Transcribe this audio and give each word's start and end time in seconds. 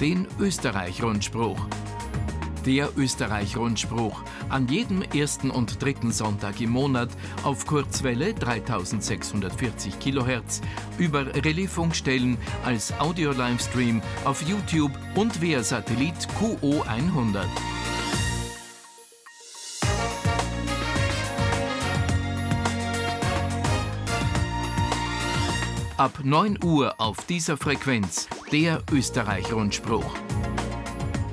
den 0.00 0.26
Österreich-Rundspruch. 0.38 1.58
Der 2.66 2.90
Österreich-Rundspruch 2.96 4.22
an 4.48 4.68
jedem 4.68 5.02
ersten 5.02 5.50
und 5.50 5.82
dritten 5.82 6.12
Sonntag 6.12 6.60
im 6.60 6.70
Monat 6.70 7.08
auf 7.42 7.66
Kurzwelle 7.66 8.34
3640 8.34 9.98
kHz 9.98 10.60
über 10.98 11.26
Relaisfunkstellen 11.34 12.36
als 12.64 12.92
Audio-Livestream 13.00 14.02
auf 14.24 14.42
YouTube 14.42 14.92
und 15.14 15.40
via 15.40 15.62
Satellit 15.62 16.28
QO100. 16.40 17.46
Ab 25.98 26.20
9 26.22 26.62
Uhr 26.62 26.94
auf 26.98 27.26
dieser 27.26 27.56
Frequenz 27.56 28.28
der 28.52 28.84
Österreich-Rundspruch. 28.92 30.14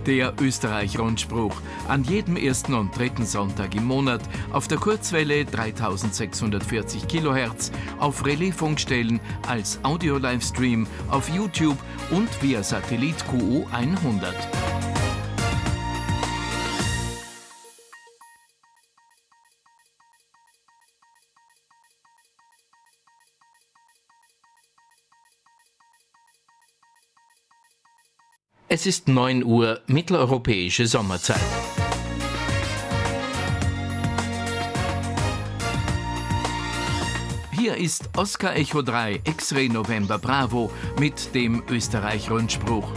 Der 0.08 0.34
Österreich-Rundspruch 0.42 1.54
an 1.88 2.04
jedem 2.04 2.36
ersten 2.36 2.74
und 2.74 2.98
dritten 2.98 3.28
Sonntag 3.28 3.76
im 3.76 3.86
Monat 3.86 4.22
auf 4.52 4.68
der 4.68 4.80
Kurzwelle 4.80 5.46
3640 5.46 7.08
kHz, 7.08 7.72
auf 8.00 8.26
Relaisfunkstellen 8.26 9.20
als 9.48 9.78
Audio-Livestream 9.84 10.88
auf 11.12 11.30
YouTube 11.30 11.78
und 12.10 12.30
via 12.42 12.64
Satellit 12.64 13.24
QO 13.28 13.68
100. 13.72 14.34
Es 28.76 28.86
ist 28.86 29.08
9 29.08 29.46
Uhr 29.46 29.80
mitteleuropäische 29.88 30.86
Sommerzeit. 30.86 31.40
Hier 37.54 37.78
ist 37.78 38.10
Oscar 38.18 38.54
Echo 38.58 38.82
3 38.82 39.22
X-Ray 39.24 39.70
November 39.70 40.18
Bravo 40.20 40.70
mit 41.00 41.34
dem 41.34 41.64
Österreich-Rundspruch. 41.70 42.92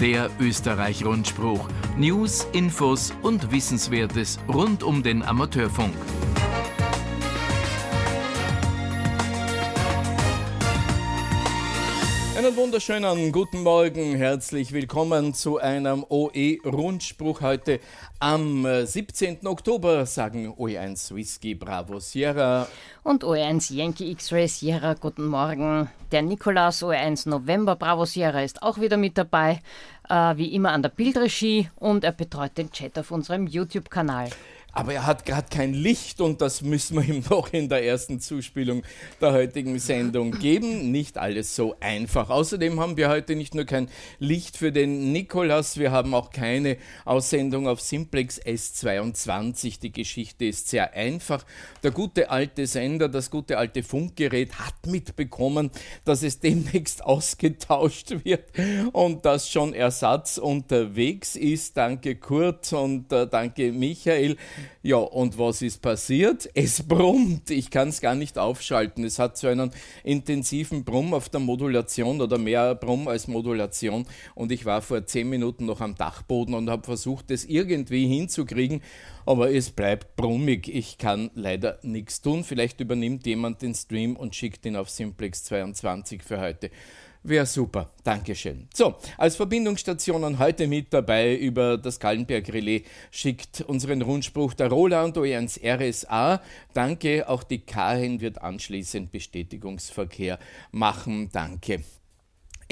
Der 0.00 0.30
Österreich-Rundspruch. 0.40 1.68
News, 1.98 2.46
Infos 2.52 3.12
und 3.20 3.52
Wissenswertes 3.52 4.38
rund 4.48 4.82
um 4.82 5.02
den 5.02 5.22
Amateurfunk. 5.22 5.92
Einen 12.42 12.56
wunderschönen 12.56 13.30
guten 13.30 13.62
Morgen, 13.62 14.16
herzlich 14.16 14.72
willkommen 14.72 15.32
zu 15.32 15.58
einem 15.58 16.04
OE-Rundspruch 16.08 17.40
heute 17.40 17.78
am 18.18 18.66
17. 18.84 19.46
Oktober, 19.46 20.06
sagen 20.06 20.52
OE1 20.52 21.14
Whisky 21.14 21.54
Bravo 21.54 22.00
Sierra. 22.00 22.66
Und 23.04 23.22
OE1 23.22 23.72
Yankee 23.72 24.10
X-Ray 24.10 24.48
Sierra, 24.48 24.94
guten 24.94 25.26
Morgen. 25.26 25.88
Der 26.10 26.22
Nikolaus 26.22 26.82
OE1 26.82 27.28
November 27.28 27.76
Bravo 27.76 28.06
Sierra 28.06 28.42
ist 28.42 28.60
auch 28.60 28.80
wieder 28.80 28.96
mit 28.96 29.16
dabei, 29.16 29.60
äh, 30.08 30.36
wie 30.36 30.52
immer 30.52 30.72
an 30.72 30.82
der 30.82 30.88
Bildregie 30.88 31.70
und 31.76 32.02
er 32.02 32.10
betreut 32.10 32.58
den 32.58 32.72
Chat 32.72 32.98
auf 32.98 33.12
unserem 33.12 33.46
YouTube-Kanal. 33.46 34.30
Aber 34.72 34.94
er 34.94 35.06
hat 35.06 35.26
gerade 35.26 35.48
kein 35.50 35.74
Licht 35.74 36.20
und 36.22 36.40
das 36.40 36.62
müssen 36.62 36.96
wir 36.96 37.04
ihm 37.04 37.22
noch 37.30 37.52
in 37.52 37.68
der 37.68 37.84
ersten 37.84 38.20
Zuspielung 38.20 38.82
der 39.20 39.32
heutigen 39.32 39.78
Sendung 39.78 40.32
geben. 40.32 40.90
Nicht 40.90 41.18
alles 41.18 41.54
so 41.54 41.76
einfach. 41.80 42.30
Außerdem 42.30 42.80
haben 42.80 42.96
wir 42.96 43.10
heute 43.10 43.36
nicht 43.36 43.54
nur 43.54 43.66
kein 43.66 43.88
Licht 44.18 44.56
für 44.56 44.72
den 44.72 45.12
Nikolas, 45.12 45.76
wir 45.76 45.92
haben 45.92 46.14
auch 46.14 46.30
keine 46.30 46.78
Aussendung 47.04 47.68
auf 47.68 47.80
Simplex 47.80 48.40
S22. 48.40 49.78
Die 49.80 49.92
Geschichte 49.92 50.46
ist 50.46 50.68
sehr 50.68 50.94
einfach. 50.94 51.44
Der 51.82 51.90
gute 51.90 52.30
alte 52.30 52.66
Sender, 52.66 53.08
das 53.08 53.30
gute 53.30 53.58
alte 53.58 53.82
Funkgerät 53.82 54.58
hat 54.58 54.86
mitbekommen, 54.86 55.70
dass 56.04 56.22
es 56.22 56.40
demnächst 56.40 57.04
ausgetauscht 57.04 58.24
wird 58.24 58.50
und 58.92 59.24
dass 59.26 59.50
schon 59.50 59.74
Ersatz 59.74 60.38
unterwegs 60.38 61.36
ist. 61.36 61.76
Danke 61.76 62.16
Kurt 62.16 62.72
und 62.72 63.12
äh, 63.12 63.26
danke 63.26 63.72
Michael. 63.72 64.36
Ja, 64.82 64.96
und 64.96 65.38
was 65.38 65.62
ist 65.62 65.82
passiert? 65.82 66.48
Es 66.54 66.82
brummt. 66.82 67.50
Ich 67.50 67.70
kann 67.70 67.88
es 67.88 68.00
gar 68.00 68.14
nicht 68.14 68.38
aufschalten. 68.38 69.04
Es 69.04 69.18
hat 69.18 69.36
so 69.36 69.48
einen 69.48 69.72
intensiven 70.04 70.84
Brumm 70.84 71.14
auf 71.14 71.28
der 71.28 71.40
Modulation 71.40 72.20
oder 72.20 72.38
mehr 72.38 72.74
Brumm 72.74 73.08
als 73.08 73.26
Modulation. 73.26 74.06
Und 74.34 74.52
ich 74.52 74.64
war 74.64 74.82
vor 74.82 75.04
zehn 75.06 75.28
Minuten 75.28 75.66
noch 75.66 75.80
am 75.80 75.94
Dachboden 75.94 76.54
und 76.54 76.70
habe 76.70 76.84
versucht, 76.84 77.30
es 77.30 77.44
irgendwie 77.44 78.06
hinzukriegen. 78.06 78.82
Aber 79.26 79.52
es 79.52 79.70
bleibt 79.70 80.16
brummig. 80.16 80.68
Ich 80.68 80.98
kann 80.98 81.30
leider 81.34 81.78
nichts 81.82 82.20
tun. 82.20 82.44
Vielleicht 82.44 82.80
übernimmt 82.80 83.26
jemand 83.26 83.62
den 83.62 83.74
Stream 83.74 84.16
und 84.16 84.34
schickt 84.34 84.66
ihn 84.66 84.76
auf 84.76 84.90
Simplex 84.90 85.44
22 85.44 86.22
für 86.22 86.40
heute. 86.40 86.70
Wäre 87.24 87.46
super. 87.46 87.92
Dankeschön. 88.02 88.66
So, 88.74 88.96
als 89.16 89.36
Verbindungsstationen 89.36 90.40
heute 90.40 90.66
mit 90.66 90.92
dabei 90.92 91.36
über 91.36 91.78
das 91.78 92.00
Kallenberg 92.00 92.52
Relais 92.52 92.82
schickt 93.12 93.60
unseren 93.60 94.02
Rundspruch 94.02 94.54
der 94.54 94.68
Roland 94.68 95.16
OE1 95.16 95.60
RSA. 95.62 96.42
Danke. 96.74 97.28
Auch 97.28 97.44
die 97.44 97.60
Karin 97.60 98.20
wird 98.20 98.42
anschließend 98.42 99.12
Bestätigungsverkehr 99.12 100.38
machen. 100.72 101.30
Danke. 101.32 101.84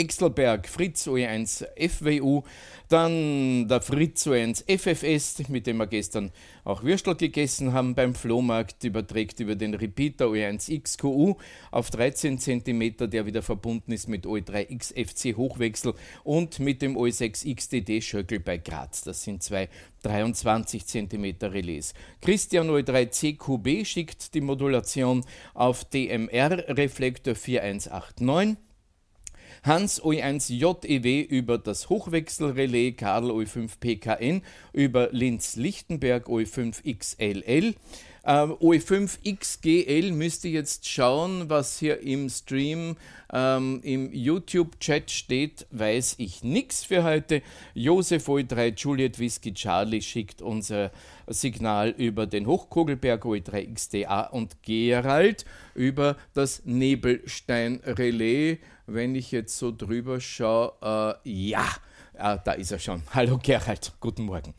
Exelberg, 0.01 0.67
Fritz 0.67 1.07
OE1 1.07 1.67
FWU, 1.77 2.43
dann 2.89 3.69
der 3.69 3.83
Fritz 3.83 4.27
OE1 4.27 4.65
FFS, 4.67 5.47
mit 5.51 5.67
dem 5.67 5.77
wir 5.77 5.87
gestern 5.87 6.33
auch 6.65 6.83
Würstel 6.83 7.15
gegessen 7.17 7.75
haben 7.75 7.95
beim 7.95 8.15
Flohmarkt, 8.15 8.83
überträgt 8.83 9.41
über 9.41 9.57
den 9.57 9.75
Repeater 9.75 10.29
OE1 10.29 10.81
XQU 10.83 11.37
auf 11.71 11.91
13 11.91 12.39
cm, 12.39 13.11
der 13.11 13.27
wieder 13.27 13.43
verbunden 13.43 13.93
ist 13.93 14.09
mit 14.09 14.25
OE3 14.25 14.75
XFC 14.75 15.37
Hochwechsel 15.37 15.93
und 16.25 16.59
mit 16.61 16.81
dem 16.81 16.97
OE6 16.97 17.55
XDD 17.55 18.03
Schöckel 18.03 18.41
bei 18.41 18.57
Graz. 18.57 19.03
Das 19.03 19.23
sind 19.23 19.43
zwei 19.43 19.69
23 20.03 20.87
cm 20.87 21.35
Relais. 21.43 21.93
Christian 22.23 22.71
OE3 22.71 23.11
CQB 23.11 23.87
schickt 23.87 24.33
die 24.33 24.41
Modulation 24.41 25.27
auf 25.53 25.85
DMR 25.85 26.67
Reflektor 26.69 27.35
4189. 27.35 28.70
Hans 29.63 30.03
OE1 30.03 30.53
JEW 30.53 31.23
über 31.29 31.59
das 31.59 31.89
Hochwechselrelais, 31.89 32.93
Karl 32.97 33.31
OE5 33.31 33.71
PKN 33.79 34.43
über 34.73 35.09
Linz-Lichtenberg 35.13 36.29
OE5 36.29 36.83
XLL. 36.99 37.75
Ähm, 38.25 38.53
OE5XGL 38.53 40.13
müsste 40.13 40.49
jetzt 40.49 40.87
schauen, 40.87 41.49
was 41.49 41.79
hier 41.79 42.01
im 42.01 42.29
Stream 42.29 42.97
ähm, 43.33 43.81
im 43.83 44.13
YouTube-Chat 44.13 45.11
steht, 45.11 45.67
weiß 45.71 46.17
ich 46.19 46.45
nichts 46.45 46.85
für 46.85 47.03
heute. 47.03 47.41
Josef 47.75 48.29
OE3 48.29 48.75
Juliet 48.77 49.19
Whisky 49.19 49.55
Charlie 49.55 50.03
schickt 50.03 50.43
unser 50.43 50.91
Signal 51.29 51.91
über 51.97 52.27
den 52.27 52.47
Hochkugelberg 52.47 53.25
OE3 53.25 53.75
XDA 53.75 54.23
und 54.25 54.63
Gerald 54.63 55.47
über 55.75 56.17
das 56.35 56.63
Nebelstein-Relais 56.67 58.59
wenn 58.93 59.15
ich 59.15 59.31
jetzt 59.31 59.57
so 59.57 59.73
drüber 59.77 60.21
schaue, 60.21 61.19
äh, 61.25 61.31
ja, 61.31 61.67
äh, 62.15 62.39
da 62.45 62.53
ist 62.53 62.73
er 62.73 62.79
schon. 62.79 63.03
Hallo 63.15 63.39
Gerald, 63.43 63.93
guten 64.01 64.25
Morgen. 64.25 64.55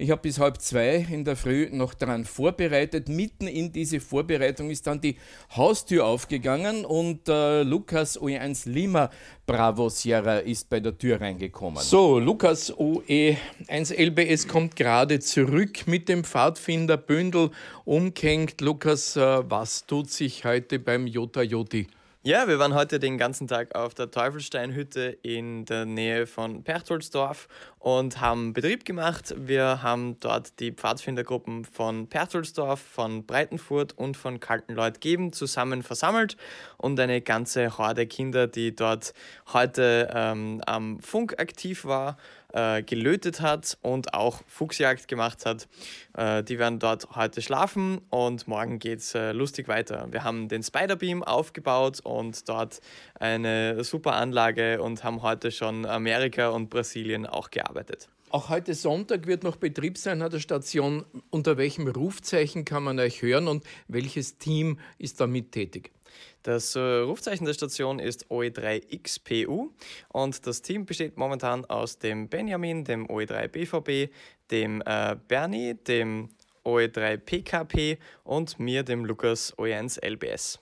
Ich 0.00 0.12
habe 0.12 0.22
bis 0.22 0.38
halb 0.38 0.60
zwei 0.60 1.04
in 1.10 1.24
der 1.24 1.34
Früh 1.34 1.68
noch 1.72 1.92
daran 1.92 2.24
vorbereitet. 2.24 3.08
Mitten 3.08 3.48
in 3.48 3.72
diese 3.72 3.98
Vorbereitung 3.98 4.70
ist 4.70 4.86
dann 4.86 5.00
die 5.00 5.16
Haustür 5.56 6.06
aufgegangen 6.06 6.84
und 6.84 7.28
äh, 7.28 7.64
Lukas 7.64 8.16
OE1 8.16 8.70
Lima 8.70 9.10
Bravo 9.44 9.88
Sierra 9.88 10.38
ist 10.38 10.70
bei 10.70 10.78
der 10.78 10.96
Tür 10.96 11.20
reingekommen. 11.20 11.82
So, 11.82 12.20
Lukas 12.20 12.72
OE1 12.72 13.92
LBS 13.92 14.46
kommt 14.46 14.76
gerade 14.76 15.18
zurück 15.18 15.88
mit 15.88 16.08
dem 16.08 16.22
Pfadfinderbündel 16.22 17.50
umgehängt. 17.84 18.60
Lukas, 18.60 19.16
äh, 19.16 19.50
was 19.50 19.84
tut 19.84 20.12
sich 20.12 20.44
heute 20.44 20.78
beim 20.78 21.08
Jota 21.08 21.42
Joti? 21.42 21.88
Ja, 22.28 22.46
wir 22.46 22.58
waren 22.58 22.74
heute 22.74 22.98
den 22.98 23.16
ganzen 23.16 23.48
Tag 23.48 23.74
auf 23.74 23.94
der 23.94 24.10
Teufelsteinhütte 24.10 25.16
in 25.22 25.64
der 25.64 25.86
Nähe 25.86 26.26
von 26.26 26.62
Perchtoldsdorf 26.62 27.48
und 27.78 28.20
haben 28.20 28.52
Betrieb 28.52 28.84
gemacht. 28.84 29.34
Wir 29.38 29.82
haben 29.82 30.20
dort 30.20 30.60
die 30.60 30.72
Pfadfindergruppen 30.72 31.64
von 31.64 32.06
Perchtoldsdorf, 32.06 32.80
von 32.80 33.24
Breitenfurt 33.24 33.96
und 33.96 34.18
von 34.18 34.40
Kaltenleut 34.40 35.00
geben 35.00 35.32
zusammen 35.32 35.82
versammelt 35.82 36.36
und 36.76 37.00
eine 37.00 37.22
ganze 37.22 37.78
Horde 37.78 38.06
Kinder, 38.06 38.46
die 38.46 38.76
dort 38.76 39.14
heute 39.54 40.10
ähm, 40.12 40.60
am 40.66 41.00
Funk 41.00 41.40
aktiv 41.40 41.86
war, 41.86 42.18
äh, 42.52 42.82
gelötet 42.82 43.40
hat 43.40 43.76
und 43.82 44.14
auch 44.14 44.42
Fuchsjagd 44.46 45.08
gemacht 45.08 45.44
hat. 45.44 45.68
Äh, 46.16 46.42
die 46.42 46.58
werden 46.58 46.78
dort 46.78 47.16
heute 47.16 47.42
schlafen 47.42 48.00
und 48.10 48.48
morgen 48.48 48.78
geht 48.78 49.00
es 49.00 49.14
äh, 49.14 49.32
lustig 49.32 49.68
weiter. 49.68 50.08
Wir 50.10 50.24
haben 50.24 50.48
den 50.48 50.62
Spiderbeam 50.62 51.22
aufgebaut 51.22 52.00
und 52.00 52.48
dort 52.48 52.80
eine 53.18 53.84
super 53.84 54.14
Anlage 54.14 54.80
und 54.82 55.04
haben 55.04 55.22
heute 55.22 55.50
schon 55.50 55.86
Amerika 55.86 56.48
und 56.48 56.70
Brasilien 56.70 57.26
auch 57.26 57.50
gearbeitet. 57.50 58.08
Auch 58.30 58.50
heute 58.50 58.74
Sonntag 58.74 59.26
wird 59.26 59.42
noch 59.42 59.56
Betrieb 59.56 59.96
sein 59.96 60.20
an 60.20 60.30
der 60.30 60.40
Station. 60.40 61.04
Unter 61.30 61.56
welchem 61.56 61.88
Rufzeichen 61.88 62.66
kann 62.66 62.82
man 62.82 62.98
euch 62.98 63.22
hören 63.22 63.48
und 63.48 63.64
welches 63.88 64.36
Team 64.36 64.78
ist 64.98 65.20
damit 65.20 65.52
tätig? 65.52 65.92
Das 66.42 66.76
äh, 66.76 66.80
Rufzeichen 66.80 67.44
der 67.44 67.54
Station 67.54 67.98
ist 67.98 68.26
OE3XPU 68.26 69.70
und 70.08 70.46
das 70.46 70.62
Team 70.62 70.86
besteht 70.86 71.16
momentan 71.16 71.64
aus 71.64 71.98
dem 71.98 72.28
Benjamin, 72.28 72.84
dem 72.84 73.06
OE3BVB, 73.06 74.10
dem 74.50 74.82
äh, 74.86 75.16
Bernie, 75.26 75.74
dem 75.74 76.30
OE3PKP 76.64 77.98
und 78.24 78.58
mir, 78.58 78.82
dem 78.82 79.04
Lukas 79.04 79.56
OE1LBS. 79.58 80.60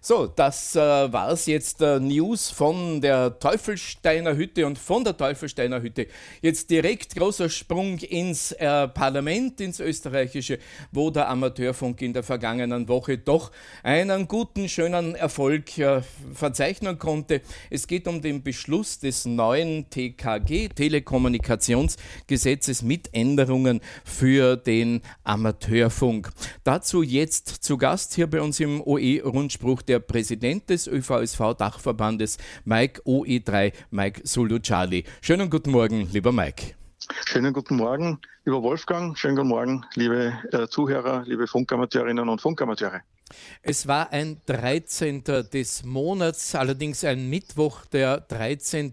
So, 0.00 0.26
das 0.26 0.76
äh, 0.76 0.80
war's 0.80 1.46
jetzt 1.46 1.82
äh, 1.82 1.98
News 1.98 2.50
von 2.50 3.00
der 3.00 3.38
Teufelsteiner 3.38 4.36
Hütte 4.36 4.66
und 4.66 4.78
von 4.78 5.02
der 5.02 5.16
Teufelsteiner 5.16 5.82
Hütte. 5.82 6.06
Jetzt 6.40 6.70
direkt 6.70 7.16
großer 7.16 7.48
Sprung 7.48 7.98
ins 7.98 8.52
äh, 8.52 8.86
Parlament, 8.88 9.60
ins 9.60 9.80
österreichische, 9.80 10.60
wo 10.92 11.10
der 11.10 11.28
Amateurfunk 11.28 12.00
in 12.02 12.12
der 12.12 12.22
vergangenen 12.22 12.88
Woche 12.88 13.18
doch 13.18 13.50
einen 13.82 14.28
guten, 14.28 14.68
schönen 14.68 15.16
Erfolg 15.16 15.76
äh, 15.78 16.02
verzeichnen 16.32 16.98
konnte. 16.98 17.40
Es 17.68 17.88
geht 17.88 18.06
um 18.06 18.22
den 18.22 18.44
Beschluss 18.44 19.00
des 19.00 19.24
neuen 19.24 19.90
TKG, 19.90 20.68
Telekommunikationsgesetzes 20.68 22.82
mit 22.82 23.12
Änderungen 23.12 23.80
für 24.04 24.56
den 24.56 25.00
Amateurfunk. 25.24 26.30
Dazu 26.62 27.02
jetzt 27.02 27.48
zu 27.48 27.78
Gast 27.78 28.14
hier 28.14 28.28
bei 28.28 28.40
uns 28.40 28.60
im 28.60 28.80
OE-Rundspruch 28.80 29.77
der 29.82 30.00
Präsident 30.00 30.68
des 30.70 30.86
ÖVSV-Dachverbandes, 30.86 32.38
Mike 32.64 33.02
OE3, 33.02 33.72
Mike 33.90 34.22
Sulu 34.24 34.58
Charlie. 34.58 35.04
Schönen 35.20 35.50
guten 35.50 35.70
Morgen, 35.70 36.08
lieber 36.12 36.32
Mike. 36.32 36.74
Schönen 37.24 37.52
guten 37.52 37.76
Morgen, 37.76 38.20
lieber 38.44 38.62
Wolfgang. 38.62 39.16
Schönen 39.16 39.36
guten 39.36 39.48
Morgen, 39.48 39.84
liebe 39.94 40.34
äh, 40.52 40.66
Zuhörer, 40.68 41.22
liebe 41.26 41.46
Funkamateurinnen 41.46 42.28
und 42.28 42.40
Funkamateure. 42.40 43.02
Es 43.62 43.86
war 43.86 44.12
ein 44.12 44.40
13. 44.46 45.22
des 45.24 45.84
Monats, 45.84 46.54
allerdings 46.54 47.04
ein 47.04 47.28
Mittwoch, 47.28 47.84
der 47.86 48.20
13., 48.20 48.92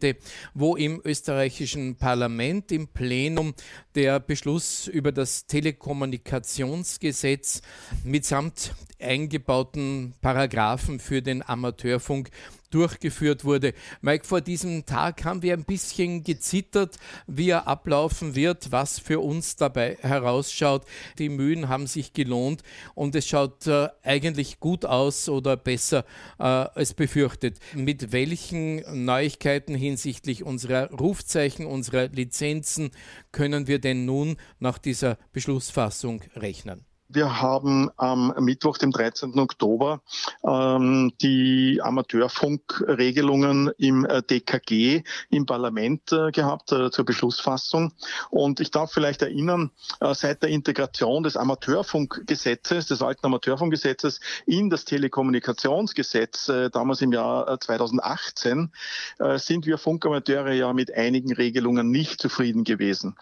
wo 0.54 0.76
im 0.76 1.02
österreichischen 1.04 1.96
Parlament 1.96 2.72
im 2.72 2.88
Plenum 2.88 3.54
der 3.96 4.20
Beschluss 4.20 4.88
über 4.88 5.12
das 5.12 5.48
Telekommunikationsgesetz 5.48 7.62
mitsamt 8.04 8.74
eingebauten 9.00 10.14
Paragraphen 10.22 11.00
für 11.00 11.22
den 11.22 11.48
Amateurfunk 11.48 12.30
durchgeführt 12.76 13.46
wurde. 13.46 13.74
Mike, 14.02 14.26
vor 14.26 14.42
diesem 14.42 14.86
Tag 14.86 15.24
haben 15.24 15.42
wir 15.42 15.54
ein 15.54 15.64
bisschen 15.64 16.26
gezittert, 16.26 16.98
wie 17.26 17.50
er 17.50 17.68
ablaufen 17.68 18.36
wird, 18.36 18.74
was 18.74 19.00
für 19.00 19.22
uns 19.22 19.56
dabei 19.56 19.98
herausschaut. 20.02 20.84
Die 21.18 21.30
Mühen 21.30 21.70
haben 21.70 21.88
sich 21.88 22.12
gelohnt 22.12 22.64
und 22.94 23.16
es 23.16 23.28
schaut 23.28 23.66
äh, 23.68 23.88
eigentlich 24.04 24.60
gut 24.60 24.84
aus 24.84 25.30
oder 25.30 25.56
besser 25.56 26.04
äh, 26.38 26.44
als 26.44 26.94
befürchtet. 26.94 27.60
Mit 27.74 28.12
welchen 28.12 29.06
Neuigkeiten 29.06 29.74
hinsichtlich 29.74 30.44
unserer 30.44 30.92
Rufzeichen, 30.92 31.66
unserer 31.66 32.10
Lizenzen 32.10 32.92
können 33.32 33.68
wir 33.68 33.80
denn 33.80 34.06
nun 34.06 34.36
nach 34.60 34.80
dieser 34.80 35.18
Beschlussfassung 35.32 36.24
rechnen? 36.36 36.86
Wir 37.08 37.42
haben 37.42 37.92
am 37.98 38.34
Mittwoch, 38.40 38.78
dem 38.78 38.92
13. 38.92 39.38
Oktober, 39.40 40.02
ähm, 40.44 41.14
die 41.22 41.80
Amateurfunkregelungen 41.84 43.72
im 43.78 44.06
äh, 44.06 44.24
DKG 44.24 45.04
im 45.30 45.46
Parlament 45.46 46.12
äh, 46.12 46.32
gehabt 46.32 46.72
äh, 46.72 46.90
zur 46.90 47.06
Beschlussfassung. 47.06 47.94
Und 48.32 48.60
ich 48.60 48.72
darf 48.72 48.92
vielleicht 48.92 49.22
erinnern, 49.22 49.72
seit 50.14 50.42
der 50.44 50.50
Integration 50.50 51.24
des 51.24 51.38
Amateurfunkgesetzes, 51.38 52.88
des 52.88 53.02
alten 53.02 53.26
Amateurfunkgesetzes 53.26 54.20
in 54.46 54.70
das 54.70 54.86
Telekommunikationsgesetz, 54.86 56.52
damals 56.72 57.02
im 57.02 57.12
Jahr 57.12 57.60
2018, 57.60 58.72
äh, 59.20 59.38
sind 59.38 59.66
wir 59.66 59.78
Funkamateure 59.78 60.54
ja 60.54 60.74
mit 60.74 60.94
einigen 60.94 61.34
Regelungen 61.34 61.92
nicht 61.92 62.22
zufrieden 62.22 62.64
gewesen. 62.64 63.16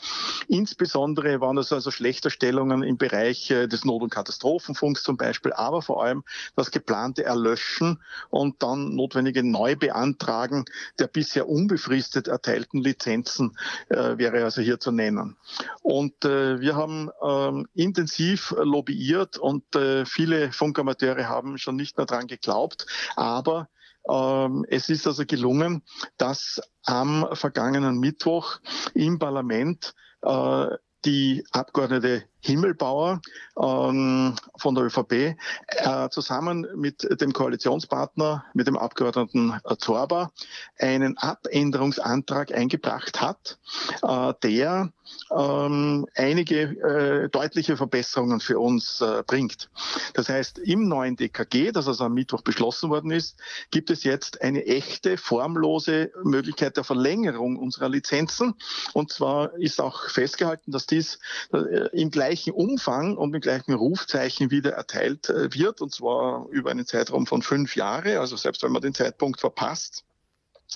Insbesondere 0.48 1.42
waren 1.42 1.58
es 1.58 1.72
also 1.72 1.92
Schlechterstellungen 1.92 2.84
im 2.84 2.98
Bereich 2.98 3.54
des 3.74 3.84
Not- 3.86 4.04
und 4.04 4.10
Katastrophenfunks 4.10 5.04
zum 5.04 5.18
Beispiel, 5.18 5.52
aber 5.54 5.82
vor 5.82 6.04
allem 6.04 6.24
das 6.56 6.72
geplante 6.72 7.24
Erlöschen 7.24 8.02
und 8.30 8.64
dann 8.64 8.96
notwendige 8.96 9.44
Neubeantragen 9.44 10.66
der 11.00 11.08
bisher 11.08 11.50
unbefristet 11.50 12.28
erteilten 12.28 12.82
Lizenzen 12.82 13.58
äh, 13.90 14.18
wäre 14.18 14.44
also 14.44 14.62
hier 14.62 14.80
zu 14.80 14.92
nennen. 14.92 15.38
Und 15.82 16.24
äh, 16.24 16.60
wir 16.60 16.76
haben 16.76 17.10
ähm, 17.22 17.68
intensiv 17.74 18.54
lobbyiert 18.58 19.38
und 19.38 19.76
äh, 19.76 20.06
viele 20.06 20.52
Funkamateure 20.52 21.28
haben 21.28 21.58
schon 21.58 21.76
nicht 21.76 21.98
mehr 21.98 22.06
dran 22.06 22.28
geglaubt, 22.28 22.86
aber 23.16 23.68
ähm, 24.10 24.66
es 24.70 24.90
ist 24.90 25.08
also 25.08 25.26
gelungen, 25.26 25.84
dass 26.18 26.62
am 26.86 27.28
vergangenen 27.34 28.00
Mittwoch 28.00 28.60
im 28.94 29.20
Parlament 29.20 29.94
äh, 30.22 30.68
die 31.06 31.46
Abgeordnete 31.52 32.24
Himmelbauer 32.44 33.22
ähm, 33.58 34.36
von 34.58 34.76
der 34.76 34.86
ÖVP 34.86 35.36
äh, 35.68 36.10
zusammen 36.10 36.68
mit 36.76 37.08
dem 37.22 37.32
Koalitionspartner, 37.32 38.44
mit 38.54 38.68
dem 38.68 38.78
Abgeordneten 38.78 39.60
Zorba, 39.80 40.32
einen 40.78 41.18
Abänderungsantrag 41.18 42.54
eingebracht 42.54 43.22
hat, 43.22 43.58
äh, 44.02 44.34
der 44.44 44.92
ähm, 45.32 46.06
einige 46.16 46.62
äh, 46.62 47.30
deutliche 47.30 47.78
Verbesserungen 47.78 48.40
für 48.40 48.60
uns 48.60 49.02
äh, 49.02 49.24
bringt. 49.26 49.70
Das 50.14 50.30
heißt, 50.30 50.60
im 50.60 50.88
neuen 50.88 51.16
DKG, 51.16 51.72
das 51.72 51.88
also 51.88 52.06
am 52.06 52.14
Mittwoch 52.14 52.42
beschlossen 52.42 52.90
worden 52.90 53.12
ist, 53.12 53.40
gibt 53.72 53.90
es 53.90 54.04
jetzt 54.04 54.42
eine 54.42 54.66
echte, 54.66 55.18
formlose 55.18 56.12
Möglichkeit 56.24 56.78
der 56.78 56.84
Verlängerung 56.84 57.58
unserer 57.58 57.90
Lizenzen. 57.90 58.56
Und 58.94 59.12
zwar 59.12 59.54
ist 59.56 59.82
auch 59.82 60.10
festgehalten, 60.10 60.72
dass 60.72 60.88
dies 60.88 61.20
äh, 61.54 61.90
im 61.94 62.12
gleichen 62.12 62.33
gleichen 62.34 62.54
Umfang 62.54 63.16
und 63.16 63.30
mit 63.30 63.44
gleichem 63.44 63.76
Rufzeichen 63.76 64.50
wieder 64.50 64.72
erteilt 64.72 65.30
äh, 65.30 65.54
wird, 65.54 65.82
und 65.82 65.94
zwar 65.94 66.48
über 66.50 66.72
einen 66.72 66.88
Zeitraum 66.88 67.28
von 67.28 67.44
fünf 67.44 67.76
Jahre. 67.76 68.20
Also 68.20 68.36
selbst 68.38 68.64
wenn 68.64 68.72
man 68.72 68.82
den 68.82 68.96
Zeitpunkt 68.96 69.40
verpasst, 69.40 70.04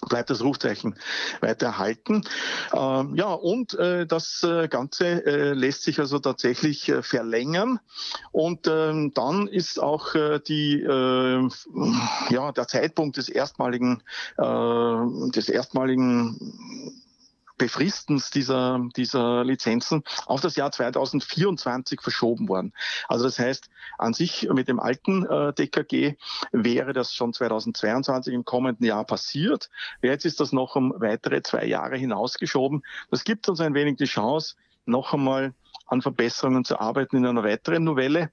bleibt 0.08 0.30
das 0.30 0.44
Rufzeichen 0.44 0.96
weiter 1.42 1.68
erhalten. 1.68 2.22
Ähm, 2.76 3.16
ja, 3.16 3.34
und 3.34 3.74
äh, 3.74 4.06
das 4.06 4.44
äh, 4.44 4.68
Ganze 4.68 5.26
äh, 5.26 5.54
lässt 5.54 5.82
sich 5.82 6.00
also 6.00 6.20
tatsächlich 6.20 6.90
äh, 6.90 7.02
verlängern. 7.02 7.80
Und 8.32 8.68
ähm, 8.68 9.14
dann 9.16 9.48
ist 9.48 9.80
auch 9.80 10.14
äh, 10.14 10.40
die, 10.40 10.80
äh, 10.80 11.50
ja, 12.30 12.52
der 12.52 12.68
Zeitpunkt 12.68 13.18
des 13.18 13.30
erstmaligen, 13.30 14.04
des 14.38 15.50
erstmaligen 15.50 16.97
Befristens 17.58 18.30
dieser, 18.30 18.80
dieser 18.96 19.44
Lizenzen 19.44 20.04
auf 20.26 20.42
das 20.42 20.56
Jahr 20.56 20.72
2024 20.72 22.02
verschoben 22.02 22.48
worden. 22.50 22.74
Also 23.08 23.26
das 23.26 23.40
heißt, 23.40 23.70
an 23.98 24.14
sich 24.14 24.48
mit 24.52 24.68
dem 24.68 24.80
alten 24.80 25.26
äh, 25.26 25.54
DKG 25.54 26.16
wäre 26.52 26.94
das 26.94 27.14
schon 27.14 27.34
2022 27.34 28.34
im 28.34 28.46
kommenden 28.46 28.86
Jahr 28.86 29.06
passiert. 29.06 29.70
Jetzt 30.02 30.26
ist 30.26 30.40
das 30.40 30.52
noch 30.52 30.76
um 30.76 30.94
weitere 30.98 31.42
zwei 31.42 31.66
Jahre 31.66 31.98
hinausgeschoben. 31.98 32.84
Das 33.10 33.24
gibt 33.24 33.50
uns 33.50 33.60
ein 33.60 33.74
wenig 33.74 33.98
die 33.98 34.06
Chance, 34.06 34.56
noch 34.86 35.14
einmal 35.14 35.54
an 35.88 36.02
Verbesserungen 36.02 36.66
zu 36.66 36.80
arbeiten 36.80 37.18
in 37.18 37.26
einer 37.26 37.44
weiteren 37.44 37.84
Novelle. 37.84 38.30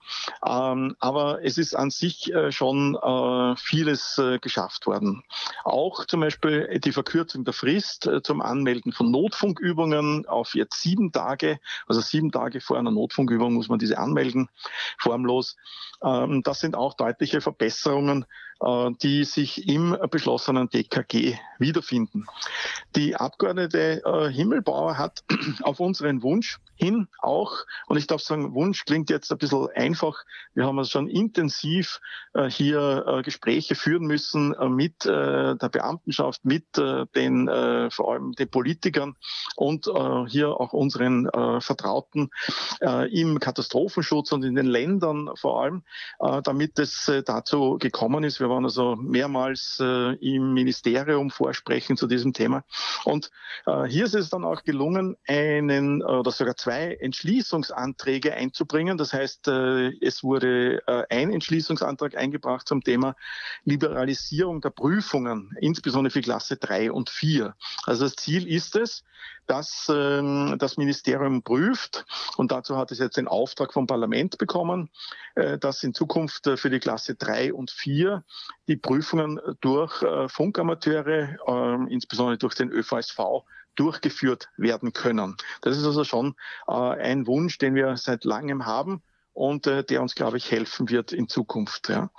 Ähm, 0.47 0.97
aber 0.99 1.45
es 1.45 1.59
ist 1.59 1.75
an 1.75 1.91
sich 1.91 2.33
äh, 2.33 2.53
schon 2.53 2.97
äh, 2.97 3.57
vieles 3.57 4.19
äh, 4.19 4.39
geschafft 4.39 4.87
worden. 4.87 5.23
Auch 5.65 6.05
zum 6.05 6.21
Beispiel 6.21 6.81
die 6.81 6.93
Verkürzung 6.93 7.45
der 7.45 7.55
Frist 7.55 8.07
äh, 8.07 8.23
zum 8.23 8.43
Anmelden 8.43 8.93
von 8.93 9.11
Notfunkübungen 9.11 10.27
auf 10.27 10.55
jetzt 10.55 10.83
sieben 10.83 11.13
Tage, 11.13 11.59
also 11.87 12.01
sieben 12.01 12.33
Tage 12.33 12.61
vor 12.61 12.79
einer 12.79 12.91
Notfunkübung 12.91 13.55
muss 13.55 13.69
man 13.69 13.79
diese 13.79 13.99
anmelden, 13.99 14.49
formlos. 14.99 15.57
Ähm, 16.03 16.43
das 16.43 16.61
sind 16.61 16.77
auch 16.77 16.95
deutliche 16.95 17.41
Verbesserungen, 17.41 18.27
die 19.03 19.25
sich 19.25 19.69
im 19.69 19.97
beschlossenen 20.11 20.69
DKG 20.69 21.37
wiederfinden. 21.59 22.27
Die 22.97 23.17
Abgeordnete 23.17 24.03
äh, 24.05 24.31
Himmelbauer 24.31 24.99
hat 24.99 25.25
auf 25.63 25.81
unseren 25.81 26.23
Wunsch 26.23 26.59
hin 26.77 27.07
auch, 27.21 27.65
und 27.87 27.99
ich 27.99 28.09
darf 28.09 28.21
sagen, 28.21 28.53
Wunsch 28.53 28.85
klingt 28.85 29.09
jetzt 29.09 29.31
ein 29.31 29.39
bisschen 29.39 29.69
einfach, 29.77 30.25
wir 30.55 30.67
haben 30.67 30.79
also 30.79 30.91
schon 30.91 31.09
intensiv 31.09 32.01
äh, 32.33 32.51
hier 32.51 33.23
Gespräche 33.25 33.77
führen 33.77 34.07
müssen 34.07 34.55
mit 34.75 35.05
der 35.05 35.57
Beamtenschaft, 35.71 36.45
mit 36.45 36.65
den 36.77 37.91
vor 37.91 38.13
allem 38.13 38.33
den 38.33 38.51
Politikern 38.51 39.17
und 39.57 39.89
hier 40.29 40.61
auch 40.61 40.73
unseren 40.73 41.29
Vertrauten 41.61 42.31
im 43.11 43.39
Katastrophenschutz 43.39 44.33
und 44.33 44.45
in 44.45 44.55
den 44.55 44.67
Ländern 44.67 45.31
vor 45.37 45.63
allem, 45.63 45.83
damit 46.43 46.79
es 46.79 47.11
dazu 47.25 47.79
gekommen 47.79 48.25
ist. 48.25 48.41
Wir 48.45 48.51
waren 48.51 48.67
also 48.67 48.95
mehrmals 48.97 49.79
äh, 49.81 50.13
im 50.17 50.53
Ministerium 50.53 51.31
vorsprechen 51.31 51.97
zu 51.97 52.07
diesem 52.07 52.35
Thema. 52.35 52.63
Und 53.05 53.31
äh, 53.65 53.85
hier 53.85 54.05
ist 54.05 54.15
es 54.15 54.29
dann 54.29 54.45
auch 54.45 54.65
gelungen, 54.65 55.17
einen 55.27 56.03
oder 56.03 56.31
sogar 56.31 56.55
zwei 56.55 56.95
Entschließungsanträge 57.01 58.35
einzubringen. 58.35 58.99
Das 58.99 59.15
heißt, 59.15 59.49
äh, 59.49 59.93
es 60.05 60.23
wurde 60.23 60.83
äh, 60.87 61.05
ein 61.09 61.33
Entschließungsantrag 61.33 62.19
eingebracht 62.19 62.69
zum 62.69 62.85
Thema 62.85 63.17
Liberalisierung 63.65 64.61
der 64.61 64.71
Prüfungen, 64.71 65.57
insbesondere 65.63 66.11
für 66.11 66.21
Klasse 66.21 66.59
3 66.59 66.93
und 66.93 67.09
4. 67.09 67.55
Also 67.85 68.05
das 68.05 68.15
Ziel 68.17 68.47
ist 68.47 68.77
es, 68.77 69.05
dass 69.47 69.91
ähm, 69.93 70.57
das 70.59 70.77
Ministerium 70.77 71.43
prüft, 71.43 72.05
und 72.37 72.53
dazu 72.53 72.77
hat 72.77 72.91
es 72.91 72.99
jetzt 72.99 73.17
den 73.17 73.29
Auftrag 73.29 73.73
vom 73.73 73.87
Parlament 73.87 74.39
bekommen, 74.39 74.91
äh, 75.35 75.59
dass 75.59 75.83
in 75.83 75.95
Zukunft 75.95 76.47
äh, 76.47 76.57
für 76.57 76.71
die 76.71 76.81
Klasse 76.81 77.15
3 77.15 77.53
und 77.53 77.71
4 77.71 78.25
die 78.69 78.77
Prüfungen 78.77 79.41
durch 79.61 80.03
äh, 80.03 80.29
Funkamateure, 80.29 81.37
äh, 81.47 81.93
insbesondere 81.93 82.39
durch 82.39 82.55
den 82.55 82.71
ÖVSV, 82.71 83.45
durchgeführt 83.77 84.49
werden 84.57 84.93
können. 84.93 85.37
Das 85.61 85.77
ist 85.77 85.85
also 85.85 86.05
schon 86.05 86.37
äh, 86.69 86.73
ein 86.73 87.27
Wunsch, 87.27 87.59
den 87.59 87.75
wir 87.75 87.97
seit 87.97 88.25
langem 88.25 88.67
haben 88.67 89.03
und 89.35 89.67
äh, 89.67 89.85
der 89.85 90.01
uns, 90.01 90.15
glaube 90.15 90.37
ich, 90.37 90.51
helfen 90.51 90.89
wird 90.89 91.13
in 91.13 91.29
Zukunft. 91.29 91.89
Ja. 91.89 92.11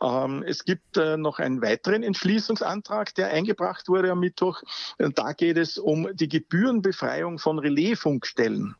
Ähm, 0.00 0.44
es 0.46 0.64
gibt 0.64 0.96
äh, 0.96 1.16
noch 1.16 1.38
einen 1.40 1.60
weiteren 1.60 2.02
Entschließungsantrag, 2.02 3.14
der 3.16 3.28
eingebracht 3.28 3.88
wurde 3.88 4.10
am 4.10 4.20
Mittwoch. 4.20 4.62
Da 4.98 5.32
geht 5.32 5.58
es 5.58 5.76
um 5.76 6.08
die 6.14 6.28
Gebührenbefreiung 6.28 7.38
von 7.38 7.58
Relaisfunkstellen. 7.58 8.76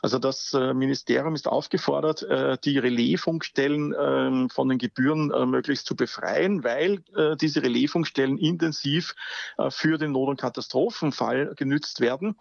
Also 0.00 0.18
das 0.18 0.54
äh, 0.54 0.72
Ministerium 0.72 1.34
ist 1.34 1.48
aufgefordert, 1.48 2.22
äh, 2.22 2.56
die 2.64 2.78
Relaisfunkstellen 2.78 3.92
äh, 3.92 4.48
von 4.48 4.68
den 4.68 4.78
Gebühren 4.78 5.32
äh, 5.32 5.46
möglichst 5.46 5.86
zu 5.86 5.96
befreien, 5.96 6.62
weil 6.62 7.02
äh, 7.16 7.36
diese 7.36 7.62
Relaisfunkstellen 7.62 8.38
intensiv 8.38 9.14
äh, 9.58 9.70
für 9.70 9.98
den 9.98 10.12
Not- 10.12 10.28
und 10.28 10.40
Katastrophenfall 10.40 11.54
genützt 11.56 12.00
werden. 12.00 12.36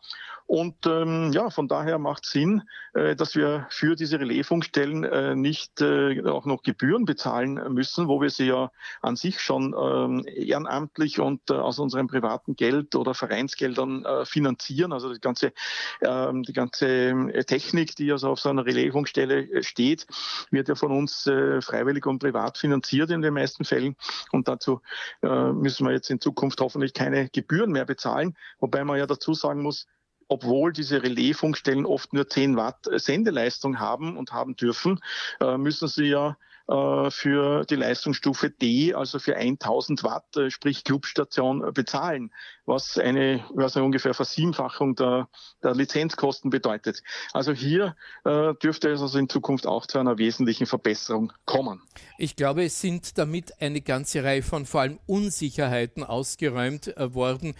Und 0.48 0.86
ähm, 0.86 1.32
ja, 1.34 1.50
von 1.50 1.68
daher 1.68 1.98
macht 1.98 2.26
Sinn, 2.26 2.62
äh, 2.94 3.16
dass 3.16 3.36
wir 3.36 3.66
für 3.72 3.96
diese 3.96 4.20
Relaisfunkstellen 4.20 4.75
äh, 4.78 5.36
nicht 5.36 5.82
äh, 5.82 6.24
auch 6.26 6.46
noch 6.46 6.64
Gebühren 6.64 7.06
bezahlen 7.06 7.56
müssen, 7.74 8.08
wo 8.08 8.22
wir 8.22 8.30
sie 8.30 8.48
ja 8.48 8.72
an 9.02 9.16
sich 9.16 9.40
schon 9.40 9.76
ähm, 9.80 10.26
ehrenamtlich 10.26 11.20
und 11.20 11.50
äh, 11.50 11.54
aus 11.54 11.80
unserem 11.80 12.08
privaten 12.08 12.56
Geld 12.56 12.96
oder 12.96 13.14
Vereinsgeldern 13.14 14.06
äh, 14.06 14.26
finanzieren. 14.26 14.92
Also 14.94 15.14
die 15.14 15.20
ganze, 15.20 15.54
ähm, 16.02 16.44
die 16.44 16.54
ganze 16.54 16.88
äh, 16.88 17.44
Technik, 17.44 17.96
die 17.96 18.12
also 18.12 18.30
auf 18.30 18.40
so 18.40 18.50
einer 18.50 18.66
Relaisfunkstelle 18.66 19.50
äh, 19.50 19.64
steht, 19.64 20.08
wird 20.52 20.68
ja 20.68 20.76
von 20.76 20.92
uns 20.92 21.24
freiwillig 21.26 22.06
und 22.06 22.20
privat 22.20 22.58
finanziert 22.58 23.10
in 23.10 23.22
den 23.22 23.34
meisten 23.34 23.66
Fällen. 23.66 23.96
Und 24.32 24.48
dazu 24.48 24.82
müssen 25.22 25.86
wir 25.86 25.94
jetzt 25.94 26.10
in 26.10 26.20
Zukunft 26.20 26.62
hoffentlich 26.62 26.94
keine 26.94 27.30
Gebühren 27.30 27.72
mehr 27.72 27.86
bezahlen. 27.86 28.36
Wobei 28.60 28.84
man 28.84 28.98
ja 28.98 29.08
dazu 29.08 29.34
sagen 29.34 29.62
muss, 29.62 29.88
obwohl 30.28 30.74
diese 30.74 31.04
Relaisfunkstellen 31.04 31.86
oft 31.86 32.14
nur 32.14 32.28
10 32.28 32.56
Watt 32.56 32.88
Sendeleistung 32.96 33.80
haben 33.80 34.18
und 34.18 34.32
haben 34.32 34.56
dürfen, 34.56 35.00
äh, 35.40 35.58
müssen 35.58 35.88
sie 35.88 36.06
ja 36.06 36.38
äh, 36.68 37.12
für 37.12 37.64
die 37.66 37.76
Leistungsstufe 37.76 38.50
D, 38.50 38.96
also 38.96 39.20
für 39.20 39.36
1000 39.36 40.04
Watt, 40.04 40.36
äh, 40.36 40.50
sprich 40.50 40.84
Clubstation, 40.84 41.64
äh, 41.64 41.72
bezahlen, 41.72 42.32
was 42.66 42.98
eine 42.98 43.46
was 43.54 43.76
eine 43.76 43.86
ungefähr 43.86 44.16
Versiebenfachung 44.16 44.96
der, 44.96 45.30
der 45.62 45.76
Lizenzkosten 45.76 46.50
bedeutet. 46.50 47.04
Also 47.34 47.54
hier 47.54 47.96
äh, 48.24 48.56
dürfte 48.56 48.90
es 48.90 49.00
also 49.00 49.20
in 49.20 49.30
Zukunft 49.30 49.68
auch 49.68 49.86
zu 49.86 50.00
einer 50.00 50.18
wesentlichen 50.18 50.66
Verbesserung 50.66 51.34
kommen. 51.46 51.84
Ich 52.18 52.36
glaube, 52.36 52.64
es 52.66 52.82
sind 52.82 53.20
damit 53.20 53.62
eine 53.62 53.82
ganze 53.82 54.24
Reihe 54.24 54.42
von 54.42 54.66
vor 54.66 54.82
allem 54.82 55.00
Unsicherheiten 55.06 56.04
ausgeräumt 56.04 56.98
äh, 56.98 57.14
worden, 57.14 57.54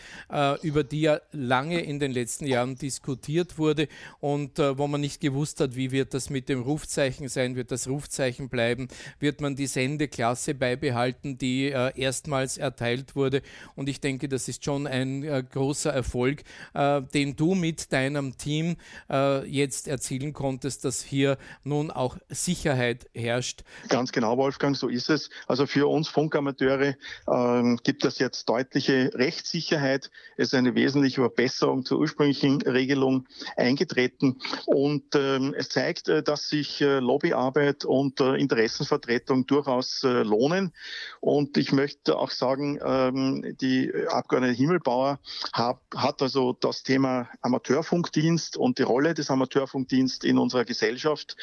über 0.64 0.84
die 0.84 1.02
ja 1.02 1.20
lange 1.32 1.82
in 1.82 2.00
den 2.00 2.12
letzten 2.12 2.48
Jahren 2.48 2.76
diskutiert 2.76 3.58
wurde 3.58 3.88
und 4.20 4.58
wo 4.58 4.88
man 4.88 5.02
nicht 5.02 5.22
gewusst 5.22 5.60
hat, 5.60 5.76
wie 5.76 5.92
wird 5.92 6.14
das 6.14 6.30
mit 6.30 6.50
dem 6.50 6.62
Rufzeichen 6.62 7.28
sein, 7.28 7.56
wird 7.56 7.72
das 7.72 7.88
Rufzeichen 7.88 8.50
bleiben, 8.50 8.88
wird 9.20 9.42
man 9.42 9.56
die 9.56 9.68
Sendeklasse 9.68 10.56
beibehalten, 10.56 11.38
die 11.38 11.72
äh, 11.72 11.92
erstmals 11.96 12.58
erteilt 12.58 13.16
wurde. 13.16 13.42
Und 13.76 13.90
ich 13.90 14.02
denke, 14.02 14.28
das 14.28 14.48
ist 14.48 14.64
schon 14.64 14.88
ein 14.88 15.24
äh, 15.24 15.44
großer 15.44 15.92
Erfolg, 15.92 16.44
äh, 16.74 17.02
den 17.14 17.36
du 17.36 17.56
mit 17.56 17.92
deinem 17.92 18.38
Team 18.38 18.78
äh, 19.10 19.46
jetzt 19.48 19.88
erzielen 19.88 20.34
konntest, 20.34 20.86
dass 20.86 21.02
hier 21.02 21.38
nun 21.64 21.92
auch 21.92 22.18
Sicherheit 22.30 23.08
herrscht. 23.14 23.64
Ganz 23.90 24.12
genau, 24.12 24.38
Wolfgang, 24.38 24.76
so 24.76 24.88
ist 24.88 25.10
es. 25.10 25.30
Also 25.48 25.66
für 25.66 25.88
uns 25.88 26.08
Funkamateure 26.08 26.96
ähm, 27.32 27.80
gibt 27.84 28.06
es 28.06 28.20
jetzt 28.20 28.48
deutliche 28.50 29.12
Rechtssicherheit. 29.14 30.10
Es 30.38 30.48
ist 30.48 30.54
eine 30.56 30.76
wesentliche 30.76 31.22
Verbesserung 31.22 31.86
zur 31.86 32.00
ursprünglichen 32.00 32.62
Regelung 32.62 33.28
eingetreten. 33.58 34.40
Und 34.66 35.04
ähm, 35.16 35.54
es 35.58 35.70
zeigt, 35.70 36.10
äh, 36.10 36.24
dass 36.24 36.50
sich 36.50 36.82
äh, 36.82 37.00
Lobbyarbeit 37.00 37.86
und 37.86 38.20
Interessen 38.20 38.85
Interessenvertretung 38.86 39.46
durchaus 39.46 40.04
äh, 40.04 40.24
lohnen. 40.24 40.72
Und 41.20 41.58
ich 41.58 41.72
möchte 41.72 42.18
auch 42.18 42.32
sagen, 42.32 42.80
ähm, 42.84 43.56
die 43.60 43.92
Abgeordnete 44.10 44.56
Himmelbauer 44.56 45.20
hat, 45.54 45.80
hat 45.96 46.22
also 46.22 46.54
das 46.54 46.84
Thema 46.84 47.30
Amateurfunkdienst 47.42 48.58
und 48.58 48.78
die 48.78 48.84
Rolle 48.84 49.14
des 49.14 49.30
Amateurfunkdienstes 49.30 50.30
in 50.30 50.38
unserer 50.38 50.66
Gesellschaft 50.66 51.36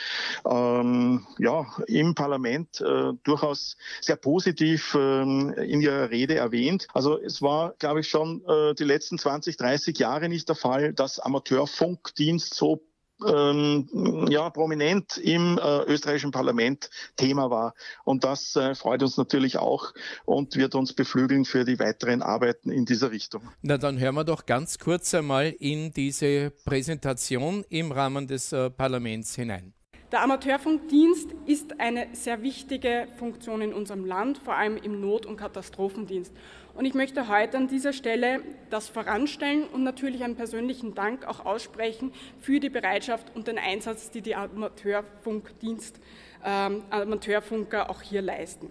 ähm, 0.49 1.27
ja, 1.39 1.67
im 1.87 2.15
Parlament 2.15 2.81
äh, 2.81 3.13
durchaus 3.25 3.77
sehr 4.01 4.17
positiv 4.17 4.97
ähm, 4.99 5.53
in 5.57 5.81
ihrer 5.81 6.11
Rede 6.11 6.37
erwähnt. 6.37 6.87
Also 6.95 7.19
es 7.19 7.43
war, 7.43 7.75
glaube 7.79 8.01
ich, 8.01 8.09
schon 8.09 8.43
äh, 8.47 8.75
die 8.75 8.85
letzten 8.85 9.19
20, 9.19 9.57
30 9.57 9.99
Jahre 9.99 10.29
nicht 10.29 10.49
der 10.49 10.57
Fall, 10.57 10.93
dass 10.93 11.19
Amateurfunkdienst 11.19 12.55
so 12.55 12.83
ähm, 13.27 14.27
ja, 14.29 14.51
prominent 14.51 15.19
im 15.19 15.59
äh, 15.59 15.83
österreichischen 15.85 16.31
Parlament 16.31 16.91
Thema 17.17 17.51
war. 17.51 17.75
Und 18.05 18.25
das 18.25 18.57
äh, 18.57 18.75
freut 18.75 19.03
uns 19.03 19.17
natürlich 19.17 19.59
auch 19.59 19.93
und 20.25 20.57
wird 20.57 20.75
uns 20.75 20.93
beflügeln 20.93 21.45
für 21.45 21.65
die 21.65 21.79
weiteren 21.79 22.23
Arbeiten 22.23 22.71
in 22.71 22.85
dieser 22.85 23.11
Richtung. 23.11 23.43
Na, 23.63 23.79
dann 23.79 23.99
hören 23.99 24.15
wir 24.15 24.25
doch 24.25 24.47
ganz 24.47 24.79
kurz 24.79 25.15
einmal 25.15 25.55
in 25.59 25.93
diese 25.93 26.51
Präsentation 26.65 27.65
im 27.69 27.93
Rahmen 27.93 28.27
des 28.27 28.53
äh, 28.53 28.71
Parlaments 28.71 29.35
hinein. 29.35 29.75
Der 30.13 30.23
Amateurfunkdienst 30.23 31.31
ist 31.47 31.81
eine 31.81 32.09
sehr 32.13 32.43
wichtige 32.43 33.09
Funktion 33.17 33.63
in 33.63 33.73
unserem 33.73 34.05
Land, 34.05 34.37
vor 34.37 34.55
allem 34.55 34.77
im 34.77 35.01
Not- 35.01 35.25
und 35.25 35.39
Katastrophendienst. 35.39 36.35
Und 36.75 36.87
ich 36.87 36.95
möchte 36.95 37.29
heute 37.29 37.59
an 37.59 37.69
dieser 37.69 37.93
Stelle 37.93 38.41
das 38.71 38.89
voranstellen 38.89 39.65
und 39.65 39.83
natürlich 39.83 40.25
einen 40.25 40.37
persönlichen 40.37 40.95
Dank 40.95 41.27
auch 41.27 41.45
aussprechen 41.45 42.13
für 42.41 42.61
die 42.61 42.71
Bereitschaft 42.71 43.35
und 43.35 43.47
den 43.47 43.59
Einsatz, 43.59 44.11
die 44.11 44.23
die 44.23 44.35
Amateurfunkdienst, 44.35 46.01
ähm, 46.45 46.83
Amateurfunker 46.89 47.91
auch 47.91 48.01
hier 48.01 48.23
leisten. 48.23 48.71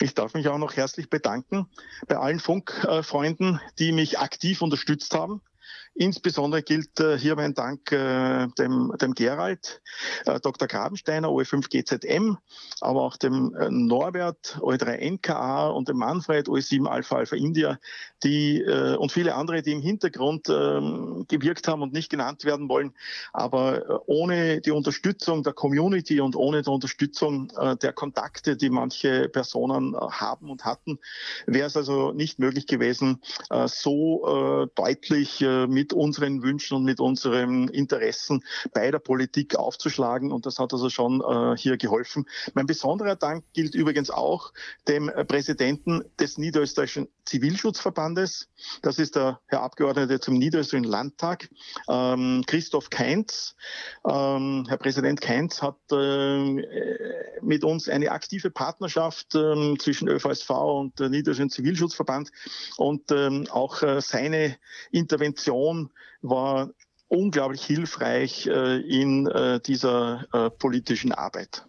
Ich 0.00 0.14
darf 0.14 0.32
mich 0.34 0.48
auch 0.48 0.58
noch 0.58 0.74
herzlich 0.74 1.10
bedanken 1.10 1.68
bei 2.08 2.16
allen 2.16 2.40
Funkfreunden, 2.40 3.60
die 3.78 3.92
mich 3.92 4.18
aktiv 4.18 4.62
unterstützt 4.62 5.14
haben 5.14 5.42
Insbesondere 5.94 6.62
gilt 6.62 6.98
äh, 7.00 7.18
hier 7.18 7.36
mein 7.36 7.52
Dank 7.52 7.92
äh, 7.92 8.46
dem, 8.58 8.94
dem 8.98 9.14
Gerald, 9.14 9.82
äh, 10.24 10.40
Dr. 10.40 10.66
Grabensteiner, 10.66 11.28
OE5GZM, 11.28 12.36
aber 12.80 13.02
auch 13.02 13.18
dem 13.18 13.54
äh, 13.54 13.68
Norbert, 13.70 14.56
OE3NKA 14.60 15.68
und 15.68 15.88
dem 15.88 15.98
Manfred, 15.98 16.48
OE7 16.48 16.86
Alpha 16.86 17.16
Alpha 17.16 17.36
India, 17.36 17.78
die 18.24 18.62
und 18.62 19.10
viele 19.10 19.34
andere, 19.34 19.62
die 19.62 19.72
im 19.72 19.82
Hintergrund 19.82 20.48
ähm, 20.48 21.24
gewirkt 21.28 21.66
haben 21.66 21.82
und 21.82 21.92
nicht 21.92 22.08
genannt 22.08 22.44
werden 22.44 22.68
wollen. 22.68 22.94
Aber 23.32 24.02
ohne 24.06 24.60
die 24.60 24.70
Unterstützung 24.70 25.42
der 25.42 25.52
Community 25.52 26.20
und 26.20 26.36
ohne 26.36 26.62
die 26.62 26.70
Unterstützung 26.70 27.52
der 27.82 27.92
Kontakte, 27.92 28.56
die 28.56 28.70
manche 28.70 29.28
Personen 29.28 29.96
haben 29.96 30.50
und 30.50 30.64
hatten, 30.64 31.00
wäre 31.46 31.66
es 31.66 31.76
also 31.76 32.12
nicht 32.12 32.38
möglich 32.38 32.66
gewesen, 32.68 33.20
so 33.66 34.68
deutlich 34.76 35.40
mit 35.40 35.81
mit 35.82 35.92
unseren 35.92 36.44
Wünschen 36.44 36.76
und 36.76 36.84
mit 36.84 37.00
unseren 37.00 37.66
Interessen 37.66 38.44
bei 38.72 38.92
der 38.92 39.00
Politik 39.00 39.56
aufzuschlagen. 39.56 40.30
Und 40.30 40.46
das 40.46 40.60
hat 40.60 40.72
also 40.72 40.88
schon 40.90 41.20
äh, 41.20 41.56
hier 41.56 41.76
geholfen. 41.76 42.26
Mein 42.54 42.66
besonderer 42.66 43.16
Dank 43.16 43.44
gilt 43.52 43.74
übrigens 43.74 44.08
auch 44.08 44.52
dem 44.86 45.08
äh, 45.08 45.24
Präsidenten 45.24 46.04
des 46.20 46.38
Niederösterreichischen 46.38 47.08
Zivilschutzverbandes. 47.24 48.48
Das 48.82 49.00
ist 49.00 49.16
der 49.16 49.40
Herr 49.46 49.62
Abgeordnete 49.62 50.20
zum 50.20 50.34
Niederösterreichischen 50.34 50.88
Landtag, 50.90 51.48
ähm, 51.88 52.44
Christoph 52.46 52.88
Keinz. 52.90 53.56
Ähm, 54.08 54.66
Herr 54.68 54.78
Präsident 54.78 55.20
Keinz 55.20 55.62
hat 55.62 55.80
äh, 55.90 57.42
mit 57.42 57.64
uns 57.64 57.88
eine 57.88 58.12
aktive 58.12 58.52
Partnerschaft 58.52 59.34
äh, 59.34 59.74
zwischen 59.78 60.06
ÖVSV 60.06 60.50
und 60.50 61.00
der 61.00 61.08
Niederösterreichischen 61.08 61.50
Zivilschutzverband 61.50 62.30
und 62.76 63.10
ähm, 63.10 63.48
auch 63.50 63.82
äh, 63.82 64.00
seine 64.00 64.56
Intervention 64.92 65.71
Information 65.72 65.90
war 66.22 66.70
unglaublich 67.08 67.64
hilfreich 67.64 68.46
äh, 68.46 68.80
in 68.80 69.26
äh, 69.26 69.60
dieser 69.60 70.26
äh, 70.32 70.50
politischen 70.50 71.12
Arbeit. 71.12 71.66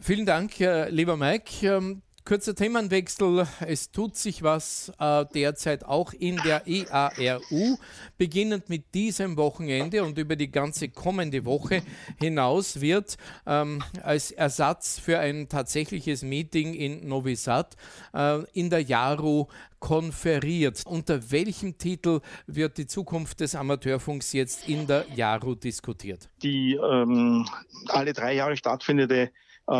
Vielen 0.00 0.26
Dank, 0.26 0.52
lieber 0.90 1.16
Mike. 1.16 2.02
Kurzer 2.28 2.54
Themenwechsel. 2.54 3.48
Es 3.60 3.90
tut 3.90 4.14
sich 4.14 4.42
was 4.42 4.92
äh, 5.00 5.24
derzeit 5.32 5.86
auch 5.86 6.12
in 6.12 6.36
der 6.36 6.64
EARU. 6.66 7.78
Beginnend 8.18 8.68
mit 8.68 8.92
diesem 8.92 9.38
Wochenende 9.38 10.04
und 10.04 10.18
über 10.18 10.36
die 10.36 10.50
ganze 10.50 10.90
kommende 10.90 11.46
Woche 11.46 11.80
hinaus 12.20 12.82
wird 12.82 13.16
ähm, 13.46 13.82
als 14.02 14.30
Ersatz 14.30 14.98
für 14.98 15.18
ein 15.18 15.48
tatsächliches 15.48 16.20
Meeting 16.20 16.74
in 16.74 17.08
Novi 17.08 17.34
Sad 17.34 17.78
äh, 18.12 18.42
in 18.52 18.68
der 18.68 18.82
JARU 18.82 19.46
konferiert. 19.78 20.82
Unter 20.84 21.30
welchem 21.30 21.78
Titel 21.78 22.20
wird 22.46 22.76
die 22.76 22.86
Zukunft 22.86 23.40
des 23.40 23.54
Amateurfunks 23.54 24.34
jetzt 24.34 24.68
in 24.68 24.86
der 24.86 25.06
JARU 25.14 25.54
diskutiert? 25.54 26.28
Die 26.42 26.74
ähm, 26.74 27.48
alle 27.86 28.12
drei 28.12 28.34
Jahre 28.34 28.58
stattfindende 28.58 29.30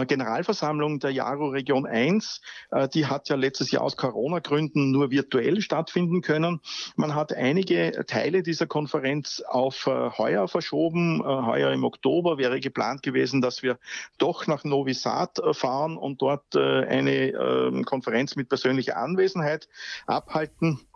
Generalversammlung 0.07 1.01
der 1.01 1.11
Jaro 1.11 1.49
Region 1.49 1.87
1, 1.87 2.41
äh, 2.71 2.89
die 2.89 3.07
hat 3.07 3.29
ja 3.29 3.37
letztes 3.37 3.71
Jahr 3.71 3.83
aus 3.83 3.97
Corona-Gründen 3.97 4.91
nur 4.91 5.11
virtuell 5.11 5.61
stattfinden 5.61 6.21
können. 6.21 6.61
Man 6.97 7.15
hat 7.15 7.33
einige 7.33 8.05
Teile 8.07 8.43
dieser 8.43 8.67
Konferenz 8.67 9.43
auf 9.47 9.87
äh, 9.87 10.11
heuer 10.11 10.49
verschoben. 10.49 11.23
Heuer 11.23 11.73
im 11.73 11.85
Oktober 11.85 12.39
wäre 12.39 12.61
geplant 12.61 13.03
gewesen, 13.03 13.41
dass 13.41 13.63
wir 13.63 13.79
doch 14.19 14.47
nach 14.47 14.65
Novi 14.65 14.95
Sad 14.95 15.41
fahren 15.53 15.97
und 15.97 16.21
dort 16.23 16.57
eine 16.57 17.29
ähm, 17.29 17.85
Konferenz 17.85 18.37
mit 18.37 18.49
persönlicher 18.49 18.97
Anwesenheit 18.97 19.69
abhalten. 20.07 20.88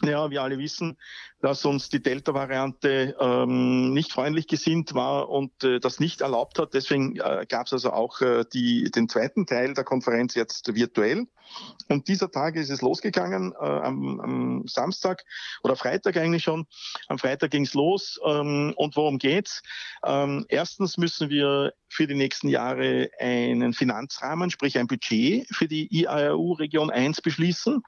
Ja, 0.00 0.30
wir 0.30 0.42
alle 0.42 0.58
wissen, 0.58 0.96
dass 1.42 1.64
uns 1.64 1.90
die 1.90 2.02
Delta-Variante 2.02 3.14
ähm, 3.20 3.92
nicht 3.92 4.10
freundlich 4.10 4.46
gesinnt 4.46 4.94
war 4.94 5.28
und 5.28 5.62
äh, 5.62 5.80
das 5.80 6.00
nicht 6.00 6.22
erlaubt 6.22 6.58
hat. 6.58 6.72
Deswegen 6.72 7.16
äh, 7.16 7.44
gab 7.48 7.66
es 7.66 7.74
also 7.74 7.92
auch 7.92 8.20
äh, 8.20 8.44
die, 8.52 8.90
den 8.90 9.08
zweiten 9.08 9.46
Teil 9.46 9.74
der 9.74 9.84
Konferenz 9.84 10.34
jetzt 10.34 10.74
virtuell. 10.74 11.26
Und 11.88 12.08
dieser 12.08 12.30
Tag 12.30 12.56
ist 12.56 12.70
es 12.70 12.80
losgegangen, 12.80 13.52
äh, 13.52 13.64
am, 13.64 14.20
am 14.20 14.62
Samstag 14.66 15.22
oder 15.62 15.76
Freitag 15.76 16.16
eigentlich 16.16 16.44
schon. 16.44 16.66
Am 17.08 17.18
Freitag 17.18 17.50
ging 17.50 17.64
es 17.64 17.74
los. 17.74 18.18
Ähm, 18.24 18.72
und 18.76 18.96
worum 18.96 19.18
geht's? 19.18 19.62
Ähm, 20.04 20.46
erstens 20.48 20.96
müssen 20.96 21.28
wir 21.28 21.74
für 21.88 22.06
die 22.06 22.14
nächsten 22.14 22.48
Jahre 22.48 23.10
einen 23.18 23.74
Finanzrahmen, 23.74 24.50
sprich 24.50 24.78
ein 24.78 24.86
Budget 24.86 25.46
für 25.54 25.68
die 25.68 25.88
IARU 25.94 26.54
Region 26.54 26.90
1 26.90 27.20
beschließen. 27.20 27.82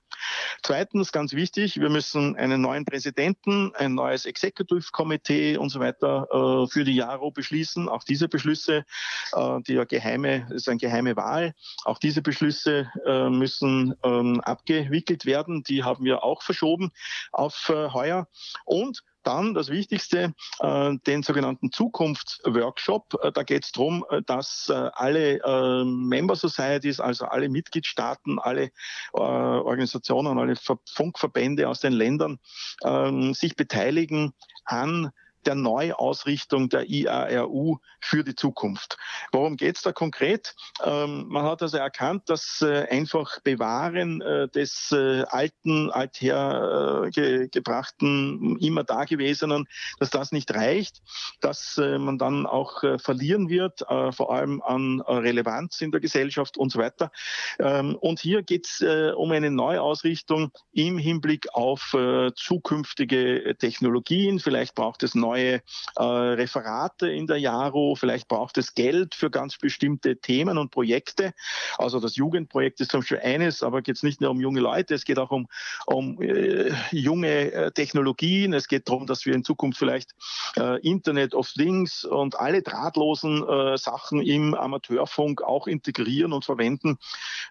Zweitens, 0.62 1.11
ganz 1.11 1.33
wichtig, 1.33 1.81
wir 1.81 1.88
müssen 1.95 2.35
einen 2.37 2.61
neuen 2.61 2.85
Präsidenten, 2.85 3.73
ein 3.77 3.95
neues 3.95 4.27
Executive 4.27 4.91
Committee 4.91 5.57
und 5.57 5.71
so 5.71 5.79
weiter 5.79 6.27
äh, 6.33 6.67
für 6.67 6.83
die 6.83 6.97
JARO 6.97 7.31
beschließen. 7.31 7.89
Auch 7.89 8.03
diese 8.03 8.29
Beschlüsse, 8.29 8.85
äh, 9.33 9.61
die 9.63 9.75
ja 9.75 9.85
geheime, 9.85 10.49
ist 10.51 10.69
eine 10.69 10.79
geheime 10.79 11.15
Wahl, 11.15 11.55
auch 11.85 11.99
diese 11.99 12.21
Beschlüsse 12.21 12.91
äh, 13.07 13.31
müssen 13.31 13.95
ähm, 14.03 14.41
abgewickelt 14.41 15.25
werden. 15.25 15.63
Die 15.63 15.85
haben 15.85 16.05
wir 16.05 16.25
auch 16.25 16.43
verschoben 16.43 16.91
auf 17.31 17.69
äh, 17.69 17.91
heuer. 17.91 18.27
Und 18.65 19.05
dann 19.25 19.55
das 19.55 19.69
Wichtigste, 19.69 20.35
äh, 20.61 20.95
den 21.07 21.23
sogenannten 21.23 21.73
Zukunftsworkshop. 21.73 23.19
Äh, 23.23 23.33
da 23.33 23.43
geht 23.43 23.65
es 23.65 23.73
darum, 23.73 24.05
äh, 24.11 24.23
dass 24.23 24.71
alle 24.71 25.41
Member 25.85 26.37
Societies, 26.37 27.01
also 27.01 27.27
alle 27.27 27.49
Mitgliedstaaten, 27.49 28.39
alle 28.39 28.71
Organisationen, 29.13 30.39
alle 30.39 30.55
Funkverbände 30.87 31.69
aus 31.69 31.81
den 31.81 31.93
Ländern 31.93 32.39
ähm, 32.85 33.35
sich 33.35 33.57
beteiligen 33.57 34.33
an 34.65 35.11
der 35.47 35.55
Neuausrichtung 35.55 36.69
der 36.69 36.89
IARU 36.89 37.79
für 38.01 38.25
die 38.25 38.35
Zukunft. 38.35 38.97
Worum 39.33 39.57
geht 39.57 39.77
es 39.77 39.83
da 39.83 39.93
konkret? 39.93 40.55
Ähm, 40.85 41.27
man 41.29 41.45
hat 41.45 41.63
also 41.63 41.79
erkannt, 41.79 42.29
dass 42.29 42.61
äh, 42.63 42.87
einfach 42.91 43.41
Bewahren 43.43 44.21
äh, 44.21 44.49
des 44.49 44.91
äh, 44.93 45.23
alten, 45.29 45.91
althergebrachten, 45.91 48.59
äh, 48.61 48.67
immer 48.67 48.85
dagewesenen, 48.85 49.67
dass 49.99 50.11
das 50.11 50.31
nicht 50.33 50.53
reicht, 50.55 51.01
dass 51.41 51.79
äh, 51.79 51.99
man 51.99 52.19
dann 52.19 52.45
auch 52.47 52.83
äh, 52.83 52.99
verlieren 52.99 53.49
wird, 53.49 53.85
vor 54.13 54.33
allem 54.33 54.61
an 54.63 55.01
Relevanz 55.01 55.81
in 55.81 55.93
der 55.93 56.01
Gesellschaft 56.01 56.57
und 56.57 56.73
so 56.73 56.79
weiter. 56.79 57.11
Ähm, 57.59 57.97
und 57.97 58.21
hier 58.21 58.43
geht 58.43 58.67
es 58.67 58.83
um 59.15 59.33
eine 59.33 59.51
Neuausrichtung 59.51 60.51
im 60.73 60.97
Hinblick 60.99 61.49
auf 61.53 61.95
zukünftige 62.37 63.57
Technologien. 63.59 64.39
Vielleicht 64.41 64.75
braucht 64.75 65.03
es 65.03 65.15
neue 65.15 65.34
neue 65.35 65.62
äh, 65.97 66.03
Referate 66.03 67.11
in 67.11 67.27
der 67.27 67.38
JARO, 67.38 67.97
vielleicht 67.97 68.29
braucht 68.29 68.57
es 68.59 68.75
Geld 68.75 69.14
für 69.14 69.31
ganz 69.31 69.59
bestimmte 69.59 70.16
Themen 70.16 70.59
und 70.59 70.70
Projekte. 70.70 71.33
Also 71.79 72.01
das 72.01 72.16
Jugendprojekt 72.16 72.81
ist 72.81 72.92
zum 72.92 73.01
Beispiel 73.01 73.20
eines, 73.20 73.62
aber 73.62 73.83
geht 73.83 73.97
es 73.97 74.03
nicht 74.03 74.20
nur 74.20 74.31
um 74.31 74.40
junge 74.40 74.61
Leute, 74.61 74.94
es 74.94 75.05
geht 75.05 75.18
auch 75.18 75.31
um, 75.31 75.49
um 75.87 76.20
äh, 76.23 76.73
junge 76.90 77.53
äh, 77.53 77.73
Technologien. 77.73 78.53
Es 78.53 78.68
geht 78.68 78.88
darum, 78.88 79.07
dass 79.07 79.27
wir 79.27 79.35
in 79.35 79.44
Zukunft 79.44 79.79
vielleicht 79.79 80.12
äh, 80.57 80.81
Internet 80.81 81.35
of 81.35 81.51
Things 81.53 82.05
und 82.05 82.38
alle 82.38 82.62
drahtlosen 82.62 83.47
äh, 83.47 83.77
Sachen 83.77 84.23
im 84.23 84.55
Amateurfunk 84.55 85.42
auch 85.42 85.66
integrieren 85.66 86.33
und 86.33 86.44
verwenden, 86.44 86.99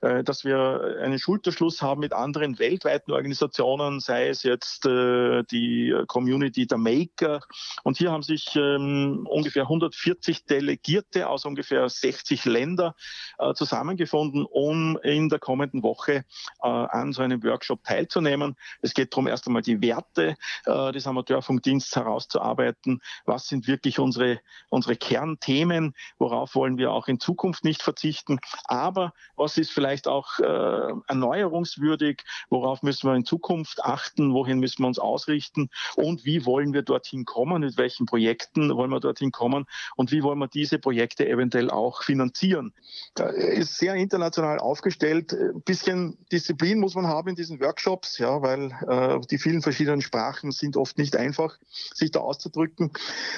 äh, 0.02 0.24
dass 0.24 0.46
wir 0.46 1.00
einen 1.02 1.20
Schulterschluss 1.20 1.82
haben 1.82 2.00
mit 2.00 2.14
anderen 2.14 2.60
weltweiten 2.60 3.12
Organisationen, 3.12 4.00
sei 4.00 4.28
es 4.28 4.44
jetzt 4.44 4.86
die 4.86 5.96
Community 6.08 6.68
der 6.68 6.78
Maker 6.78 7.42
und 7.84 7.98
hier 7.98 8.12
haben 8.12 8.24
sich 8.24 8.56
ähm, 8.56 9.28
ungefähr 9.30 9.64
140 9.64 10.46
Delegierte 10.46 11.28
aus 11.28 11.46
ungefähr 11.46 11.90
60 11.90 12.46
Ländern 12.46 12.94
äh, 13.40 13.54
zusammengefunden, 13.54 14.46
um 14.46 14.98
in 15.04 15.30
der 15.30 15.40
kommenden 15.40 15.84
Woche 15.84 16.26
äh, 16.62 16.68
an 16.68 17.14
so 17.14 17.22
einem 17.22 17.44
Workshop 17.44 17.84
teilzunehmen. 17.84 18.56
Es 18.82 18.94
geht 18.94 19.14
darum, 19.14 19.28
erst 19.28 19.48
einmal 19.48 19.62
die 19.62 19.82
Werte 19.82 20.36
äh, 20.66 20.92
des 20.92 21.08
Amateurfunkdienstes 21.08 21.96
herauszuarbeiten. 21.96 23.02
Was 23.26 23.48
sind 23.48 23.68
wirklich 23.68 24.00
unsere, 24.00 24.40
unsere 24.70 24.96
Kernthemen? 24.96 25.94
Worauf 26.20 26.56
wollen 26.56 26.78
wir 26.78 26.92
auch 26.92 27.08
in 27.08 27.20
Zukunft 27.20 27.64
nicht 27.64 27.82
verzichten? 27.82 28.40
Aber 28.66 29.14
was 29.36 29.58
ist 29.58 29.72
vielleicht 29.72 30.08
auch 30.08 30.40
äh, 30.40 30.94
erneuerungswürdig? 31.08 32.24
Worauf 32.50 32.84
müssen 32.84 33.10
wir 33.10 33.16
in 33.16 33.26
Zukunft 33.26 33.84
achten? 33.84 34.34
Wohin 34.34 34.60
müssen 34.60 34.84
wir 34.84 34.88
uns 34.88 35.00
ausrichten? 35.00 35.70
Und 35.96 36.26
wie 36.26 36.46
wollen 36.46 36.74
wir 36.74 36.82
dorthin 36.82 37.26
kommen? 37.26 37.63
Mit 37.64 37.78
welchen 37.78 38.06
Projekten 38.06 38.76
wollen 38.76 38.92
wir 38.92 39.00
dorthin 39.00 39.32
kommen 39.32 39.66
und 39.96 40.12
wie 40.12 40.24
wollen 40.24 40.40
wir 40.40 40.48
diese 40.48 40.80
Projekte 40.80 41.28
eventuell 41.28 41.70
auch 41.70 42.04
finanzieren. 42.04 42.74
Da 43.16 43.28
ist 43.28 43.78
sehr 43.78 43.96
international 43.96 44.60
aufgestellt. 44.60 45.34
Ein 45.34 45.62
bisschen 45.62 46.18
Disziplin 46.32 46.80
muss 46.80 46.96
man 46.96 47.08
haben 47.08 47.30
in 47.30 47.36
diesen 47.36 47.60
Workshops, 47.60 48.18
ja, 48.18 48.42
weil 48.42 48.72
äh, 48.88 49.20
die 49.28 49.38
vielen 49.38 49.62
verschiedenen 49.62 50.02
Sprachen 50.02 50.52
sind 50.52 50.78
oft 50.78 50.98
nicht 50.98 51.16
einfach, 51.16 51.58
sich 51.94 52.12
da 52.12 52.20
auszudrücken. 52.20 52.92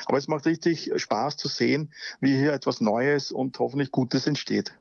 Aber 0.06 0.18
es 0.18 0.28
macht 0.28 0.46
richtig 0.46 0.92
Spaß 0.96 1.38
zu 1.38 1.48
sehen, 1.48 1.94
wie 2.20 2.36
hier 2.38 2.54
etwas 2.54 2.82
Neues 2.82 3.32
und 3.32 3.58
hoffentlich 3.60 3.92
Gutes 3.92 4.28
entsteht. 4.28 4.74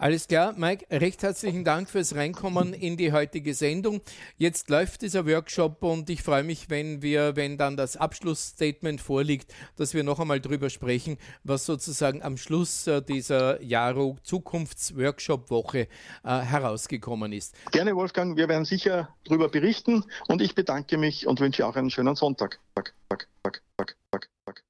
Alles 0.00 0.28
klar, 0.28 0.54
Mike, 0.56 0.86
recht 0.90 1.22
herzlichen 1.22 1.62
Dank 1.62 1.90
fürs 1.90 2.14
Reinkommen 2.14 2.72
in 2.72 2.96
die 2.96 3.12
heutige 3.12 3.52
Sendung. 3.52 4.00
Jetzt 4.38 4.70
läuft 4.70 5.02
dieser 5.02 5.26
Workshop 5.26 5.82
und 5.82 6.08
ich 6.08 6.22
freue 6.22 6.42
mich, 6.42 6.70
wenn 6.70 7.02
wir, 7.02 7.36
wenn 7.36 7.58
dann 7.58 7.76
das 7.76 7.98
Abschlussstatement 7.98 9.02
vorliegt, 9.02 9.52
dass 9.76 9.92
wir 9.92 10.02
noch 10.02 10.18
einmal 10.18 10.40
drüber 10.40 10.70
sprechen, 10.70 11.18
was 11.44 11.66
sozusagen 11.66 12.22
am 12.22 12.38
Schluss 12.38 12.86
äh, 12.86 13.02
dieser 13.02 13.60
Jaro 13.60 14.16
Zukunftsworkshop-Woche 14.22 15.80
äh, 15.80 15.86
herausgekommen 16.24 17.34
ist. 17.34 17.54
Gerne, 17.70 17.94
Wolfgang, 17.94 18.38
wir 18.38 18.48
werden 18.48 18.64
sicher 18.64 19.14
darüber 19.24 19.50
berichten 19.50 20.06
und 20.28 20.40
ich 20.40 20.54
bedanke 20.54 20.96
mich 20.96 21.26
und 21.26 21.40
wünsche 21.40 21.66
auch 21.66 21.76
einen 21.76 21.90
schönen 21.90 22.16
Sonntag. 22.16 22.58
Back, 22.74 22.94
back, 23.10 23.28
back, 23.42 23.60
back, 23.76 23.98
back, 24.10 24.30
back. 24.46 24.64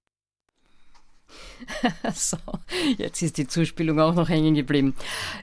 so, 2.15 2.37
jetzt 2.99 3.23
ist 3.23 3.39
die 3.39 3.47
Zuspielung 3.47 4.01
auch 4.01 4.15
noch 4.15 4.29
hängen 4.29 4.55
geblieben. 4.55 4.95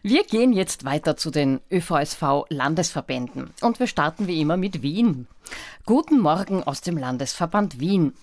Wir 0.04 0.24
gehen 0.24 0.54
jetzt 0.54 0.86
weiter 0.86 1.18
zu 1.18 1.32
den 1.32 1.60
ÖVSV-Landesverbänden 1.72 3.52
und 3.62 3.80
wir 3.80 3.88
starten 3.88 4.28
wie 4.28 4.42
immer 4.42 4.58
mit 4.58 4.82
Wien. 4.82 5.28
Guten 5.86 6.20
Morgen 6.20 6.64
aus 6.64 6.82
dem 6.82 6.98
Landesverband 6.98 7.80
Wien. 7.80 8.14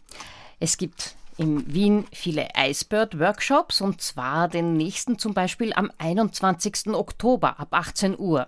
Es 0.61 0.77
gibt 0.77 1.17
in 1.37 1.73
Wien 1.73 2.07
viele 2.13 2.49
Icebird-Workshops 2.57 3.81
und 3.81 4.01
zwar 4.01 4.49
den 4.49 4.77
nächsten 4.77 5.19
zum 5.19 5.35
Beispiel 5.35 5.73
am 5.73 5.91
21. 5.99 6.89
Oktober 6.95 7.59
ab 7.59 7.69
18 7.73 8.19
Uhr. 8.19 8.47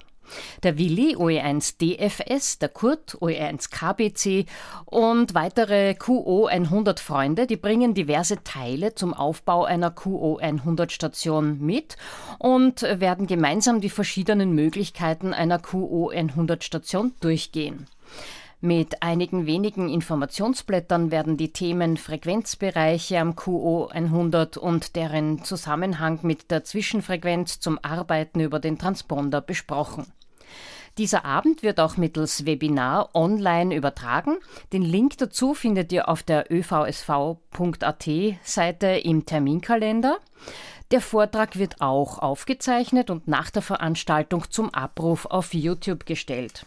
Der 0.62 0.78
Willi 0.78 1.16
OE1 1.16 1.78
DFS, 1.78 2.58
der 2.58 2.68
Kurt 2.68 3.16
OE1 3.20 3.70
KBC 3.70 4.46
und 4.84 5.34
weitere 5.34 5.94
QO 5.94 6.46
100 6.46 7.00
Freunde, 7.00 7.46
die 7.46 7.56
bringen 7.56 7.94
diverse 7.94 8.42
Teile 8.44 8.94
zum 8.94 9.14
Aufbau 9.14 9.64
einer 9.64 9.90
QO 9.90 10.38
100 10.38 10.92
Station 10.92 11.58
mit 11.60 11.96
und 12.38 12.82
werden 12.82 13.26
gemeinsam 13.26 13.80
die 13.80 13.90
verschiedenen 13.90 14.52
Möglichkeiten 14.52 15.32
einer 15.32 15.58
QO 15.58 16.10
100 16.10 16.64
Station 16.64 17.12
durchgehen. 17.20 17.86
Mit 18.62 19.02
einigen 19.02 19.44
wenigen 19.44 19.90
Informationsblättern 19.90 21.10
werden 21.10 21.36
die 21.36 21.52
Themen 21.52 21.98
Frequenzbereiche 21.98 23.20
am 23.20 23.36
QO 23.36 23.88
100 23.88 24.56
und 24.56 24.96
deren 24.96 25.44
Zusammenhang 25.44 26.20
mit 26.22 26.50
der 26.50 26.64
Zwischenfrequenz 26.64 27.60
zum 27.60 27.78
Arbeiten 27.82 28.40
über 28.40 28.58
den 28.58 28.78
Transponder 28.78 29.42
besprochen. 29.42 30.06
Dieser 30.96 31.26
Abend 31.26 31.62
wird 31.62 31.78
auch 31.78 31.98
mittels 31.98 32.46
Webinar 32.46 33.10
online 33.14 33.74
übertragen. 33.74 34.38
Den 34.72 34.80
Link 34.80 35.18
dazu 35.18 35.52
findet 35.52 35.92
ihr 35.92 36.08
auf 36.08 36.22
der 36.22 36.50
övsv.at 36.50 38.08
Seite 38.42 38.86
im 38.86 39.26
Terminkalender. 39.26 40.18
Der 40.92 41.02
Vortrag 41.02 41.58
wird 41.58 41.82
auch 41.82 42.20
aufgezeichnet 42.20 43.10
und 43.10 43.28
nach 43.28 43.50
der 43.50 43.60
Veranstaltung 43.60 44.50
zum 44.50 44.72
Abruf 44.72 45.26
auf 45.26 45.52
YouTube 45.52 46.06
gestellt. 46.06 46.64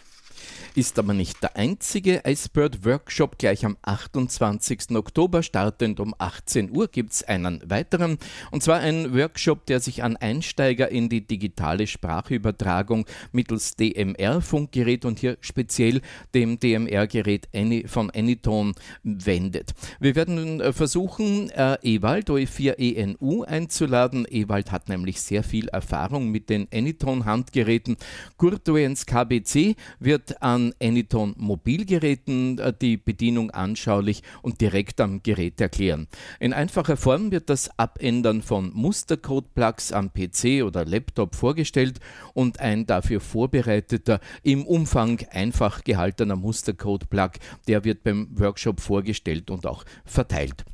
Ist 0.79 0.97
aber 0.97 1.13
nicht 1.13 1.43
der 1.43 1.57
einzige 1.57 2.21
Icebird 2.25 2.85
Workshop. 2.85 3.37
Gleich 3.37 3.65
am 3.65 3.75
28. 3.81 4.91
Oktober, 4.95 5.43
startend 5.43 5.99
um 5.99 6.15
18 6.17 6.73
Uhr, 6.73 6.87
gibt 6.87 7.11
es 7.11 7.21
einen 7.21 7.61
weiteren. 7.69 8.17
Und 8.49 8.63
zwar 8.63 8.79
ein 8.79 9.13
Workshop, 9.13 9.65
der 9.65 9.81
sich 9.81 10.03
an 10.03 10.15
Einsteiger 10.15 10.87
in 10.89 11.09
die 11.09 11.27
digitale 11.27 11.85
Sprachübertragung 11.85 13.05
mittels 13.33 13.75
DMR-Funkgerät 13.75 15.03
und 15.03 15.19
hier 15.19 15.37
speziell 15.41 15.99
dem 16.33 16.61
DMR-Gerät 16.61 17.49
von 17.87 18.09
Anytone 18.11 18.71
wendet. 19.03 19.73
Wir 19.99 20.15
werden 20.15 20.61
äh, 20.61 20.71
versuchen, 20.71 21.49
äh, 21.49 21.77
Ewald 21.83 22.29
OE4ENU 22.29 23.43
einzuladen. 23.43 24.25
Ewald 24.29 24.71
hat 24.71 24.87
nämlich 24.87 25.19
sehr 25.19 25.43
viel 25.43 25.67
Erfahrung 25.67 26.29
mit 26.31 26.49
den 26.49 26.69
Anytone-Handgeräten. 26.73 27.97
Kurt 28.37 28.65
OE1 28.69 29.05
KBC 29.05 29.75
wird 29.99 30.41
an 30.41 30.68
an 30.69 30.87
Anyton 30.87 31.35
Mobilgeräten 31.37 32.59
äh, 32.59 32.73
die 32.79 32.97
Bedienung 32.97 33.51
anschaulich 33.51 34.23
und 34.41 34.61
direkt 34.61 35.01
am 35.01 35.23
Gerät 35.23 35.59
erklären. 35.61 36.07
In 36.39 36.53
einfacher 36.53 36.97
Form 36.97 37.31
wird 37.31 37.49
das 37.49 37.69
Abändern 37.77 38.41
von 38.41 38.71
Mustercode-Plugs 38.73 39.91
am 39.91 40.11
PC 40.13 40.63
oder 40.63 40.85
Laptop 40.85 41.35
vorgestellt 41.35 41.99
und 42.33 42.59
ein 42.59 42.85
dafür 42.85 43.21
vorbereiteter, 43.21 44.19
im 44.43 44.65
Umfang 44.65 45.19
einfach 45.31 45.83
gehaltener 45.83 46.35
Mustercode-Plug, 46.35 47.31
der 47.67 47.83
wird 47.83 48.03
beim 48.03 48.27
Workshop 48.39 48.79
vorgestellt 48.79 49.49
und 49.49 49.65
auch 49.65 49.83
verteilt. 50.05 50.65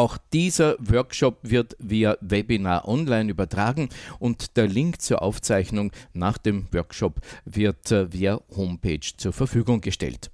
Auch 0.00 0.16
dieser 0.32 0.76
Workshop 0.78 1.40
wird 1.42 1.76
via 1.78 2.16
Webinar 2.22 2.88
online 2.88 3.30
übertragen 3.30 3.90
und 4.18 4.56
der 4.56 4.66
Link 4.66 5.02
zur 5.02 5.20
Aufzeichnung 5.20 5.92
nach 6.14 6.38
dem 6.38 6.68
Workshop 6.72 7.20
wird 7.44 7.92
äh, 7.92 8.10
via 8.10 8.40
Homepage 8.56 9.06
zur 9.18 9.34
Verfügung 9.34 9.82
gestellt. 9.82 10.30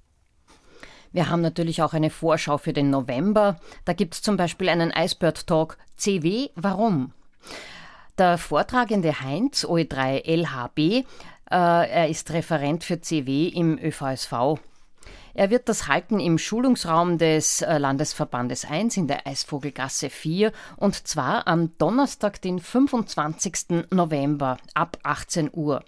Wir 1.11 1.29
haben 1.29 1.41
natürlich 1.41 1.81
auch 1.81 1.91
eine 1.91 2.11
Vorschau 2.11 2.57
für 2.57 2.71
den 2.71 2.91
November. 2.91 3.59
Da 3.83 3.91
gibt 3.91 4.13
es 4.13 4.21
zum 4.21 4.37
Beispiel 4.37 4.69
einen 4.69 4.93
Icebird 4.95 5.45
Talk 5.47 5.77
CW 5.97 6.47
Warum? 6.55 7.11
Der 8.17 8.37
Vortragende 8.37 9.19
Heinz, 9.19 9.65
OE3 9.65 10.23
LHB, 10.23 10.79
äh, 10.79 11.03
er 11.51 12.07
ist 12.07 12.31
Referent 12.31 12.85
für 12.85 13.01
CW 13.01 13.49
im 13.49 13.77
ÖVSV. 13.77 14.61
Er 15.37 15.51
wird 15.51 15.69
das 15.69 15.87
halten 15.87 16.19
im 16.19 16.39
Schulungsraum 16.39 17.19
des 17.19 17.61
äh, 17.61 17.77
Landesverbandes 17.77 18.65
1 18.65 18.97
in 18.97 19.07
der 19.07 19.27
Eisvogelgasse 19.27 20.09
4 20.09 20.51
und 20.77 21.07
zwar 21.07 21.45
am 21.45 21.77
Donnerstag, 21.77 22.41
den 22.41 22.57
25. 22.57 23.85
November 23.91 24.57
ab 24.73 24.97
18 25.03 25.51
Uhr. 25.53 25.83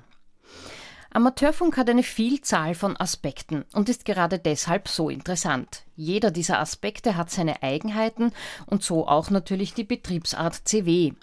Amateurfunk 1.11 1.75
hat 1.75 1.89
eine 1.89 2.03
Vielzahl 2.03 2.75
von 2.75 2.95
Aspekten 2.95 3.65
und 3.73 3.89
ist 3.89 4.05
gerade 4.05 4.37
deshalb 4.37 4.87
so 4.87 5.09
interessant. 5.09 5.83
Jeder 5.95 6.29
dieser 6.29 6.59
Aspekte 6.59 7.17
hat 7.17 7.31
seine 7.31 7.63
Eigenheiten 7.63 8.31
und 8.67 8.83
so 8.83 9.07
auch 9.07 9.31
natürlich 9.31 9.73
die 9.73 9.83
Betriebsart 9.83 10.67
CW. 10.67 11.13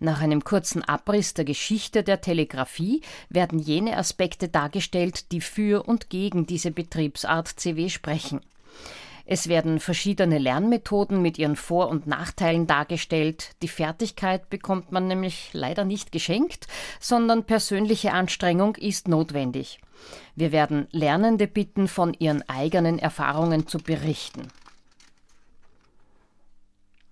Nach 0.00 0.22
einem 0.22 0.44
kurzen 0.44 0.82
Abriss 0.82 1.34
der 1.34 1.44
Geschichte 1.44 2.02
der 2.02 2.22
Telegrafie 2.22 3.02
werden 3.28 3.58
jene 3.58 3.98
Aspekte 3.98 4.48
dargestellt, 4.48 5.30
die 5.30 5.42
für 5.42 5.86
und 5.86 6.08
gegen 6.08 6.46
diese 6.46 6.70
Betriebsart 6.70 7.48
CW 7.48 7.90
sprechen. 7.90 8.40
Es 9.26 9.48
werden 9.48 9.80
verschiedene 9.80 10.38
Lernmethoden 10.38 11.22
mit 11.22 11.38
ihren 11.38 11.56
Vor- 11.56 11.88
und 11.88 12.06
Nachteilen 12.06 12.66
dargestellt. 12.66 13.52
Die 13.62 13.68
Fertigkeit 13.68 14.50
bekommt 14.50 14.92
man 14.92 15.08
nämlich 15.08 15.50
leider 15.52 15.84
nicht 15.84 16.12
geschenkt, 16.12 16.66
sondern 17.00 17.44
persönliche 17.44 18.12
Anstrengung 18.12 18.76
ist 18.76 19.08
notwendig. 19.08 19.80
Wir 20.34 20.52
werden 20.52 20.88
Lernende 20.90 21.46
bitten, 21.46 21.88
von 21.88 22.14
ihren 22.18 22.46
eigenen 22.48 22.98
Erfahrungen 22.98 23.66
zu 23.66 23.78
berichten. 23.78 24.48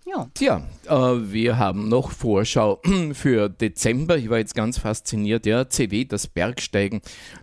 Ja. 0.04 0.28
Tja, 0.34 0.62
äh, 0.88 1.32
wir 1.32 1.58
haben 1.58 1.88
noch 1.88 2.10
Vorschau 2.10 2.80
für 3.12 3.48
Dezember. 3.48 4.16
Ich 4.16 4.28
war 4.30 4.38
jetzt 4.38 4.56
ganz 4.56 4.78
fasziniert. 4.78 5.46
Ja, 5.46 5.68
CW, 5.68 6.04
das 6.06 6.26
Bergsteigen 6.26 7.00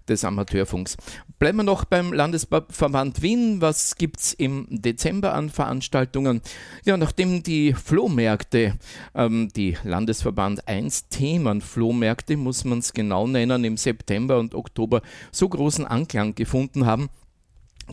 des 0.10 0.26
Amateurfunks. 0.26 0.98
Bleiben 1.40 1.60
wir 1.60 1.64
noch 1.64 1.86
beim 1.86 2.12
Landesverband 2.12 3.22
Wien. 3.22 3.62
Was 3.62 3.96
gibt 3.96 4.20
es 4.20 4.34
im 4.34 4.68
Dezember 4.70 5.34
an 5.34 5.50
Veranstaltungen? 5.50 6.42
Ja, 6.84 6.98
nachdem 6.98 7.44
die 7.44 7.74
Flohmärkte, 7.74 8.78
ähm, 9.16 9.48
die 9.56 9.78
Landesverband 9.86 10.68
1 10.68 11.08
Themen 11.08 11.62
Flohmärkte, 11.62 12.36
muss 12.36 12.66
man 12.66 12.80
es 12.80 12.92
genau 12.92 13.26
nennen, 13.26 13.64
im 13.64 13.78
September 13.78 14.38
und 14.38 14.54
Oktober 14.54 15.02
so 15.32 15.48
großen 15.48 15.88
Anklang 15.88 16.36
gefunden 16.36 16.86
haben, 16.86 17.10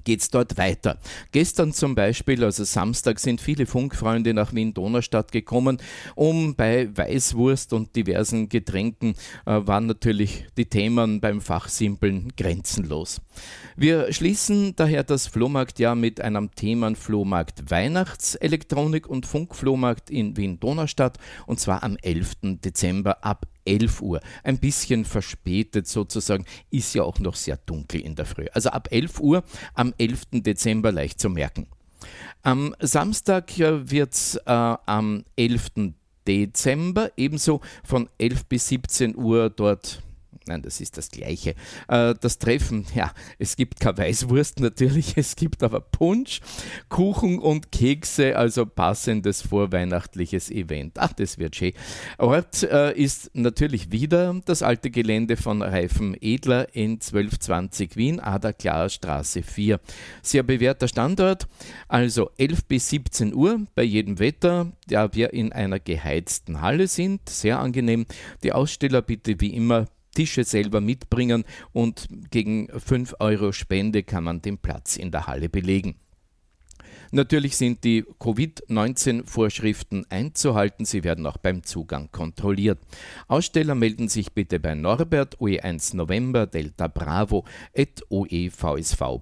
geht 0.04 0.20
es 0.20 0.30
dort 0.30 0.58
weiter. 0.58 0.98
Gestern 1.32 1.72
zum 1.72 1.94
Beispiel, 1.94 2.44
also 2.44 2.64
Samstag, 2.64 3.18
sind 3.18 3.40
viele 3.40 3.66
Funkfreunde 3.66 4.34
nach 4.34 4.54
Wien-Donaustadt 4.54 5.32
gekommen, 5.32 5.78
um 6.14 6.54
bei 6.54 6.88
Weißwurst 6.96 7.72
und 7.72 7.94
diversen 7.96 8.48
Getränken 8.48 9.14
äh, 9.44 9.60
waren 9.66 9.86
natürlich 9.86 10.46
die 10.56 10.66
Themen 10.66 11.20
beim 11.20 11.40
Fachsimpeln 11.40 12.32
grenzenlos. 12.36 13.20
Wir 13.76 14.12
schließen 14.12 14.74
daher 14.76 15.04
das 15.04 15.26
Flohmarktjahr 15.26 15.94
mit 15.94 16.20
einem 16.20 16.50
Themenflohmarkt 16.54 17.70
Weihnachtselektronik 17.70 19.06
und 19.06 19.26
Funkflohmarkt 19.26 20.10
in 20.10 20.36
Wien-Donaustadt 20.36 21.18
und 21.46 21.60
zwar 21.60 21.82
am 21.82 21.96
11. 22.00 22.60
Dezember 22.62 23.24
ab 23.24 23.46
11 23.66 24.02
Uhr. 24.02 24.20
Ein 24.42 24.58
bisschen 24.58 25.04
verspätet 25.04 25.86
sozusagen, 25.86 26.44
ist 26.70 26.94
ja 26.94 27.02
auch 27.02 27.18
noch 27.18 27.34
sehr 27.34 27.56
dunkel 27.58 28.00
in 28.00 28.14
der 28.14 28.26
Früh. 28.26 28.46
Also 28.52 28.70
ab 28.70 28.88
11 28.90 29.20
Uhr 29.20 29.44
am 29.74 29.94
11. 29.98 30.22
Dezember 30.32 30.92
leicht 30.92 31.20
zu 31.20 31.28
merken. 31.28 31.66
Am 32.42 32.74
Samstag 32.80 33.58
wird 33.58 34.14
es 34.14 34.36
äh, 34.36 34.50
am 34.50 35.24
11. 35.36 35.92
Dezember 36.26 37.10
ebenso 37.16 37.60
von 37.84 38.08
11 38.18 38.46
bis 38.46 38.68
17 38.68 39.16
Uhr 39.16 39.50
dort 39.50 40.02
Nein, 40.48 40.62
das 40.62 40.80
ist 40.80 40.96
das 40.96 41.10
Gleiche. 41.10 41.54
Äh, 41.88 42.14
das 42.20 42.38
Treffen, 42.38 42.86
ja, 42.94 43.12
es 43.38 43.56
gibt 43.56 43.80
keine 43.80 43.98
Weißwurst 43.98 44.60
natürlich, 44.60 45.12
es 45.16 45.34
gibt 45.34 45.62
aber 45.62 45.80
Punsch, 45.80 46.40
Kuchen 46.88 47.38
und 47.40 47.72
Kekse, 47.72 48.36
also 48.36 48.64
passendes 48.64 49.42
vorweihnachtliches 49.42 50.50
Event. 50.50 50.98
Ach, 50.98 51.12
das 51.12 51.38
wird 51.38 51.56
schön. 51.56 51.72
Ort 52.18 52.62
äh, 52.62 52.92
ist 52.92 53.30
natürlich 53.34 53.90
wieder 53.90 54.40
das 54.44 54.62
alte 54.62 54.90
Gelände 54.90 55.36
von 55.36 55.62
Reifen 55.62 56.16
Edler 56.20 56.74
in 56.74 56.92
1220 56.92 57.96
Wien, 57.96 58.20
Ada 58.20 58.52
Klar 58.52 58.88
Straße 58.88 59.42
4. 59.42 59.80
Sehr 60.22 60.44
bewährter 60.44 60.86
Standort, 60.86 61.48
also 61.88 62.30
11 62.38 62.64
bis 62.66 62.88
17 62.90 63.34
Uhr 63.34 63.66
bei 63.74 63.82
jedem 63.82 64.20
Wetter, 64.20 64.72
da 64.86 65.12
wir 65.12 65.32
in 65.32 65.52
einer 65.52 65.80
geheizten 65.80 66.60
Halle 66.60 66.86
sind, 66.86 67.28
sehr 67.28 67.58
angenehm. 67.58 68.06
Die 68.42 68.52
Aussteller 68.52 69.02
bitte 69.02 69.40
wie 69.40 69.54
immer 69.54 69.86
Tische 70.16 70.44
selber 70.44 70.80
mitbringen 70.80 71.44
und 71.72 72.08
gegen 72.30 72.68
5 72.68 73.16
Euro 73.20 73.52
Spende 73.52 74.02
kann 74.02 74.24
man 74.24 74.40
den 74.40 74.56
Platz 74.56 74.96
in 74.96 75.10
der 75.10 75.26
Halle 75.26 75.50
belegen. 75.50 75.96
Natürlich 77.12 77.56
sind 77.58 77.84
die 77.84 78.02
Covid-19-Vorschriften 78.18 80.06
einzuhalten. 80.08 80.86
Sie 80.86 81.04
werden 81.04 81.26
auch 81.26 81.36
beim 81.36 81.62
Zugang 81.64 82.10
kontrolliert. 82.10 82.78
Aussteller 83.28 83.74
melden 83.74 84.08
sich 84.08 84.32
bitte 84.32 84.58
bei 84.58 84.74
Norbert 84.74 85.36
OE1 85.38 85.94
November 85.94 86.46
Delta 86.46 86.88
Bravo 86.88 87.44
at 87.76 88.02
oevsv.at. 88.08 89.20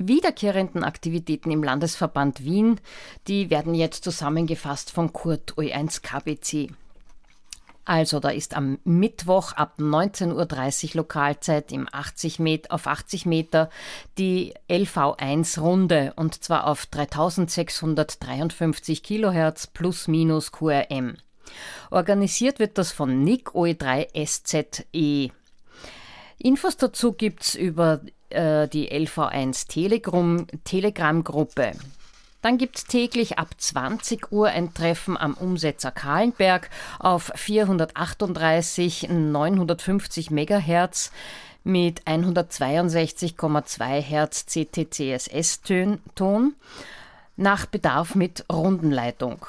Wiederkehrenden 0.00 0.84
Aktivitäten 0.84 1.50
im 1.50 1.64
Landesverband 1.64 2.44
Wien, 2.44 2.80
die 3.26 3.50
werden 3.50 3.74
jetzt 3.74 4.04
zusammengefasst 4.04 4.92
von 4.92 5.12
Kurt 5.12 5.54
OE1 5.54 6.02
KBC. 6.02 6.70
Also 7.88 8.20
da 8.20 8.28
ist 8.28 8.54
am 8.54 8.78
Mittwoch 8.84 9.54
ab 9.54 9.76
19.30 9.78 10.90
Uhr 10.90 10.96
Lokalzeit 10.96 11.72
im 11.72 11.88
80 11.90 12.38
Meter, 12.38 12.74
auf 12.74 12.86
80 12.86 13.24
Meter 13.24 13.70
die 14.18 14.52
LV1-Runde 14.68 16.12
und 16.16 16.44
zwar 16.44 16.66
auf 16.66 16.84
3653 16.84 19.02
Kilohertz 19.02 19.68
plus 19.68 20.06
minus 20.06 20.52
QRM. 20.52 21.16
Organisiert 21.90 22.58
wird 22.58 22.76
das 22.76 22.92
von 22.92 23.24
NIC 23.24 23.54
OE3SZE. 23.54 25.30
Infos 26.36 26.76
dazu 26.76 27.14
gibt 27.14 27.42
es 27.42 27.54
über 27.54 28.02
äh, 28.28 28.68
die 28.68 28.92
LV1 28.92 29.66
Telegram-Gruppe. 30.62 31.72
Dann 32.40 32.56
gibt 32.56 32.78
es 32.78 32.84
täglich 32.84 33.38
ab 33.38 33.48
20 33.56 34.30
Uhr 34.30 34.46
ein 34.48 34.72
Treffen 34.72 35.16
am 35.16 35.34
Umsetzer 35.34 35.90
Kahlenberg 35.90 36.70
auf 37.00 37.32
438 37.34 39.08
950 39.10 40.30
MHz 40.30 41.10
mit 41.64 42.04
162,2 42.04 44.00
Hertz 44.00 44.46
CTCSS-Ton 44.46 46.54
nach 47.36 47.66
Bedarf 47.66 48.14
mit 48.14 48.44
Rundenleitung. 48.50 49.44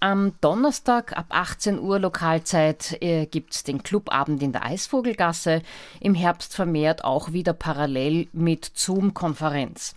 Am 0.00 0.34
Donnerstag 0.42 1.16
ab 1.16 1.26
18 1.30 1.80
Uhr 1.80 1.98
Lokalzeit 1.98 2.98
äh, 3.00 3.24
gibt 3.24 3.54
es 3.54 3.64
den 3.64 3.82
Clubabend 3.82 4.42
in 4.42 4.52
der 4.52 4.66
Eisvogelgasse, 4.66 5.62
im 6.00 6.14
Herbst 6.14 6.54
vermehrt 6.54 7.04
auch 7.04 7.32
wieder 7.32 7.54
parallel 7.54 8.28
mit 8.34 8.70
Zoom-Konferenz. 8.74 9.94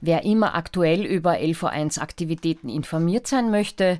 Wer 0.00 0.24
immer 0.24 0.54
aktuell 0.54 1.04
über 1.04 1.32
LV1-Aktivitäten 1.32 2.68
informiert 2.68 3.26
sein 3.26 3.50
möchte, 3.50 3.98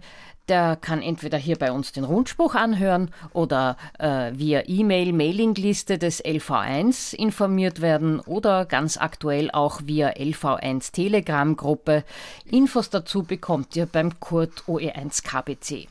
der 0.48 0.76
kann 0.76 1.02
entweder 1.02 1.36
hier 1.36 1.56
bei 1.56 1.72
uns 1.72 1.92
den 1.92 2.04
Rundspruch 2.04 2.54
anhören 2.54 3.10
oder 3.32 3.76
äh, 3.98 4.32
via 4.34 4.62
E-Mail, 4.66 5.12
Mailingliste 5.12 5.98
des 5.98 6.24
LV1 6.24 7.14
informiert 7.14 7.80
werden 7.80 8.20
oder 8.20 8.64
ganz 8.64 8.96
aktuell 8.96 9.50
auch 9.50 9.82
via 9.84 10.10
LV1 10.10 10.92
Telegram-Gruppe. 10.92 12.04
Infos 12.50 12.90
dazu 12.90 13.24
bekommt 13.24 13.76
ihr 13.76 13.86
beim 13.86 14.18
Kurt 14.20 14.64
OE1 14.66 15.22
KBC. 15.22 15.88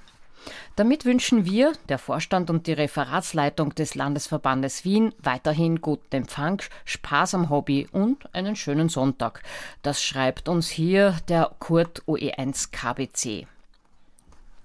Damit 0.76 1.06
wünschen 1.06 1.46
wir, 1.46 1.74
der 1.90 1.98
Vorstand 1.98 2.50
und 2.50 2.68
die 2.68 2.74
Referatsleitung 2.74 3.76
des 3.76 3.96
Landesverbandes 3.96 4.86
Wien, 4.86 5.14
weiterhin 5.20 5.82
guten 5.82 6.16
Empfang, 6.16 6.62
Spaß 6.86 7.36
am 7.36 7.50
Hobby 7.50 7.88
und 7.92 8.34
einen 8.34 8.56
schönen 8.56 8.90
Sonntag. 8.90 9.42
Das 9.82 10.04
schreibt 10.04 10.50
uns 10.50 10.70
hier 10.70 11.18
der 11.28 11.52
Kurt 11.60 12.04
OE1 12.08 12.72
KBC. 12.72 13.48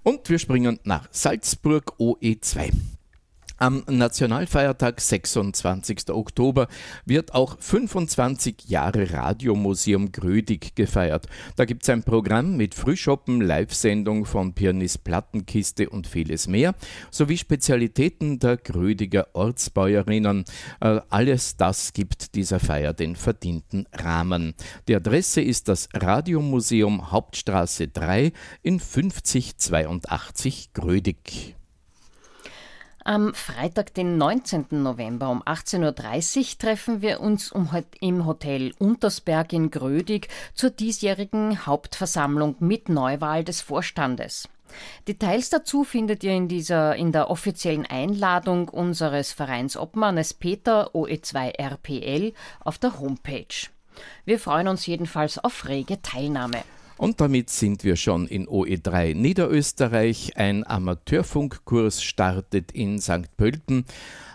Und 0.03 0.29
wir 0.29 0.39
springen 0.39 0.79
nach 0.83 1.07
Salzburg 1.11 1.93
OE2. 1.99 2.71
Am 3.63 3.81
Nationalfeiertag 3.89 4.99
26. 4.99 6.09
Oktober 6.09 6.67
wird 7.05 7.33
auch 7.33 7.57
25 7.61 8.65
Jahre 8.67 9.13
Radiomuseum 9.13 10.11
Grödig 10.11 10.75
gefeiert. 10.75 11.27
Da 11.55 11.63
gibt 11.63 11.83
es 11.83 11.89
ein 11.89 12.03
Programm 12.03 12.57
mit 12.57 12.75
Frühschoppen, 12.75 13.39
Live-Sendung 13.39 14.25
von 14.25 14.53
Pianist 14.53 15.05
Plattenkiste 15.05 15.89
und 15.89 16.07
vieles 16.07 16.49
mehr, 16.49 16.75
sowie 17.09 17.37
Spezialitäten 17.37 18.37
der 18.37 18.57
Grödiger 18.57 19.27
Ortsbäuerinnen. 19.31 20.43
Äh, 20.81 20.99
alles 21.07 21.55
das 21.55 21.93
gibt 21.93 22.35
dieser 22.35 22.59
Feier 22.59 22.91
den 22.91 23.15
verdienten 23.15 23.87
Rahmen. 23.93 24.55
Die 24.89 24.95
Adresse 24.97 25.39
ist 25.39 25.69
das 25.69 25.87
Radiomuseum 25.93 27.11
Hauptstraße 27.11 27.87
3 27.87 28.33
in 28.61 28.81
5082 28.81 30.73
Grödig. 30.73 31.55
Am 33.05 33.33
Freitag, 33.33 33.93
den 33.95 34.17
19. 34.17 34.67
November 34.71 35.29
um 35.29 35.43
18.30 35.43 36.39
Uhr 36.39 36.57
treffen 36.57 37.01
wir 37.01 37.19
uns 37.19 37.53
im 37.99 38.25
Hotel 38.25 38.73
Untersberg 38.79 39.51
in 39.51 39.71
Grödig 39.71 40.29
zur 40.53 40.69
diesjährigen 40.69 41.65
Hauptversammlung 41.65 42.55
mit 42.59 42.87
Neuwahl 42.87 43.43
des 43.43 43.59
Vorstandes. 43.59 44.47
Details 45.05 45.49
dazu 45.49 45.83
findet 45.83 46.23
ihr 46.23 46.31
in, 46.31 46.47
dieser, 46.47 46.95
in 46.95 47.11
der 47.11 47.29
offiziellen 47.29 47.85
Einladung 47.85 48.69
unseres 48.69 49.33
Vereinsobmannes 49.33 50.33
Peter 50.33 50.91
OE2RPL 50.95 52.33
auf 52.61 52.77
der 52.77 52.99
Homepage. 52.99 53.67
Wir 54.23 54.39
freuen 54.39 54.69
uns 54.69 54.85
jedenfalls 54.85 55.37
auf 55.39 55.67
rege 55.67 56.01
Teilnahme. 56.01 56.63
Und 56.97 57.19
damit 57.21 57.49
sind 57.49 57.83
wir 57.83 57.95
schon 57.95 58.27
in 58.27 58.47
OE3 58.47 59.15
Niederösterreich. 59.15 60.37
Ein 60.37 60.65
Amateurfunkkurs 60.65 62.03
startet 62.03 62.71
in 62.71 62.99
St. 62.99 63.35
Pölten. 63.37 63.85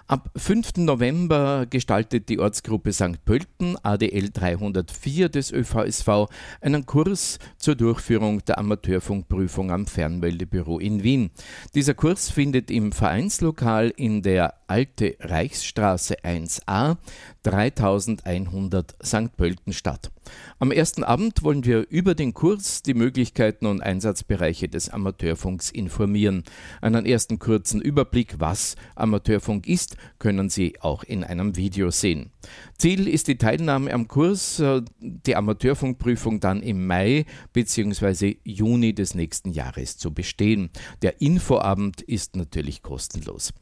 Ab 0.09 0.31
5. 0.37 0.79
November 0.79 1.67
gestaltet 1.69 2.31
die 2.31 2.39
Ortsgruppe 2.39 2.95
St. 2.95 3.23
Pölten 3.27 3.77
ADL 3.83 4.31
304 4.31 5.29
des 5.29 5.53
ÖVSV 5.53 6.31
einen 6.63 6.87
Kurs 6.87 7.39
zur 7.59 7.75
Durchführung 7.75 8.43
der 8.47 8.57
Amateurfunkprüfung 8.57 9.71
am 9.71 9.87
Fernmeldebüro 9.87 10.79
in 10.79 11.03
Wien. 11.03 11.31
Dieser 11.75 11.93
Kurs 11.93 12.31
findet 12.31 12.71
im 12.71 12.93
Vereinslokal 12.93 13.93
in 13.95 14.23
der 14.23 14.55
Alte 14.67 15.15
Reichsstraße 15.21 16.21
1a 16.25 16.97
3100 17.43 18.97
St. 19.03 19.37
Pölten 19.37 19.73
statt. 19.73 20.11
Am 20.59 20.71
ersten 20.71 21.05
Abend 21.05 21.43
wollen 21.43 21.65
wir 21.65 21.87
über 21.89 22.15
den 22.15 22.35
Kurs, 22.35 22.83
die 22.83 22.95
Möglichkeiten 22.95 23.67
und 23.67 23.81
Einsatzbereiche 23.81 24.69
des 24.69 24.91
Amateurfunks 24.91 25.71
informieren. 25.71 26.43
Einen 26.81 27.07
ersten 27.07 27.39
kurzen 27.39 27.81
Überblick, 27.81 28.37
was 28.39 28.77
Amateurfunk 28.97 29.67
ist, 29.67 29.97
können 30.19 30.51
Sie 30.51 30.81
auch 30.81 31.05
in 31.05 31.25
einem 31.25 31.57
Video 31.57 31.91
sehen. 31.91 32.31
Ziel 32.77 33.09
ist 33.09 33.29
die 33.29 33.39
Teilnahme 33.39 33.93
am 33.93 34.09
Kurs, 34.09 34.61
äh, 34.61 34.83
die 35.01 35.37
Amateurfunkprüfung 35.37 36.41
dann 36.41 36.63
im 36.63 36.87
Mai 36.87 37.25
bzw. 37.53 38.37
Juni 38.45 38.95
des 38.95 39.15
nächsten 39.15 39.51
Jahres 39.53 39.97
zu 39.97 40.13
bestehen. 40.13 40.71
Der 41.03 41.21
Infoabend 41.21 42.03
ist 42.03 42.37
natürlich 42.37 42.83
kostenlos. 42.83 43.53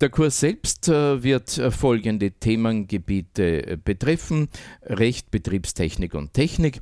Der 0.00 0.08
Kurs 0.08 0.40
selbst 0.40 0.88
äh, 0.88 1.22
wird 1.22 1.58
äh, 1.58 1.70
folgende 1.70 2.30
Themengebiete 2.30 3.72
äh, 3.72 3.76
betreffen: 3.76 4.48
Recht, 4.82 5.30
Betriebstechnik 5.30 6.14
und 6.14 6.32
Technik. 6.32 6.80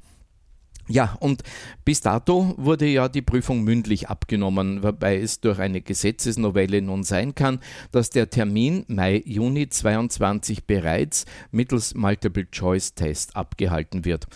Ja, 0.87 1.17
und 1.21 1.43
bis 1.85 2.01
dato 2.01 2.55
wurde 2.57 2.87
ja 2.87 3.09
die 3.09 3.21
Prüfung 3.21 3.63
mündlich 3.63 4.09
abgenommen, 4.09 4.83
wobei 4.85 5.19
es 5.19 5.41
durch 5.41 5.59
eine 5.59 5.83
Gesetzesnovelle 5.83 6.81
nun 6.81 7.03
sein 7.03 7.35
kann, 7.35 7.59
dass 7.91 8.09
der 8.09 8.31
Termin 8.31 8.85
Mai, 8.87 9.23
Juni 9.27 9.69
22 9.69 10.65
bereits 10.65 11.27
mittels 11.51 11.95
Multiple-Choice-Test 11.95 13.37
abgehalten 13.37 14.07
wird. 14.07 14.29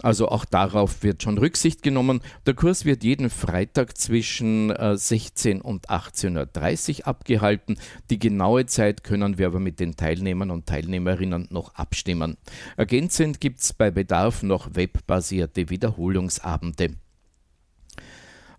Also 0.00 0.28
auch 0.28 0.44
darauf 0.44 1.02
wird 1.02 1.22
schon 1.22 1.36
Rücksicht 1.36 1.82
genommen. 1.82 2.22
Der 2.46 2.54
Kurs 2.54 2.84
wird 2.84 3.04
jeden 3.04 3.28
Freitag 3.28 3.98
zwischen 3.98 4.72
16 4.96 5.58
äh, 5.58 5.60
und 5.60 5.90
18.30 5.90 7.00
Uhr 7.00 7.06
abgehalten. 7.08 7.76
Die 8.08 8.18
genaue 8.18 8.66
Zeit 8.66 9.04
können 9.04 9.36
wir 9.36 9.48
aber 9.48 9.60
mit 9.60 9.80
den 9.80 9.96
Teilnehmern 9.96 10.50
und 10.50 10.66
Teilnehmerinnen 10.66 11.48
noch 11.50 11.74
abstimmen. 11.74 12.38
Ergänzend 12.76 13.40
gibt 13.40 13.60
es 13.60 13.72
bei 13.74 13.90
Bedarf 13.90 14.42
noch 14.42 14.74
webbasierte 14.74 15.68
Wiederholungsabende. 15.68 16.96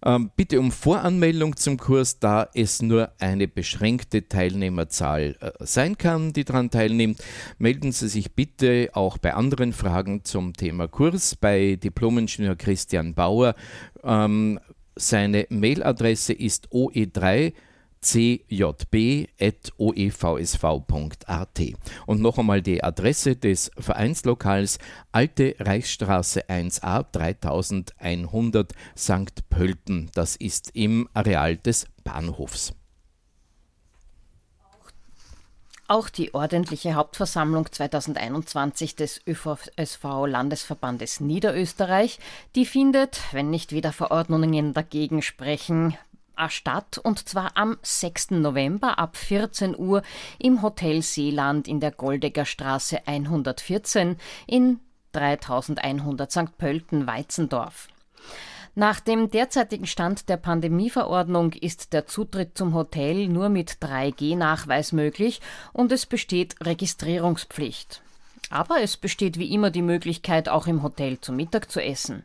Ähm, 0.05 0.31
bitte 0.35 0.59
um 0.59 0.71
Voranmeldung 0.71 1.55
zum 1.55 1.77
Kurs, 1.77 2.19
da 2.19 2.49
es 2.53 2.81
nur 2.81 3.11
eine 3.19 3.47
beschränkte 3.47 4.27
Teilnehmerzahl 4.27 5.37
äh, 5.39 5.51
sein 5.59 5.97
kann, 5.97 6.33
die 6.33 6.43
daran 6.43 6.69
teilnimmt. 6.69 7.23
Melden 7.57 7.91
Sie 7.91 8.09
sich 8.09 8.33
bitte 8.33 8.89
auch 8.93 9.17
bei 9.17 9.33
anderen 9.33 9.71
Fragen 9.71 10.25
zum 10.25 10.53
Thema 10.53 10.87
Kurs 10.87 11.35
bei 11.35 11.77
Diplomingenieur 11.77 12.55
Christian 12.55 13.13
Bauer. 13.13 13.55
Ähm, 14.03 14.59
seine 14.95 15.47
Mailadresse 15.49 16.33
ist 16.33 16.69
oe3 16.71 17.53
cjb.oevsv.at. 18.03 19.29
Und 22.05 22.21
noch 22.21 22.37
einmal 22.37 22.61
die 22.61 22.83
Adresse 22.83 23.35
des 23.35 23.71
Vereinslokals 23.77 24.77
Alte 25.11 25.55
Reichsstraße 25.59 26.49
1a 26.49 27.05
3100 27.11 28.73
St. 28.97 29.49
Pölten. 29.49 30.11
Das 30.13 30.35
ist 30.35 30.71
im 30.75 31.09
Areal 31.13 31.57
des 31.57 31.87
Bahnhofs. 32.03 32.73
Auch 35.87 36.09
die 36.09 36.33
ordentliche 36.33 36.95
Hauptversammlung 36.95 37.71
2021 37.71 38.95
des 38.95 39.21
ÖVSV 39.27 40.03
Landesverbandes 40.27 41.19
Niederösterreich, 41.19 42.19
die 42.55 42.65
findet, 42.65 43.19
wenn 43.31 43.49
nicht 43.49 43.73
wieder 43.73 43.91
Verordnungen 43.91 44.73
dagegen 44.73 45.21
sprechen, 45.21 45.97
statt 46.49 46.97
und 46.97 47.27
zwar 47.27 47.51
am 47.55 47.77
6. 47.81 48.31
November 48.31 48.99
ab 48.99 49.17
14 49.17 49.77
Uhr 49.77 50.01
im 50.39 50.61
Hotel 50.61 51.01
Seeland 51.01 51.67
in 51.67 51.79
der 51.79 51.91
Goldegger 51.91 52.45
Straße 52.45 53.07
114 53.07 54.17
in 54.47 54.79
3100 55.13 56.31
St. 56.31 56.57
Pölten 56.57 57.07
Weizendorf. 57.07 57.87
Nach 58.75 58.99
dem 58.99 59.29
derzeitigen 59.29 59.85
Stand 59.85 60.29
der 60.29 60.37
Pandemieverordnung 60.37 61.53
ist 61.53 61.93
der 61.93 62.07
Zutritt 62.07 62.57
zum 62.57 62.73
Hotel 62.73 63.27
nur 63.27 63.49
mit 63.49 63.73
3G-Nachweis 63.73 64.93
möglich 64.93 65.41
und 65.73 65.91
es 65.91 66.07
besteht 66.07 66.55
Registrierungspflicht. 66.63 68.01
Aber 68.49 68.81
es 68.81 68.97
besteht 68.97 69.37
wie 69.37 69.53
immer 69.53 69.69
die 69.69 69.83
Möglichkeit, 69.83 70.49
auch 70.49 70.65
im 70.65 70.81
Hotel 70.81 71.19
zu 71.21 71.31
Mittag 71.31 71.71
zu 71.71 71.83
essen. 71.83 72.23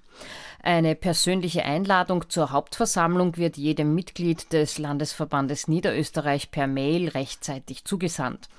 Eine 0.69 0.95
persönliche 0.95 1.65
Einladung 1.65 2.29
zur 2.29 2.53
Hauptversammlung 2.53 3.39
wird 3.39 3.57
jedem 3.57 3.95
Mitglied 3.95 4.53
des 4.53 4.77
Landesverbandes 4.77 5.67
Niederösterreich 5.67 6.51
per 6.51 6.67
Mail 6.67 7.09
rechtzeitig 7.09 7.87
zugesandt. 7.87 8.51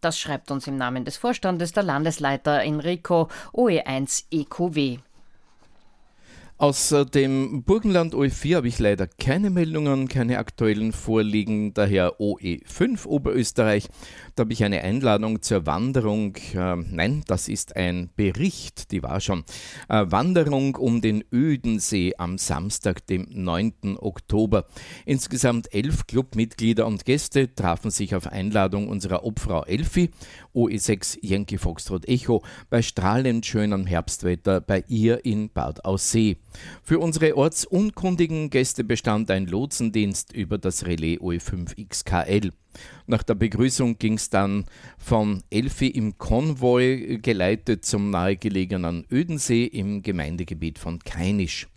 Das 0.00 0.18
schreibt 0.18 0.50
uns 0.50 0.66
im 0.66 0.76
Namen 0.76 1.04
des 1.04 1.16
Vorstandes 1.16 1.72
der 1.72 1.82
Landesleiter 1.82 2.62
Enrico 2.62 3.28
OE1 3.52 4.24
EQW. 4.30 5.00
Aus 6.60 6.92
dem 7.14 7.62
Burgenland 7.62 8.16
OE4 8.16 8.56
habe 8.56 8.66
ich 8.66 8.80
leider 8.80 9.06
keine 9.06 9.48
Meldungen, 9.48 10.08
keine 10.08 10.38
aktuellen 10.38 10.90
vorliegen, 10.90 11.72
daher 11.72 12.18
OE5 12.18 13.06
Oberösterreich. 13.06 13.86
Da 14.34 14.40
habe 14.40 14.52
ich 14.52 14.64
eine 14.64 14.82
Einladung 14.82 15.40
zur 15.40 15.66
Wanderung. 15.66 16.34
Äh, 16.54 16.74
nein, 16.74 17.22
das 17.28 17.46
ist 17.46 17.76
ein 17.76 18.10
Bericht, 18.16 18.90
die 18.90 19.04
war 19.04 19.20
schon. 19.20 19.44
Äh, 19.88 20.06
Wanderung 20.08 20.74
um 20.74 21.00
den 21.00 21.22
Ödensee 21.32 22.14
am 22.18 22.38
Samstag, 22.38 23.06
dem 23.06 23.28
9. 23.30 23.96
Oktober. 24.00 24.66
Insgesamt 25.06 25.72
elf 25.72 26.08
Clubmitglieder 26.08 26.88
und 26.88 27.04
Gäste 27.04 27.54
trafen 27.54 27.92
sich 27.92 28.16
auf 28.16 28.26
Einladung 28.26 28.88
unserer 28.88 29.22
Obfrau 29.24 29.62
Elfi, 29.64 30.10
OE6 30.58 31.18
Yankee 31.22 31.56
Foxtrot 31.56 32.08
Echo, 32.08 32.42
bei 32.68 32.82
strahlend 32.82 33.46
schönem 33.46 33.86
Herbstwetter 33.86 34.60
bei 34.60 34.82
ihr 34.88 35.24
in 35.24 35.50
Bad 35.50 35.84
Aussee. 35.84 36.38
Für 36.82 36.98
unsere 36.98 37.36
ortsunkundigen 37.36 38.50
Gäste 38.50 38.82
bestand 38.82 39.30
ein 39.30 39.46
Lotsendienst 39.46 40.32
über 40.32 40.58
das 40.58 40.84
Relais 40.84 41.18
OE5XKL. 41.18 42.50
Nach 43.06 43.22
der 43.22 43.36
Begrüßung 43.36 43.98
ging 43.98 44.14
es 44.14 44.30
dann 44.30 44.64
von 44.98 45.44
Elfi 45.50 45.86
im 45.86 46.18
Konvoi 46.18 47.18
geleitet 47.22 47.84
zum 47.84 48.10
nahegelegenen 48.10 49.06
Ödensee 49.12 49.64
im 49.64 50.02
Gemeindegebiet 50.02 50.80
von 50.80 50.98
Kainisch. 50.98 51.68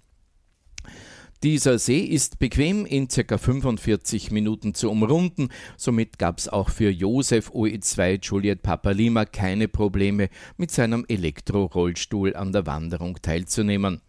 Dieser 1.44 1.80
See 1.80 2.02
ist 2.02 2.38
bequem 2.38 2.86
in 2.86 3.08
ca. 3.08 3.36
45 3.36 4.30
Minuten 4.30 4.76
zu 4.76 4.92
umrunden. 4.92 5.50
Somit 5.76 6.20
gab 6.20 6.38
es 6.38 6.48
auch 6.48 6.70
für 6.70 6.92
Josef 6.92 7.50
OE2 7.50 8.20
Juliet 8.22 8.62
Papalima 8.62 9.26
keine 9.26 9.68
Probleme, 9.68 10.30
mit 10.58 10.70
seinem 10.70 11.04
Elektrorollstuhl 11.08 12.36
an 12.36 12.52
der 12.52 12.68
Wanderung 12.68 13.20
teilzunehmen. 13.24 14.02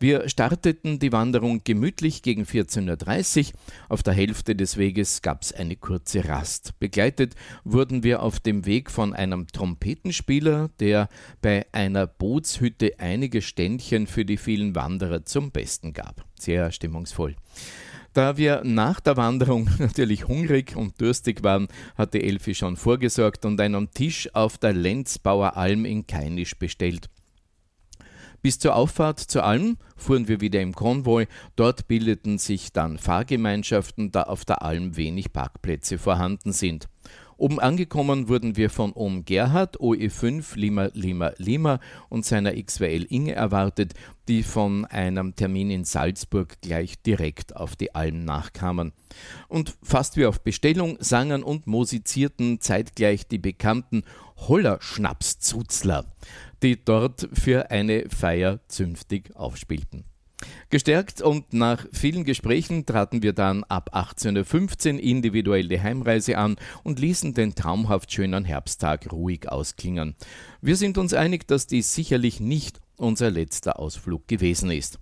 Wir 0.00 0.26
starteten 0.30 0.98
die 0.98 1.12
Wanderung 1.12 1.60
gemütlich 1.62 2.22
gegen 2.22 2.44
14.30 2.44 3.48
Uhr. 3.48 3.52
Auf 3.90 4.02
der 4.02 4.14
Hälfte 4.14 4.56
des 4.56 4.78
Weges 4.78 5.20
gab 5.20 5.42
es 5.42 5.52
eine 5.52 5.76
kurze 5.76 6.26
Rast. 6.26 6.72
Begleitet 6.80 7.34
wurden 7.64 8.02
wir 8.02 8.22
auf 8.22 8.40
dem 8.40 8.64
Weg 8.64 8.90
von 8.90 9.12
einem 9.12 9.46
Trompetenspieler, 9.46 10.70
der 10.80 11.10
bei 11.42 11.66
einer 11.72 12.06
Bootshütte 12.06 12.98
einige 12.98 13.42
Ständchen 13.42 14.06
für 14.06 14.24
die 14.24 14.38
vielen 14.38 14.74
Wanderer 14.74 15.26
zum 15.26 15.50
Besten 15.52 15.92
gab. 15.92 16.31
Sehr 16.42 16.72
stimmungsvoll. 16.72 17.36
Da 18.14 18.36
wir 18.36 18.62
nach 18.64 18.98
der 18.98 19.16
Wanderung 19.16 19.70
natürlich 19.78 20.26
hungrig 20.26 20.76
und 20.76 21.00
durstig 21.00 21.44
waren, 21.44 21.68
hatte 21.96 22.20
Elfi 22.20 22.54
schon 22.54 22.76
vorgesorgt 22.76 23.44
und 23.44 23.60
einen 23.60 23.90
Tisch 23.92 24.28
auf 24.34 24.58
der 24.58 24.72
Lenzbauer 24.72 25.56
Alm 25.56 25.84
in 25.84 26.06
Kainisch 26.06 26.58
bestellt. 26.58 27.08
Bis 28.42 28.58
zur 28.58 28.74
Auffahrt 28.74 29.20
zur 29.20 29.44
Alm 29.44 29.76
fuhren 29.96 30.26
wir 30.26 30.40
wieder 30.40 30.60
im 30.60 30.74
Konvoi. 30.74 31.26
Dort 31.54 31.86
bildeten 31.86 32.38
sich 32.38 32.72
dann 32.72 32.98
Fahrgemeinschaften, 32.98 34.10
da 34.10 34.24
auf 34.24 34.44
der 34.44 34.62
Alm 34.62 34.96
wenig 34.96 35.32
Parkplätze 35.32 35.96
vorhanden 35.96 36.52
sind. 36.52 36.88
Oben 37.42 37.58
angekommen 37.58 38.28
wurden 38.28 38.56
wir 38.56 38.70
von 38.70 38.92
Om 38.92 39.24
Gerhard, 39.24 39.80
OE5 39.80 40.56
Lima 40.56 40.90
Lima 40.94 41.32
Lima 41.38 41.80
und 42.08 42.24
seiner 42.24 42.52
XWL 42.54 43.04
Inge 43.10 43.32
erwartet, 43.32 43.94
die 44.28 44.44
von 44.44 44.84
einem 44.84 45.34
Termin 45.34 45.68
in 45.72 45.82
Salzburg 45.82 46.60
gleich 46.60 47.02
direkt 47.02 47.56
auf 47.56 47.74
die 47.74 47.96
Alm 47.96 48.24
nachkamen. 48.24 48.92
Und 49.48 49.74
fast 49.82 50.16
wie 50.16 50.26
auf 50.26 50.42
Bestellung 50.42 50.98
sangen 51.00 51.42
und 51.42 51.66
musizierten 51.66 52.60
zeitgleich 52.60 53.26
die 53.26 53.38
bekannten 53.38 54.04
Holler 54.36 54.78
Schnapszuzler 54.80 56.04
die 56.62 56.84
dort 56.84 57.28
für 57.32 57.72
eine 57.72 58.08
Feier 58.08 58.60
zünftig 58.68 59.34
aufspielten. 59.34 60.04
Gestärkt 60.70 61.22
und 61.22 61.52
nach 61.52 61.86
vielen 61.92 62.24
Gesprächen 62.24 62.86
traten 62.86 63.22
wir 63.22 63.32
dann 63.32 63.64
ab 63.64 63.90
18.15 63.94 64.94
Uhr 64.94 65.00
individuell 65.00 65.68
die 65.68 65.80
Heimreise 65.80 66.38
an 66.38 66.56
und 66.82 66.98
ließen 66.98 67.34
den 67.34 67.54
traumhaft 67.54 68.12
schönen 68.12 68.44
Herbsttag 68.44 69.12
ruhig 69.12 69.48
ausklingen. 69.48 70.14
Wir 70.60 70.76
sind 70.76 70.98
uns 70.98 71.14
einig, 71.14 71.46
dass 71.46 71.66
dies 71.66 71.94
sicherlich 71.94 72.40
nicht 72.40 72.80
unser 72.96 73.30
letzter 73.30 73.78
Ausflug 73.78 74.28
gewesen 74.28 74.70
ist. 74.70 74.98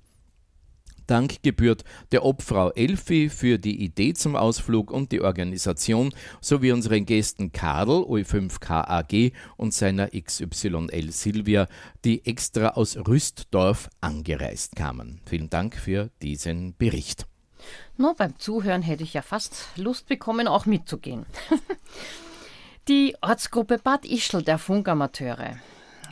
Dank 1.11 1.43
gebührt 1.43 1.83
der 2.13 2.25
Obfrau 2.25 2.71
Elfi 2.71 3.29
für 3.29 3.59
die 3.59 3.83
Idee 3.83 4.15
zum 4.15 4.37
Ausflug 4.37 4.93
und 4.93 5.11
die 5.11 5.21
Organisation 5.21 6.15
sowie 6.41 6.71
unseren 6.71 7.05
Gästen 7.05 7.51
Karl 7.51 7.89
OE5KAG 7.89 9.33
und 9.57 9.75
seiner 9.75 10.09
XYL 10.09 11.11
Silvia, 11.11 11.67
die 12.05 12.25
extra 12.25 12.69
aus 12.69 12.97
Rüstdorf 12.97 13.91
angereist 14.01 14.77
kamen. 14.77 15.21
Vielen 15.27 15.51
Dank 15.51 15.75
für 15.75 16.11
diesen 16.23 16.77
Bericht. 16.77 17.27
No, 17.97 18.15
beim 18.17 18.39
Zuhören 18.39 18.83
hätte 18.83 19.03
ich 19.03 19.15
ja 19.15 19.23
fast 19.23 19.67
Lust 19.77 20.07
bekommen, 20.07 20.47
auch 20.47 20.67
mitzugehen. 20.67 21.27
Die 22.89 23.17
Ortsgruppe 23.21 23.79
Bad 23.79 24.05
Ischl 24.05 24.43
der 24.43 24.59
Funkamateure 24.59 25.57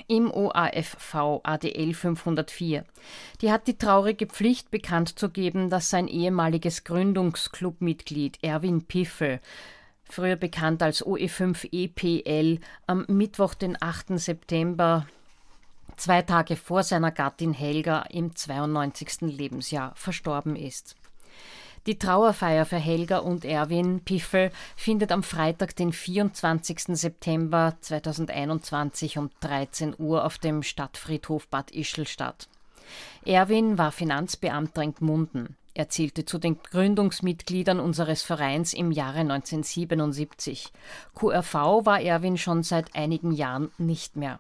im 0.07 0.31
OAFV 0.31 1.41
ADL 1.43 1.95
504. 1.95 2.85
Die 3.41 3.53
hat 3.53 3.67
die 3.67 3.79
traurige 3.79 4.27
Pflicht 4.27 4.71
bekannt 4.71 5.19
zu 5.19 5.31
geben, 5.31 5.71
dass 5.71 5.91
sein 5.91 6.09
ehemaliges 6.09 6.85
Gründungsclubmitglied 6.85 8.39
Erwin 8.43 8.85
Piffel 8.85 9.41
früher 10.11 10.37
bekannt 10.37 10.83
als 10.83 11.05
OE5 11.05 11.69
EPL, 11.73 12.61
am 12.87 13.05
Mittwoch, 13.09 13.55
den 13.55 13.77
8. 13.81 14.19
September, 14.19 15.07
zwei 15.97 16.23
Tage 16.23 16.57
vor 16.57 16.83
seiner 16.83 17.11
Gattin 17.11 17.53
Helga 17.53 18.03
im 18.11 18.35
92. 18.35 19.21
Lebensjahr 19.23 19.93
verstorben 19.95 20.57
ist. 20.57 20.97
Die 21.89 21.99
Trauerfeier 21.99 22.67
für 22.67 22.77
Helga 22.77 23.21
und 23.21 23.47
Erwin 23.47 24.01
Piffel 24.05 24.51
findet 24.77 25.11
am 25.11 25.23
Freitag, 25.23 25.75
den 25.75 25.95
24. 25.95 26.81
September 26.89 27.79
2021 27.81 29.17
um 29.17 29.31
13 29.41 29.95
Uhr 29.97 30.27
auf 30.27 30.37
dem 30.37 30.63
Stadtfriedhof 30.63 31.49
Bad 31.49 31.71
Ischl 31.71 32.07
statt. 32.07 32.47
Erwin 33.25 33.79
war 33.79 33.91
Finanzbeamter 33.91 34.83
in 34.83 34.95
Gmunden. 34.97 35.57
Er 35.73 35.89
zählte 35.89 36.27
zu 36.27 36.37
den 36.37 36.59
Gründungsmitgliedern 36.63 37.81
unseres 37.81 38.23
Vereins 38.23 38.75
im 38.75 38.93
Jahre 38.93 39.21
1977. 39.21 40.71
QRV 41.15 41.55
war 41.87 42.03
Erwin 42.03 42.37
schon 42.37 42.65
seit 42.65 42.95
einigen 42.95 43.33
Jahren 43.33 43.71
nicht 43.79 44.15
mehr. 44.15 44.37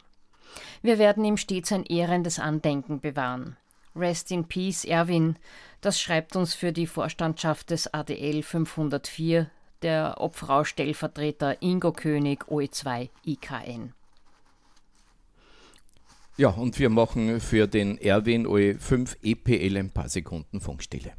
Wir 0.82 0.98
werden 0.98 1.24
ihm 1.24 1.38
stets 1.38 1.72
ein 1.72 1.86
ehrendes 1.86 2.38
Andenken 2.38 3.00
bewahren. 3.00 3.56
Rest 3.98 4.30
in 4.30 4.44
Peace, 4.44 4.84
Erwin. 4.84 5.36
Das 5.80 6.00
schreibt 6.00 6.36
uns 6.36 6.54
für 6.54 6.72
die 6.72 6.86
Vorstandschaft 6.86 7.70
des 7.70 7.92
ADL 7.92 8.42
504 8.42 9.50
der 9.82 10.20
Obfrau-Stellvertreter 10.20 11.62
Ingo 11.62 11.92
König 11.92 12.44
OE2 12.48 13.10
IKN. 13.26 13.92
Ja, 16.36 16.50
und 16.50 16.78
wir 16.78 16.88
machen 16.88 17.40
für 17.40 17.66
den 17.66 17.98
Erwin 17.98 18.46
OE5 18.46 19.16
EPL 19.22 19.76
ein 19.76 19.90
paar 19.90 20.08
Sekunden 20.08 20.60
Funkstille. 20.60 21.12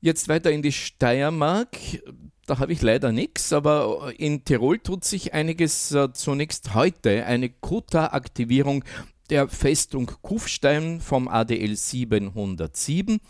Jetzt 0.00 0.28
weiter 0.28 0.50
in 0.50 0.62
die 0.62 0.72
Steiermark. 0.72 1.76
Da 2.46 2.58
habe 2.58 2.72
ich 2.72 2.82
leider 2.82 3.12
nichts, 3.12 3.52
aber 3.52 4.12
in 4.18 4.44
Tirol 4.44 4.78
tut 4.78 5.04
sich 5.04 5.32
einiges. 5.32 5.92
Äh, 5.92 6.12
zunächst 6.12 6.74
heute 6.74 7.24
eine 7.24 7.48
Quota-Aktivierung 7.48 8.84
der 9.30 9.48
Festung 9.48 10.10
Kufstein 10.22 11.00
vom 11.00 11.28
ADL 11.28 11.76
707. 11.76 13.20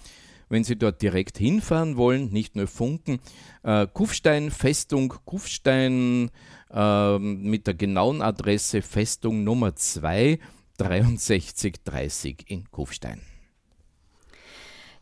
Wenn 0.48 0.64
Sie 0.64 0.76
dort 0.76 1.02
direkt 1.02 1.38
hinfahren 1.38 1.96
wollen, 1.96 2.30
nicht 2.30 2.56
nur 2.56 2.66
funken, 2.66 3.20
äh, 3.62 3.86
Kufstein, 3.86 4.50
Festung 4.50 5.14
Kufstein 5.24 6.30
äh, 6.70 7.18
mit 7.18 7.66
der 7.66 7.74
genauen 7.74 8.22
Adresse 8.22 8.82
Festung 8.82 9.44
Nummer 9.44 9.76
2, 9.76 10.38
6330 10.78 12.44
in 12.48 12.70
Kufstein. 12.70 13.20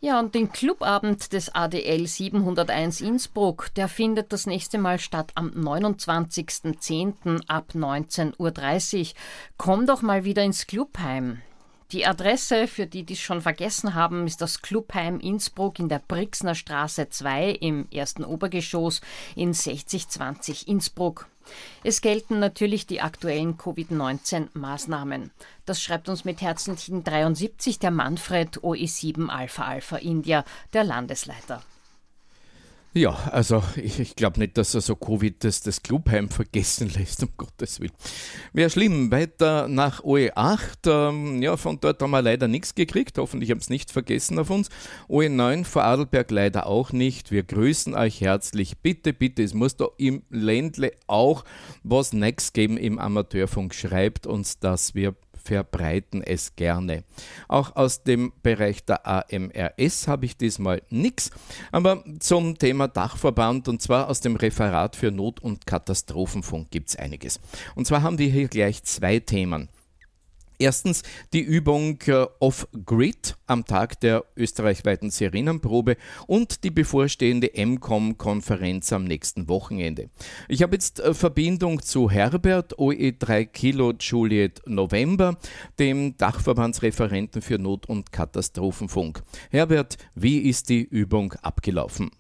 Ja, 0.03 0.19
und 0.19 0.35
den 0.35 0.51
Clubabend 0.51 1.35
des 1.35 1.55
ADL 1.55 2.07
701 2.07 3.03
Innsbruck, 3.03 3.67
der 3.75 3.87
findet 3.87 4.33
das 4.33 4.47
nächste 4.47 4.79
Mal 4.79 4.99
statt 4.99 5.33
am 5.35 5.51
29.10. 5.51 7.47
ab 7.49 7.73
19.30 7.75 9.01
Uhr. 9.01 9.07
Komm 9.59 9.85
doch 9.85 10.01
mal 10.01 10.25
wieder 10.25 10.43
ins 10.43 10.67
Clubheim. 10.67 11.43
Die 11.93 12.07
Adresse, 12.07 12.69
für 12.69 12.87
die, 12.87 13.03
die 13.03 13.15
es 13.15 13.21
schon 13.21 13.43
vergessen 13.43 13.95
haben, 13.95 14.25
ist 14.29 14.41
das 14.41 14.63
Clubheim 14.63 15.19
Innsbruck 15.19 15.81
in 15.81 15.89
der 15.89 15.99
Brixner 15.99 16.55
Straße 16.55 17.09
2 17.09 17.51
im 17.51 17.89
ersten 17.91 18.25
Obergeschoss 18.25 19.01
in 19.35 19.53
6020 19.53 20.69
Innsbruck. 20.69 21.27
Es 21.83 22.01
gelten 22.01 22.39
natürlich 22.39 22.87
die 22.87 23.01
aktuellen 23.01 23.59
Covid-19-Maßnahmen. 23.59 25.33
Das 25.67 25.83
schreibt 25.83 26.09
uns 26.09 26.25
mit 26.25 26.41
herzlichen 26.41 27.03
73 27.03 27.81
der 27.81 27.91
Manfred 27.91 28.59
OE7 28.59 29.29
Alpha 29.29 29.65
Alpha 29.65 29.97
India, 29.97 30.45
der 30.73 30.85
Landesleiter. 30.85 31.61
Ja, 32.93 33.11
also 33.31 33.63
ich, 33.77 34.01
ich 34.01 34.17
glaube 34.17 34.41
nicht, 34.41 34.59
dass 34.59 34.75
er 34.75 34.81
so 34.81 34.97
Covid 34.97 35.45
das, 35.45 35.61
das 35.61 35.81
Clubheim 35.83 36.29
vergessen 36.29 36.91
lässt, 36.97 37.23
um 37.23 37.29
Gottes 37.37 37.79
Willen. 37.79 37.93
Wäre 38.53 38.69
schlimm. 38.69 39.13
Weiter 39.13 39.69
nach 39.69 40.03
OE8. 40.03 40.89
Ähm, 40.89 41.41
ja, 41.41 41.57
von 41.57 41.79
dort 41.81 42.03
haben 42.03 42.11
wir 42.11 42.21
leider 42.21 42.49
nichts 42.49 42.75
gekriegt. 42.75 43.17
Hoffentlich 43.19 43.53
haben 43.53 43.59
es 43.59 43.71
nicht 43.71 43.93
vergessen 43.93 44.41
auf 44.41 44.51
uns. 44.51 44.71
OE9 45.09 45.65
Vorarlberg 45.65 46.33
leider 46.33 46.67
auch 46.67 46.93
nicht. 46.93 47.31
Wir 47.31 47.45
grüßen 47.45 47.95
euch 47.95 48.21
herzlich. 48.21 48.79
Bitte, 48.79 49.13
bitte, 49.13 49.45
es 49.45 49.55
muss 49.55 49.77
doch 49.77 49.93
im 49.97 50.23
Ländle 50.29 50.91
auch 51.07 51.45
was 51.85 52.13
Next 52.13 52.55
geben 52.55 52.77
im 52.77 52.99
Amateurfunk. 52.99 53.73
Schreibt 53.73 54.27
uns 54.27 54.59
das. 54.59 54.97
Wir 54.97 55.15
verbreiten 55.43 56.23
es 56.23 56.57
gerne. 56.57 57.05
Auch 57.49 57.77
aus 57.77 58.03
dem 58.03 58.33
Bereich 58.43 58.85
der 58.85 59.07
AMRS 59.07 60.09
habe 60.09 60.27
ich 60.27 60.37
diesmal 60.37 60.83
nichts, 60.91 61.31
aber 61.73 62.05
zum 62.19 62.59
Thema 62.59 62.89
Dachverband 62.89 63.69
und 63.69 63.83
zwar 63.83 64.09
aus 64.09 64.21
dem 64.21 64.37
Referat 64.37 64.97
für 64.97 65.11
Not- 65.11 65.41
und 65.41 65.67
Katastrophenfunk 65.67 66.71
gibt 66.71 66.91
es 66.91 66.97
einiges. 66.97 67.41
Und 67.75 67.87
zwar 67.87 68.03
haben 68.03 68.19
wir 68.19 68.29
hier 68.29 68.49
gleich 68.49 68.83
zwei 68.85 69.21
Themen. 69.21 69.69
Erstens 70.61 71.03
die 71.33 71.41
Übung 71.41 71.99
äh, 72.07 72.27
Off-Grid 72.39 73.35
am 73.47 73.65
Tag 73.65 73.99
der 74.01 74.27
österreichweiten 74.37 75.11
Sirenenprobe 75.11 75.97
und 76.27 76.65
die 76.65 76.71
bevorstehende 76.71 77.51
MCOM-Konferenz 77.57 78.93
am 78.93 79.05
nächsten 79.05 79.49
Wochenende. 79.49 80.11
Ich 80.49 80.63
habe 80.63 80.75
jetzt 80.75 81.01
äh, 81.01 81.15
Verbindung 81.15 81.81
zu 81.81 82.11
Herbert 82.11 82.79
OE3 82.79 83.47
Kilo 83.47 83.95
Juliet 83.99 84.61
November, 84.67 85.39
dem 85.79 86.19
Dachverbandsreferenten 86.19 87.41
für 87.41 87.59
Not- 87.59 87.87
und 87.87 88.13
Katastrophenfunk. 88.13 89.23
Herbert, 89.51 89.97
wie 90.15 90.41
ist 90.41 90.69
die 90.69 90.83
Übung 90.83 91.33
abgelaufen? 91.41 92.11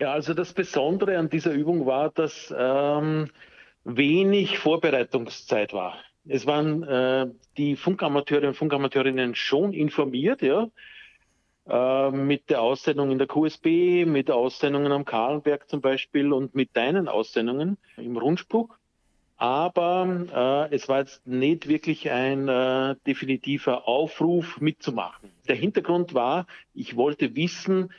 Ja, 0.00 0.14
also 0.14 0.32
das 0.32 0.54
Besondere 0.54 1.18
an 1.18 1.28
dieser 1.28 1.52
Übung 1.52 1.84
war, 1.84 2.08
dass 2.08 2.50
ähm, 2.56 3.28
wenig 3.84 4.58
Vorbereitungszeit 4.58 5.74
war. 5.74 5.98
Es 6.26 6.46
waren 6.46 6.82
äh, 6.82 7.26
die 7.56 7.76
Funkamateure 7.76 8.48
und 8.48 8.54
Funkamateurinnen 8.54 9.34
schon 9.34 9.72
informiert, 9.72 10.42
ja, 10.42 10.68
äh, 11.68 12.10
mit 12.10 12.50
der 12.50 12.62
Aussendung 12.62 13.10
in 13.10 13.18
der 13.18 13.26
QSB, 13.26 14.06
mit 14.06 14.30
Aussendungen 14.30 14.92
am 14.92 15.04
Kahlenberg 15.04 15.68
zum 15.68 15.80
Beispiel 15.80 16.32
und 16.32 16.54
mit 16.54 16.76
deinen 16.76 17.08
Aussendungen 17.08 17.78
im 17.96 18.16
Rundspruch. 18.16 18.76
Aber 19.36 20.68
äh, 20.70 20.74
es 20.74 20.88
war 20.88 20.98
jetzt 20.98 21.26
nicht 21.26 21.66
wirklich 21.66 22.10
ein 22.10 22.48
äh, 22.48 22.96
definitiver 23.06 23.88
Aufruf 23.88 24.60
mitzumachen. 24.60 25.30
Der 25.48 25.56
Hintergrund 25.56 26.12
war, 26.12 26.46
ich 26.74 26.96
wollte 26.96 27.34
wissen, 27.34 27.90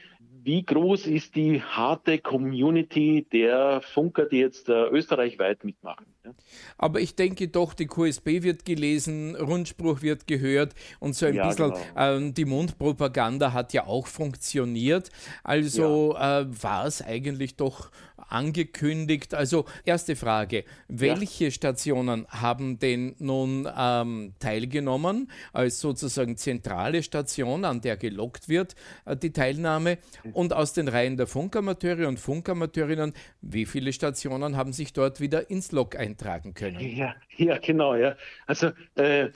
wie 0.43 0.63
groß 0.63 1.07
ist 1.07 1.35
die 1.35 1.61
harte 1.61 2.19
Community 2.19 3.27
der 3.31 3.81
Funker, 3.81 4.25
die 4.25 4.37
jetzt 4.37 4.69
äh, 4.69 4.87
österreichweit 4.87 5.63
mitmachen? 5.63 6.05
Ja? 6.25 6.31
Aber 6.77 6.99
ich 6.99 7.15
denke 7.15 7.47
doch, 7.47 7.73
die 7.73 7.87
QSB 7.87 8.43
wird 8.43 8.65
gelesen, 8.65 9.35
Rundspruch 9.35 10.01
wird 10.01 10.27
gehört 10.27 10.73
und 10.99 11.15
so 11.15 11.25
ein 11.25 11.35
ja, 11.35 11.47
bisschen 11.47 11.71
genau. 11.71 11.81
ähm, 11.95 12.33
die 12.33 12.45
Mundpropaganda 12.45 13.53
hat 13.53 13.73
ja 13.73 13.85
auch 13.85 14.07
funktioniert. 14.07 15.09
Also 15.43 16.13
ja. 16.13 16.41
äh, 16.41 16.63
war 16.63 16.85
es 16.85 17.01
eigentlich 17.01 17.55
doch 17.55 17.91
angekündigt. 18.31 19.33
Also 19.33 19.65
erste 19.85 20.15
Frage, 20.15 20.63
welche 20.87 21.45
ja. 21.45 21.51
Stationen 21.51 22.27
haben 22.29 22.79
denn 22.79 23.15
nun 23.19 23.67
ähm, 23.77 24.33
teilgenommen 24.39 25.31
als 25.53 25.79
sozusagen 25.79 26.37
zentrale 26.37 27.03
Station, 27.03 27.65
an 27.65 27.81
der 27.81 27.97
gelockt 27.97 28.49
wird, 28.49 28.75
äh, 29.05 29.15
die 29.15 29.31
Teilnahme? 29.31 29.97
Und 30.33 30.53
aus 30.53 30.73
den 30.73 30.87
Reihen 30.87 31.17
der 31.17 31.27
Funkamateure 31.27 32.07
und 32.07 32.19
Funkamateurinnen, 32.19 33.13
wie 33.41 33.65
viele 33.65 33.93
Stationen 33.93 34.55
haben 34.55 34.73
sich 34.73 34.93
dort 34.93 35.19
wieder 35.19 35.49
ins 35.49 35.71
Log 35.71 35.95
eintragen 35.95 36.53
können? 36.53 36.79
Ja, 36.79 37.15
ja 37.37 37.57
genau. 37.57 37.95
Ja. 37.95 38.15
Also 38.45 38.71
äh, 38.95 39.29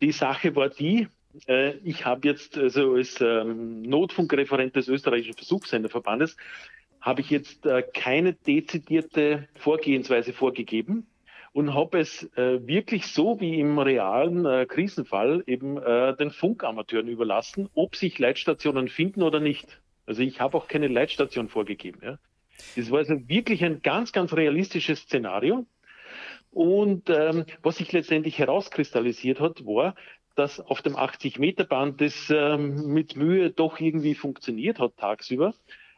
die 0.00 0.12
Sache 0.12 0.54
war 0.54 0.68
die, 0.68 1.08
äh, 1.46 1.74
ich 1.84 2.04
habe 2.04 2.28
jetzt 2.28 2.56
also 2.56 2.94
als 2.94 3.20
ähm, 3.20 3.82
Notfunkreferent 3.82 4.76
des 4.76 4.88
österreichischen 4.88 5.34
Versuchssenderverbandes 5.34 6.36
habe 7.06 7.20
ich 7.20 7.30
jetzt 7.30 7.64
äh, 7.66 7.84
keine 7.94 8.32
dezidierte 8.32 9.46
Vorgehensweise 9.54 10.32
vorgegeben 10.32 11.06
und 11.52 11.72
habe 11.72 12.00
es 12.00 12.24
äh, 12.36 12.66
wirklich 12.66 13.06
so 13.06 13.40
wie 13.40 13.60
im 13.60 13.78
realen 13.78 14.44
äh, 14.44 14.66
Krisenfall 14.66 15.44
eben 15.46 15.78
äh, 15.78 16.16
den 16.16 16.32
Funkamateuren 16.32 17.06
überlassen, 17.06 17.70
ob 17.74 17.94
sich 17.94 18.18
Leitstationen 18.18 18.88
finden 18.88 19.22
oder 19.22 19.38
nicht. 19.38 19.80
Also 20.04 20.22
ich 20.22 20.40
habe 20.40 20.56
auch 20.56 20.66
keine 20.66 20.88
Leitstation 20.88 21.48
vorgegeben. 21.48 22.00
Ja. 22.02 22.18
Das 22.74 22.90
war 22.90 22.98
also 22.98 23.28
wirklich 23.28 23.64
ein 23.64 23.82
ganz, 23.82 24.10
ganz 24.10 24.32
realistisches 24.32 25.02
Szenario. 25.02 25.64
Und 26.50 27.08
ähm, 27.08 27.44
was 27.62 27.76
sich 27.76 27.92
letztendlich 27.92 28.40
herauskristallisiert 28.40 29.38
hat, 29.38 29.64
war, 29.64 29.94
dass 30.34 30.58
auf 30.58 30.82
dem 30.82 30.96
80-Meter-Band 30.96 32.00
das 32.00 32.30
ähm, 32.30 32.92
mit 32.92 33.14
Mühe 33.14 33.50
doch 33.50 33.78
irgendwie 33.78 34.16
funktioniert 34.16 34.80
hat 34.80 34.96
tagsüber 34.96 35.54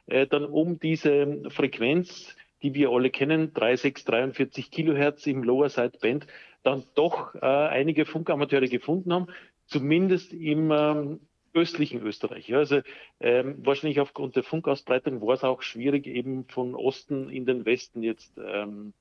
äh, 0.09 0.27
dann 0.27 0.45
um 0.45 0.79
diese 0.79 1.43
Frequenz, 1.51 2.37
die 2.63 2.75
wir 2.75 2.91
alle 2.91 3.11
kennen, 3.11 3.53
3643 3.55 4.71
Kilohertz 4.71 5.27
im 5.27 5.43
Lower 5.43 5.69
Side 5.69 5.99
Band, 6.01 6.27
dann 6.63 6.85
doch 6.95 7.35
äh, 7.37 7.41
einige 7.41 8.05
Funkamateure 8.05 8.67
gefunden 8.67 9.13
haben, 9.13 9.29
zumindest 9.67 10.33
im 10.33 10.71
ähm, 10.73 11.21
östlichen 11.55 12.03
Österreich. 12.03 12.49
Ja, 12.49 12.59
also 12.59 12.81
ähm, 13.21 13.57
wahrscheinlich 13.65 14.01
aufgrund 14.01 14.37
der 14.37 14.43
Funkausbreitung 14.43 15.21
war 15.21 15.35
es 15.35 15.45
auch 15.45 15.63
schwierig, 15.63 16.07
eben 16.07 16.45
von 16.47 16.75
Osten 16.75 17.31
in 17.31 17.47
den 17.47 17.65
Westen 17.65 18.03
jetzt 18.03 18.33
ähm, 18.39 18.93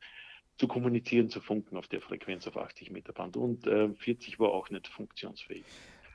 zu 0.57 0.67
kommunizieren, 0.67 1.29
zu 1.29 1.39
funken 1.39 1.77
auf 1.77 1.87
der 1.87 2.01
Frequenz 2.01 2.47
auf 2.47 2.57
80 2.57 2.91
Meter 2.91 3.13
Band. 3.13 3.37
Und 3.37 3.67
äh, 3.67 3.89
40 3.89 4.39
war 4.39 4.51
auch 4.51 4.69
nicht 4.69 4.87
funktionsfähig. 4.87 5.63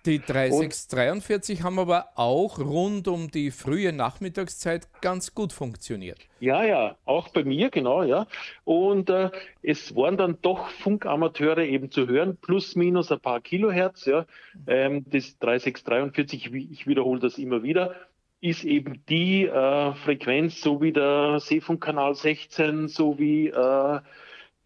Die 0.05 0.18
3643 0.18 1.62
haben 1.62 1.78
aber 1.78 2.09
auch 2.16 2.59
rund 2.59 3.07
um 3.07 3.30
die 3.30 3.53
frühe 3.53 3.92
Nachmittagszeit 3.92 4.88
ganz 5.00 5.32
gut 5.32 5.53
funktioniert. 5.53 6.18
Ja, 6.40 6.64
ja, 6.64 6.96
auch 7.05 7.28
bei 7.28 7.44
mir, 7.44 7.70
genau, 7.70 8.03
ja. 8.03 8.26
Und 8.64 9.11
äh, 9.11 9.30
es 9.62 9.94
waren 9.94 10.16
dann 10.16 10.38
doch 10.42 10.70
Funkamateure 10.70 11.64
eben 11.64 11.92
zu 11.92 12.09
hören, 12.09 12.36
plus 12.36 12.74
minus 12.74 13.12
ein 13.12 13.20
paar 13.20 13.40
Kilohertz, 13.40 14.07
ja. 14.07 14.26
Ähm, 14.66 15.05
das 15.09 15.38
3643, 15.38 16.53
ich 16.53 16.86
wiederhole 16.88 17.20
das 17.20 17.38
immer 17.38 17.62
wieder, 17.62 17.94
ist 18.40 18.64
eben 18.64 19.05
die 19.09 19.46
äh, 19.46 19.94
Frequenz, 19.94 20.61
so 20.61 20.82
wie 20.82 20.92
der 20.92 21.38
Seefunkkanal 21.38 22.16
16, 22.16 22.88
so 22.88 23.20
wie 23.20 23.46
äh, 23.46 24.00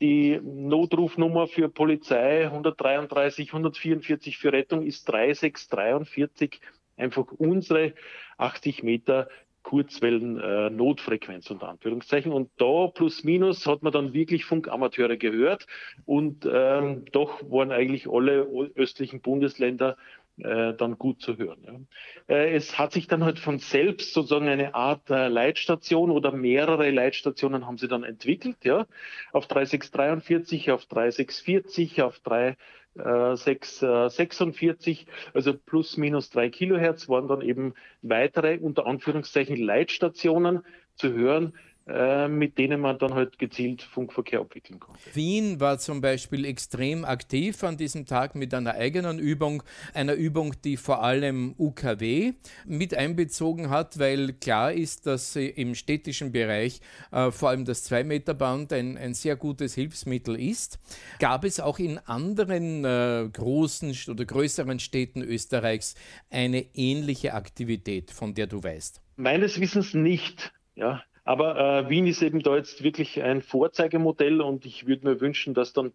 die 0.01 0.40
Notrufnummer 0.42 1.47
für 1.47 1.68
Polizei 1.68 2.44
133, 2.44 3.49
144 3.49 4.38
für 4.38 4.53
Rettung 4.53 4.82
ist 4.82 5.09
3643, 5.09 6.61
einfach 6.97 7.26
unsere 7.32 7.94
80 8.38 8.82
Meter 8.82 9.28
Kurzwellen 9.66 10.38
äh, 10.38 10.70
Notfrequenz 10.70 11.51
unter 11.51 11.68
Anführungszeichen. 11.68 12.30
Und 12.30 12.51
da 12.57 12.86
plus 12.86 13.24
minus 13.24 13.66
hat 13.66 13.82
man 13.82 13.92
dann 13.92 14.12
wirklich 14.12 14.44
Funkamateure 14.44 15.16
gehört 15.16 15.66
und 16.05 16.49
ähm, 16.49 17.05
doch 17.11 17.42
waren 17.51 17.72
eigentlich 17.72 18.07
alle 18.09 18.47
östlichen 18.76 19.22
Bundesländer 19.22 19.97
äh, 20.39 20.74
dann 20.74 20.99
gut 20.99 21.22
zu 21.22 21.39
hören. 21.39 21.89
Ja. 22.28 22.34
Äh, 22.34 22.55
es 22.55 22.78
hat 22.78 22.93
sich 22.93 23.07
dann 23.07 23.24
halt 23.24 23.39
von 23.39 23.59
selbst 23.59 24.12
sozusagen 24.12 24.49
eine 24.49 24.74
Art 24.74 25.09
äh, 25.11 25.28
Leitstation 25.28 26.11
oder 26.11 26.32
mehrere 26.32 26.91
Leitstationen 26.91 27.66
haben 27.66 27.78
sie 27.78 27.89
dann 27.89 28.05
entwickelt, 28.05 28.59
ja, 28.62 28.87
auf 29.32 29.47
3643, 29.47 30.70
auf 30.70 30.84
3640, 30.87 32.03
auf 32.03 32.18
3646, 32.20 35.07
also 35.32 35.55
plus 35.55 35.97
minus 35.97 36.28
drei 36.30 36.51
Kilohertz 36.51 37.09
waren 37.09 37.28
dann 37.28 37.41
eben 37.41 37.72
weitere 38.03 38.59
unter 38.59 38.87
Anführungszeichen 38.87 39.57
Leitstationen 39.57 40.62
zu 40.97 41.12
hören, 41.12 41.55
mit 41.87 42.59
denen 42.59 42.80
man 42.80 42.99
dann 42.99 43.14
halt 43.14 43.39
gezielt 43.39 43.80
Funkverkehr 43.80 44.41
abwickeln 44.41 44.80
konnte. 44.80 45.01
Wien 45.14 45.61
war 45.61 45.78
zum 45.78 46.01
Beispiel 46.01 46.45
extrem 46.45 47.05
aktiv 47.05 47.62
an 47.62 47.76
diesem 47.76 48.07
Tag 48.07 48.34
mit 48.34 48.53
einer 48.55 48.74
eigenen 48.74 49.20
Übung, 49.20 49.62
einer 49.95 50.14
Übung, 50.14 50.55
die 50.64 50.76
vor 50.76 51.05
allem 51.05 51.55
UKW 51.59 52.32
mit 52.66 52.93
einbezogen 52.95 53.70
hat, 53.70 54.01
weil 54.01 54.32
klar 54.32 54.72
ist, 54.72 55.07
dass 55.07 55.37
im 55.37 55.76
städtischen 55.76 56.32
Bereich 56.32 56.80
äh, 57.12 57.30
vor 57.30 57.51
allem 57.51 57.64
das 57.64 57.89
2-Meter-Band 57.89 58.72
ein, 58.72 58.99
ein 58.99 59.14
sehr 59.14 59.37
gutes 59.37 59.74
Hilfsmittel 59.74 60.41
ist. 60.41 60.80
Gab 61.20 61.45
es 61.45 61.61
auch 61.61 61.78
in 61.78 61.99
anderen 61.99 62.84
äh, 62.84 63.28
großen 63.32 63.97
oder 64.09 64.24
größeren 64.24 64.80
Städten 64.80 65.22
Österreichs 65.22 65.95
eine 66.30 66.66
ähnliche 66.74 67.34
Aktivität, 67.34 68.11
von 68.11 68.34
der 68.34 68.49
du 68.49 68.62
weißt? 68.62 69.01
Meines 69.14 69.61
Wissens 69.61 69.95
nicht. 69.95 70.53
Ja, 70.74 71.03
aber 71.27 71.59
äh, 71.59 71.91
Wien 71.91 72.07
ist 72.07 72.22
eben 72.22 72.41
da 72.41 72.57
jetzt 72.57 72.83
wirklich 72.85 73.22
ein 73.22 73.43
Vorzeigemodell 73.43 74.41
und 74.41 74.64
ich 74.64 74.87
würde 74.87 75.07
mir 75.07 75.20
wünschen, 75.20 75.55
dass 75.55 75.72
dann 75.72 75.93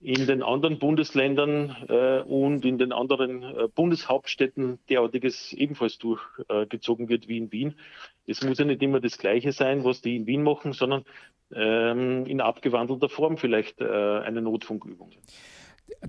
in 0.00 0.26
den 0.26 0.42
anderen 0.42 0.78
Bundesländern 0.78 1.76
äh, 1.88 2.20
und 2.22 2.64
in 2.64 2.78
den 2.78 2.92
anderen 2.92 3.42
äh, 3.42 3.68
Bundeshauptstädten 3.74 4.78
derartiges 4.88 5.52
ebenfalls 5.52 5.98
durchgezogen 5.98 7.08
wird 7.08 7.28
wie 7.28 7.38
in 7.38 7.52
Wien. 7.52 7.74
Es 8.26 8.42
muss 8.42 8.58
ja 8.58 8.64
nicht 8.64 8.82
immer 8.82 9.00
das 9.00 9.18
Gleiche 9.18 9.52
sein, 9.52 9.84
was 9.84 10.00
die 10.00 10.16
in 10.16 10.26
Wien 10.26 10.42
machen, 10.42 10.72
sondern 10.72 11.04
ähm, 11.54 12.26
in 12.26 12.40
abgewandelter 12.40 13.08
Form 13.08 13.36
vielleicht 13.36 13.80
äh, 13.80 13.84
eine 13.84 14.42
Notfunkübung. 14.42 15.10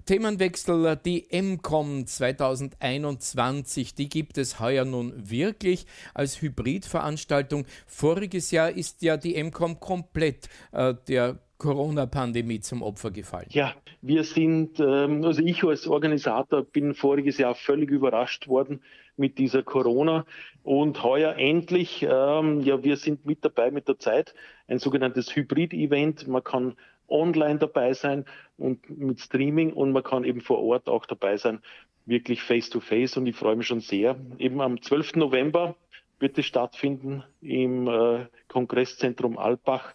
Themenwechsel, 0.05 0.97
die 1.03 1.28
MCOM 1.32 2.05
2021, 2.05 3.95
die 3.95 4.09
gibt 4.09 4.38
es 4.38 4.59
heuer 4.59 4.86
nun 4.86 5.13
wirklich 5.30 5.86
als 6.13 6.41
Hybridveranstaltung. 6.41 7.65
Voriges 7.88 8.51
Jahr 8.51 8.69
ist 8.69 9.01
ja 9.01 9.17
die 9.17 9.41
MCOM 9.41 9.80
komplett 9.80 10.49
äh, 10.71 10.93
der 11.07 11.39
Corona-Pandemie 11.57 12.59
zum 12.59 12.82
Opfer 12.82 13.11
gefallen. 13.11 13.47
Ja, 13.49 13.73
wir 14.01 14.23
sind, 14.23 14.80
ähm, 14.80 15.23
also 15.23 15.41
ich 15.41 15.63
als 15.63 15.88
Organisator 15.88 16.63
bin 16.63 16.93
voriges 16.93 17.38
Jahr 17.38 17.55
völlig 17.55 17.89
überrascht 17.89 18.47
worden 18.47 18.82
mit 19.17 19.38
dieser 19.38 19.63
Corona 19.63 20.26
und 20.63 21.01
heuer 21.03 21.36
endlich, 21.38 22.03
ähm, 22.03 22.61
ja, 22.61 22.84
wir 22.84 22.97
sind 22.97 23.26
mit 23.26 23.45
dabei 23.45 23.71
mit 23.71 23.88
der 23.88 23.97
Zeit, 23.97 24.34
ein 24.67 24.80
sogenanntes 24.80 25.34
Hybrid-Event. 25.36 26.28
Man 26.28 26.43
kann 26.43 26.76
online 27.08 27.60
dabei 27.60 27.93
sein 27.93 28.26
und 28.58 28.89
mit 28.89 29.20
Streaming 29.20 29.74
und 29.74 29.91
man 29.91 30.03
kann 30.03 30.24
eben 30.24 30.41
vor 30.41 30.64
Ort 30.64 30.88
auch 30.88 31.06
dabei 31.06 31.38
sein, 31.38 31.62
wirklich 32.06 32.41
face 32.41 32.70
to 32.70 32.80
face 32.80 33.18
und 33.18 33.28
ich 33.28 33.36
freue 33.36 33.56
mich 33.56 33.68
schon 33.68 33.82
sehr. 33.82 34.16
Eben 34.38 34.62
am 34.62 34.82
12. 34.82 35.16
November 35.16 35.76
wird 36.20 36.38
es 36.38 36.45
stattfinden 36.45 37.24
im 37.41 37.88
äh, 37.88 38.28
Kongresszentrum 38.47 39.38
Alpbach. 39.38 39.93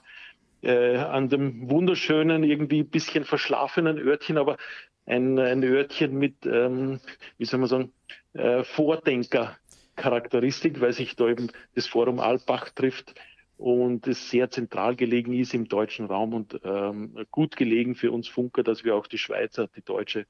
Äh, 0.63 0.99
an 0.99 1.31
dem 1.31 1.71
wunderschönen, 1.71 2.45
irgendwie 2.45 2.81
ein 2.81 2.91
bisschen 2.91 3.25
verschlafenen 3.25 3.99
Örtchen, 3.99 4.37
aber 4.37 4.59
ein, 5.07 5.39
ein 5.39 5.65
Örtchen 5.65 6.19
mit, 6.19 6.45
ähm, 6.45 7.01
wie 7.39 7.47
soll 7.47 7.61
man 7.61 7.69
sagen, 7.71 7.95
äh, 8.35 8.63
Vordenker-Charakteristik, 8.65 10.83
weil 10.83 10.93
sich 10.93 11.17
da 11.17 11.29
eben 11.29 11.51
das 11.75 11.87
Forum 11.87 12.21
Alpbach 12.21 12.69
trifft 12.71 13.15
und 13.61 14.07
es 14.07 14.31
sehr 14.31 14.51
zentral 14.51 14.97
gelegen 14.97 15.35
ist 15.35 15.53
im 15.53 15.69
deutschen 15.69 16.07
Raum 16.07 16.33
und 16.33 16.59
ähm, 16.65 17.15
gut 17.31 17.57
gelegen 17.57 17.95
für 17.95 18.11
uns 18.11 18.27
Funker, 18.27 18.63
dass 18.63 18.85
wir 18.85 18.97
auch 18.97 19.07
die 19.07 19.19
Schweizer, 19.19 19.69
die 19.77 19.83
Deutsche, 19.83 20.27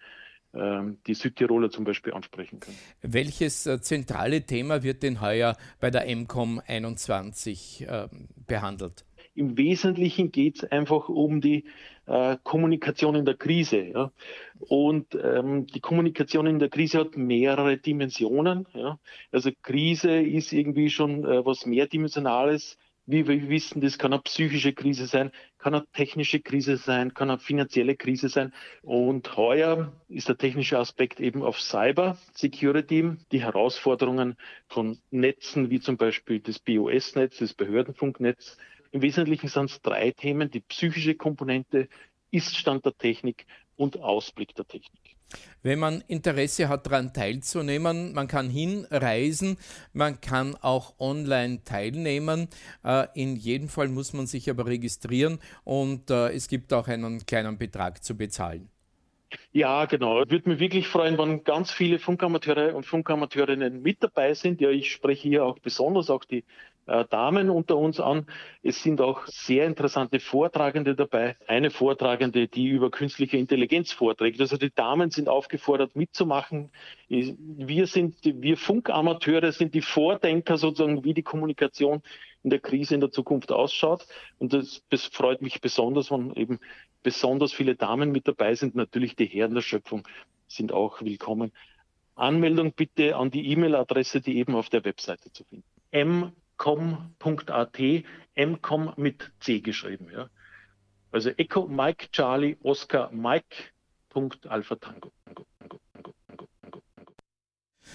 ähm, 0.53 0.99
die 1.07 1.15
Südtiroler 1.15 1.71
zum 1.71 1.85
Beispiel 1.85 2.13
ansprechen 2.13 2.59
können. 2.59 2.77
Welches 3.03 3.67
äh, 3.67 3.81
zentrale 3.81 4.43
Thema 4.43 4.83
wird 4.83 5.05
denn 5.05 5.21
heuer 5.21 5.57
bei 5.79 5.91
der 5.91 6.05
MCOM 6.15 6.61
21 6.67 7.87
äh, 7.89 8.09
behandelt? 8.49 9.05
Im 9.37 9.57
Wesentlichen 9.57 10.33
geht 10.33 10.57
es 10.57 10.65
einfach 10.65 11.09
um 11.09 11.41
die 11.41 11.67
äh, 12.07 12.37
Kommunikation 12.43 13.15
in 13.15 13.25
der 13.25 13.37
Krise. 13.37 13.81
Ja? 13.81 14.11
Und 14.59 15.15
ähm, 15.15 15.69
die 15.69 15.79
Kommunikation 15.79 16.49
in 16.49 16.59
der 16.59 16.69
Krise 16.69 16.99
hat 16.99 17.17
mehrere 17.17 17.77
Dimensionen. 17.77 18.67
Ja? 18.75 18.99
Also 19.31 19.51
Krise 19.63 20.21
ist 20.21 20.53
irgendwie 20.53 20.91
schon 20.91 21.25
äh, 21.25 21.47
was 21.47 21.65
mehrdimensionales 21.65 22.77
wie 23.11 23.27
wir 23.27 23.49
wissen, 23.49 23.81
das 23.81 23.99
kann 23.99 24.13
eine 24.13 24.23
psychische 24.23 24.73
Krise 24.73 25.07
sein, 25.07 25.33
kann 25.59 25.75
eine 25.75 25.87
technische 25.93 26.41
Krise 26.41 26.77
sein, 26.77 27.13
kann 27.15 27.31
eine 27.31 27.39
finanzielle 27.39 27.97
Krise 27.97 28.29
sein. 28.29 28.53
Und 28.83 29.37
heuer 29.37 29.93
ist 30.09 30.29
der 30.29 30.39
technische 30.39 30.79
Aspekt 30.79 31.21
eben 31.21 31.43
auf 31.43 31.61
Cyber 31.61 32.19
Security, 32.35 33.13
die 33.33 33.43
Herausforderungen 33.43 34.37
von 34.69 34.99
Netzen 35.11 35.71
wie 35.71 35.81
zum 35.81 35.97
Beispiel 35.97 36.41
das 36.41 36.59
BOS-Netz, 36.59 37.39
das 37.39 37.55
Behördenfunknetz. 37.55 38.57
Im 38.93 39.03
Wesentlichen 39.03 39.49
sind 39.49 39.71
es 39.71 39.81
drei 39.83 40.11
Themen. 40.13 40.51
Die 40.51 40.61
psychische 40.61 41.15
Komponente, 41.15 41.89
Ist-Stand 42.31 42.85
der 42.85 42.97
Technik 42.97 43.47
und 43.77 44.01
Ausblick 44.01 44.55
der 44.55 44.67
Technik. 44.67 45.00
Wenn 45.63 45.79
man 45.79 46.03
Interesse 46.09 46.69
hat, 46.69 46.87
daran 46.87 47.13
teilzunehmen, 47.13 48.13
man 48.15 48.29
kann 48.29 48.49
hinreisen, 48.49 49.59
man 49.93 50.21
kann 50.21 50.57
auch 50.57 50.95
online 50.99 51.65
teilnehmen. 51.65 52.49
Äh, 52.85 53.07
in 53.15 53.37
jedem 53.37 53.69
Fall 53.69 53.89
muss 53.89 54.13
man 54.13 54.27
sich 54.27 54.49
aber 54.49 54.67
registrieren 54.67 55.39
und 55.65 56.11
äh, 56.11 56.31
es 56.31 56.49
gibt 56.49 56.73
auch 56.73 56.89
einen 56.89 57.27
kleinen 57.27 57.59
Betrag 57.59 58.03
zu 58.03 58.17
bezahlen. 58.17 58.69
Ja, 59.53 59.85
genau. 59.85 60.17
Würde 60.29 60.49
mich 60.49 60.59
wirklich 60.59 60.89
freuen, 60.89 61.19
wenn 61.19 61.45
ganz 61.45 61.71
viele 61.71 61.99
Funkamateure 61.99 62.75
und 62.75 62.85
Funkamateurinnen 62.85 63.83
mit 63.83 64.03
dabei 64.03 64.35
sind. 64.35 64.61
Ja, 64.61 64.71
ich 64.71 64.91
spreche 64.91 65.29
hier 65.29 65.45
auch 65.45 65.59
besonders 65.59 66.11
auch 66.11 66.25
die 66.25 66.45
äh, 66.91 67.05
Damen 67.09 67.51
unter 67.51 67.77
uns 67.77 68.01
an. 68.01 68.27
Es 68.65 68.83
sind 68.83 69.01
auch 69.01 69.27
sehr 69.27 69.67
interessante 69.67 70.19
Vortragende 70.19 70.97
dabei. 70.97 71.37
Eine 71.47 71.71
Vortragende, 71.71 72.49
die 72.49 72.67
über 72.67 72.91
künstliche 72.91 73.37
Intelligenz 73.37 73.93
vorträgt. 73.93 74.41
Also 74.41 74.57
die 74.57 74.75
Damen 74.75 75.11
sind 75.11 75.29
aufgefordert 75.29 75.95
mitzumachen. 75.95 76.73
Wir 77.09 77.87
sind, 77.87 78.17
wir 78.25 78.57
Funkamateure 78.57 79.53
sind 79.53 79.75
die 79.75 79.83
Vordenker 79.83 80.59
sozusagen, 80.59 81.05
wie 81.05 81.15
die 81.15 81.23
Kommunikation 81.23 82.03
in 82.43 82.51
der 82.51 82.59
Krise 82.59 82.95
in 82.95 83.01
der 83.01 83.13
Zukunft 83.13 83.53
ausschaut. 83.53 84.07
Und 84.39 84.53
das, 84.53 84.83
das 84.91 85.07
freut 85.07 85.43
mich 85.43 85.61
besonders, 85.61 86.11
wenn 86.11 86.35
eben 86.35 86.59
besonders 87.05 87.53
viele 87.53 87.77
Damen 87.77 88.11
mit 88.11 88.27
dabei 88.27 88.57
sind. 88.57 88.75
Natürlich 88.75 89.15
die 89.15 89.27
Herren 89.27 89.55
der 89.55 89.63
Schöpfung 89.63 90.09
sind 90.49 90.73
auch 90.73 91.03
willkommen. 91.03 91.53
Anmeldung 92.17 92.73
bitte 92.73 93.15
an 93.15 93.31
die 93.31 93.47
E-Mail-Adresse, 93.53 94.21
die 94.21 94.39
eben 94.39 94.57
auf 94.57 94.69
der 94.69 94.85
Webseite 94.85 95.31
zu 95.33 95.45
finden. 95.45 95.65
mcom.at, 96.61 97.79
mcom 98.37 98.93
mit 98.97 99.33
C 99.41 99.61
geschrieben. 99.61 100.11
Ja. 100.13 100.29
Also 101.11 101.31
Echo 101.31 101.67
Mike 101.67 102.09
Charlie 102.13 102.59
Oscar 102.63 103.11
Mike. 103.13 103.73
Alpha 104.49 104.75
Tango. 104.75 105.13
Tango, 105.25 105.47
Tango, 105.59 105.79
Tango. 105.79 105.81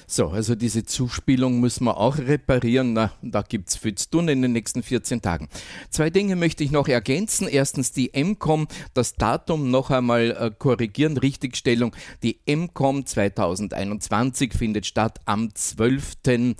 So, 0.08 0.30
also 0.30 0.56
diese 0.56 0.86
Zuspielung 0.86 1.60
müssen 1.60 1.86
wir 1.86 1.98
auch 1.98 2.18
reparieren. 2.18 2.94
Na, 2.94 3.12
da 3.22 3.42
gibt 3.42 3.70
es 3.70 3.76
viel 3.76 3.96
zu 3.96 4.10
tun 4.10 4.28
in 4.28 4.42
den 4.42 4.52
nächsten 4.52 4.84
14 4.84 5.22
Tagen. 5.22 5.50
Zwei 5.90 6.10
Dinge 6.10 6.36
möchte 6.36 6.64
ich 6.64 6.72
noch 6.72 6.88
ergänzen. 6.88 7.48
Erstens 7.48 7.92
die 7.92 8.12
MCOM, 8.16 8.68
das 8.94 9.16
Datum 9.16 9.72
noch 9.72 9.90
einmal 9.90 10.32
äh, 10.32 10.52
korrigieren, 10.58 11.18
Richtigstellung. 11.18 11.96
Die 12.22 12.40
MCOM 12.46 13.06
2021 13.06 14.54
findet 14.54 14.86
statt 14.86 15.20
am 15.26 15.54
12. 15.54 16.16
Äh, 16.28 16.56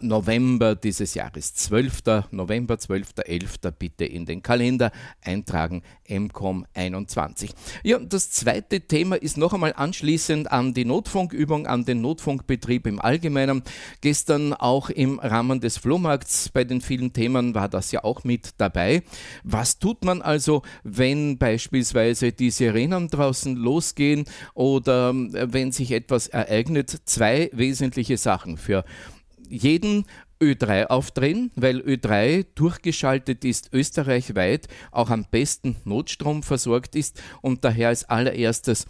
November 0.00 0.74
dieses 0.74 1.14
Jahres. 1.14 1.54
12. 1.54 2.02
November, 2.30 2.74
12.11. 2.74 3.70
bitte 3.70 4.04
in 4.04 4.26
den 4.26 4.42
Kalender 4.42 4.92
eintragen. 5.22 5.82
MCOM 6.08 6.66
21. 6.74 7.52
Ja, 7.84 7.98
das 7.98 8.30
zweite 8.30 8.82
Thema 8.82 9.16
ist 9.16 9.38
noch 9.38 9.54
einmal 9.54 9.72
anschließend 9.74 10.52
an 10.52 10.74
die 10.74 10.84
Notfunkübung, 10.84 11.66
an 11.66 11.84
den 11.84 12.02
Notfunkbetrieb 12.02 12.71
im 12.76 13.00
Allgemeinen. 13.00 13.62
Gestern 14.00 14.52
auch 14.54 14.90
im 14.90 15.18
Rahmen 15.18 15.60
des 15.60 15.78
Flohmarkts 15.78 16.48
bei 16.48 16.64
den 16.64 16.80
vielen 16.80 17.12
Themen 17.12 17.54
war 17.54 17.68
das 17.68 17.92
ja 17.92 18.04
auch 18.04 18.24
mit 18.24 18.50
dabei. 18.58 19.02
Was 19.44 19.78
tut 19.78 20.04
man 20.04 20.22
also, 20.22 20.62
wenn 20.82 21.38
beispielsweise 21.38 22.32
die 22.32 22.50
Sirenen 22.50 23.08
draußen 23.08 23.56
losgehen 23.56 24.24
oder 24.54 25.10
äh, 25.10 25.52
wenn 25.52 25.72
sich 25.72 25.92
etwas 25.92 26.28
ereignet? 26.28 27.02
Zwei 27.04 27.50
wesentliche 27.52 28.16
Sachen 28.16 28.56
für 28.56 28.84
jeden 29.48 30.04
Ö3 30.42 30.86
aufdrehen, 30.86 31.52
weil 31.54 31.78
Ö3 31.78 32.46
durchgeschaltet 32.56 33.44
ist 33.44 33.72
österreichweit, 33.72 34.66
auch 34.90 35.10
am 35.10 35.24
besten 35.30 35.76
Notstrom 35.84 36.42
versorgt 36.42 36.96
ist 36.96 37.22
und 37.42 37.64
daher 37.64 37.88
als 37.88 38.04
allererstes 38.04 38.86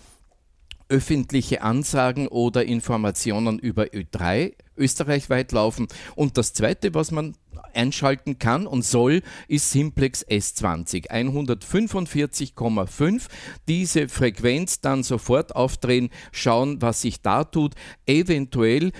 öffentliche 0.88 1.62
Ansagen 1.62 2.28
oder 2.28 2.64
Informationen 2.64 3.58
über 3.58 3.84
Ö3 3.84 4.54
österreichweit 4.76 5.52
laufen. 5.52 5.88
Und 6.14 6.38
das 6.38 6.54
Zweite, 6.54 6.94
was 6.94 7.10
man 7.10 7.34
einschalten 7.74 8.38
kann 8.38 8.66
und 8.66 8.84
soll, 8.84 9.22
ist 9.48 9.70
Simplex 9.70 10.26
S20 10.26 11.10
145,5. 11.10 13.28
Diese 13.68 14.08
Frequenz 14.08 14.80
dann 14.80 15.02
sofort 15.02 15.56
aufdrehen, 15.56 16.10
schauen, 16.32 16.82
was 16.82 17.00
sich 17.02 17.20
da 17.22 17.44
tut, 17.44 17.74
eventuell 18.06 18.92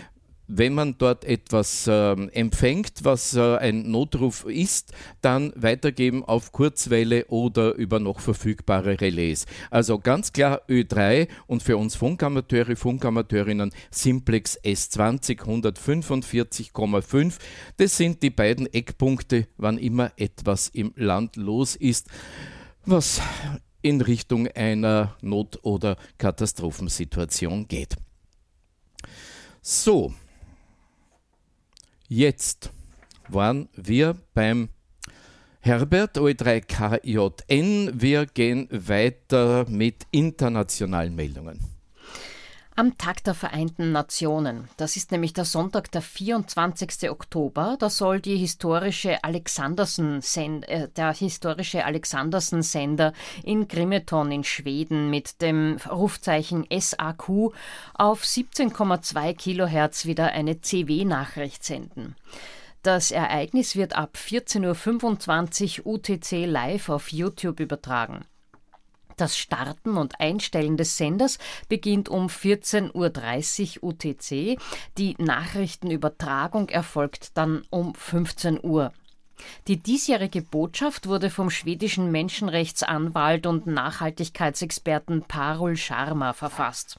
wenn 0.49 0.75
man 0.75 0.97
dort 0.99 1.25
etwas 1.25 1.87
äh, 1.87 2.13
empfängt, 2.33 2.93
was 3.03 3.35
äh, 3.35 3.57
ein 3.57 3.91
Notruf 3.91 4.45
ist, 4.45 4.93
dann 5.21 5.53
weitergeben 5.57 6.25
auf 6.25 6.53
Kurzwelle 6.53 7.27
oder 7.27 7.75
über 7.75 8.01
noch 8.01 8.21
verfügbare 8.21 9.01
Relais. 9.01 9.47
Also 9.71 9.99
ganz 9.99 10.33
klar 10.33 10.63
Ö3 10.69 11.29
und 11.47 11.63
für 11.63 11.77
uns 11.77 11.95
Funkamateure, 11.95 12.77
Funkamateurinnen 12.77 13.73
Simplex 13.91 14.59
S20 14.61 15.41
145,5. 15.41 17.35
Das 17.77 17.97
sind 17.97 18.23
die 18.23 18.31
beiden 18.31 18.73
Eckpunkte, 18.73 19.47
wann 19.57 19.79
immer 19.79 20.13
etwas 20.17 20.69
im 20.69 20.93
Land 20.97 21.37
los 21.37 21.77
ist, 21.77 22.09
was 22.85 23.21
in 23.83 24.01
Richtung 24.01 24.49
einer 24.49 25.17
Not- 25.21 25.59
oder 25.63 25.97
Katastrophensituation 26.19 27.67
geht. 27.69 27.97
So, 29.61 30.13
Jetzt 32.15 32.71
waren 33.31 33.71
wir 33.75 34.15
beim 34.35 34.69
Herbert 35.61 36.19
OE3KJN. 36.19 37.91
Wir 37.95 38.27
gehen 38.27 38.69
weiter 38.71 39.65
mit 39.67 40.07
internationalen 40.11 41.15
Meldungen. 41.15 41.72
Am 42.75 42.97
Tag 42.97 43.23
der 43.25 43.35
Vereinten 43.35 43.93
Nationen, 43.93 44.67
das 44.79 44.97
ist 44.97 45.13
nämlich 45.13 45.35
der 45.35 45.45
Sonntag, 45.45 45.91
der 45.93 46.01
24. 46.01 47.11
Oktober, 47.11 47.77
da 47.79 47.91
soll 47.91 48.19
die 48.19 48.39
historische 48.39 49.23
Alexandersen 49.23 50.23
äh, 50.69 50.89
der 50.89 51.13
historische 51.13 51.85
Alexandersen-Sender 51.85 53.13
in 53.45 53.69
Grimeton 53.69 54.33
in 54.33 54.43
Schweden 54.43 55.11
mit 55.11 55.43
dem 55.43 55.77
Rufzeichen 55.91 56.67
SAQ 56.73 57.53
auf 57.93 58.23
17,2 58.23 59.35
Kilohertz 59.35 60.07
wieder 60.07 60.33
eine 60.33 60.63
CW-Nachricht 60.63 61.65
senden. 61.65 62.17
Das 62.83 63.11
Ereignis 63.11 63.77
wird 63.77 63.95
ab 63.95 64.17
14.25 64.17 65.83
Uhr 65.83 65.95
UTC 65.95 66.47
live 66.47 66.89
auf 66.89 67.13
YouTube 67.13 67.61
übertragen. 67.61 68.25
Das 69.17 69.37
Starten 69.37 69.97
und 69.97 70.21
Einstellen 70.21 70.77
des 70.77 70.97
Senders 70.97 71.39
beginnt 71.69 72.09
um 72.09 72.27
14.30 72.27 73.83
Uhr 73.83 73.91
UTC. 73.91 74.59
Die 74.99 75.15
Nachrichtenübertragung 75.19 76.69
erfolgt 76.69 77.37
dann 77.37 77.63
um 77.71 77.95
15 77.95 78.61
Uhr. 78.63 78.93
Die 79.67 79.77
diesjährige 79.77 80.43
Botschaft 80.43 81.09
wurde 81.09 81.31
vom 81.31 81.51
schwedischen 81.51 82.11
Menschenrechtsanwalt 82.11 83.47
und 83.47 83.67
Nachhaltigkeitsexperten 83.67 85.23
Parul 85.23 85.77
Sharma 85.77 86.33
verfasst. 86.33 86.99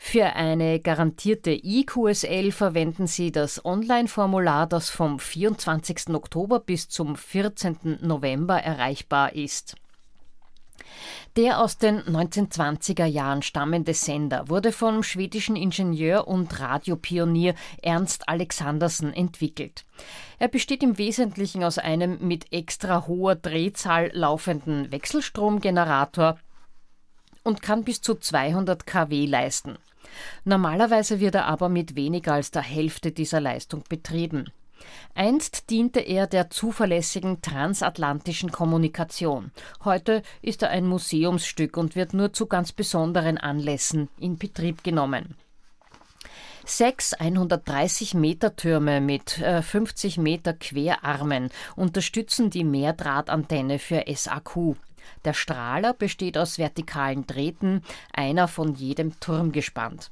Für 0.08 0.36
eine 0.36 0.80
garantierte 0.80 1.52
IQSL 1.52 2.52
verwenden 2.52 3.06
Sie 3.06 3.32
das 3.32 3.66
Online-Formular, 3.66 4.66
das 4.66 4.90
vom 4.90 5.20
24. 5.20 6.10
Oktober 6.14 6.60
bis 6.60 6.88
zum 6.88 7.18
14. 7.18 7.98
November 8.02 8.62
erreichbar 8.62 9.34
ist. 9.34 9.76
Der 11.36 11.60
aus 11.60 11.80
den 11.80 12.02
1920er 12.04 13.06
Jahren 13.06 13.42
stammende 13.42 13.94
Sender 13.94 14.48
wurde 14.48 14.72
vom 14.72 15.02
schwedischen 15.04 15.58
Ingenieur 15.58 16.30
und 16.30 16.62
Radiopionier 16.62 17.56
Ernst 17.82 18.30
Alexandersen 18.30 19.12
entwickelt. 19.12 19.86
Er 20.38 20.48
besteht 20.48 20.84
im 20.84 20.98
Wesentlichen 21.00 21.64
aus 21.64 21.78
einem 21.78 22.26
mit 22.26 22.54
extra 22.54 23.08
hoher 23.08 23.36
Drehzahl 23.36 24.12
laufenden 24.14 24.92
Wechselstromgenerator 24.92 26.38
und 27.44 27.62
kann 27.62 27.84
bis 27.84 28.02
zu 28.02 28.16
200 28.16 28.86
kW 28.86 29.26
leisten. 29.26 29.78
Normalerweise 30.44 31.20
wird 31.20 31.36
er 31.36 31.46
aber 31.46 31.70
mit 31.70 31.96
weniger 31.96 32.34
als 32.34 32.52
der 32.52 32.62
Hälfte 32.62 33.12
dieser 33.12 33.42
Leistung 33.42 33.84
betrieben. 33.88 34.52
Einst 35.14 35.70
diente 35.70 36.02
er 36.02 36.28
der 36.28 36.50
zuverlässigen 36.50 37.42
transatlantischen 37.42 38.52
Kommunikation. 38.52 39.52
Heute 39.84 40.22
ist 40.42 40.62
er 40.62 40.70
ein 40.70 40.86
Museumsstück 40.86 41.78
und 41.78 41.96
wird 41.96 42.14
nur 42.14 42.34
zu 42.34 42.48
ganz 42.48 42.72
besonderen 42.72 43.38
Anlässen 43.38 44.10
in 44.20 44.38
Betrieb 44.38 44.84
genommen. 44.84 45.36
Sechs 46.68 47.14
130 47.14 48.16
Meter 48.16 48.56
Türme 48.56 49.00
mit 49.00 49.30
50 49.30 50.18
äh, 50.18 50.20
Meter 50.20 50.54
Querarmen 50.54 51.52
unterstützen 51.76 52.50
die 52.50 52.64
Mehrdrahtantenne 52.64 53.78
für 53.78 54.04
SAQ. 54.12 54.76
Der 55.24 55.34
Strahler 55.34 55.94
besteht 55.94 56.38
aus 56.38 56.58
vertikalen 56.58 57.28
Drähten, 57.28 57.84
einer 58.14 58.48
von 58.48 58.76
jedem 58.76 59.20
Turm 59.20 59.52
gespannt. 59.52 60.10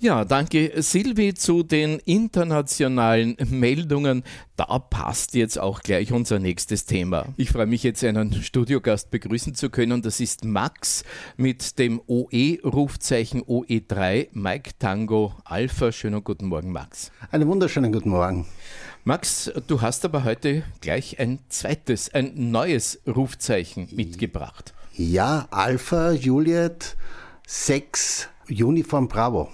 Ja, 0.00 0.24
danke 0.24 0.80
Silvi 0.80 1.34
zu 1.34 1.64
den 1.64 1.98
internationalen 2.04 3.36
Meldungen. 3.50 4.22
Da 4.54 4.78
passt 4.78 5.34
jetzt 5.34 5.58
auch 5.58 5.80
gleich 5.80 6.12
unser 6.12 6.38
nächstes 6.38 6.84
Thema. 6.84 7.26
Ich 7.36 7.50
freue 7.50 7.66
mich 7.66 7.82
jetzt 7.82 8.04
einen 8.04 8.32
Studiogast 8.32 9.10
begrüßen 9.10 9.56
zu 9.56 9.70
können. 9.70 10.00
Das 10.00 10.20
ist 10.20 10.44
Max 10.44 11.02
mit 11.36 11.80
dem 11.80 12.00
OE-Rufzeichen 12.06 13.42
OE3 13.42 14.28
Mike 14.30 14.70
Tango 14.78 15.34
Alpha. 15.44 15.90
Schönen 15.90 16.22
guten 16.22 16.46
Morgen, 16.46 16.70
Max. 16.70 17.10
Einen 17.32 17.48
wunderschönen 17.48 17.92
guten 17.92 18.10
Morgen. 18.10 18.46
Max, 19.02 19.50
du 19.66 19.80
hast 19.80 20.04
aber 20.04 20.22
heute 20.22 20.62
gleich 20.80 21.18
ein 21.18 21.40
zweites, 21.48 22.14
ein 22.14 22.52
neues 22.52 23.00
Rufzeichen 23.04 23.88
mitgebracht. 23.90 24.74
Ja, 24.94 25.48
Alpha 25.50 26.12
Juliet 26.12 26.96
6 27.48 28.28
Uniform 28.48 29.08
Bravo. 29.08 29.48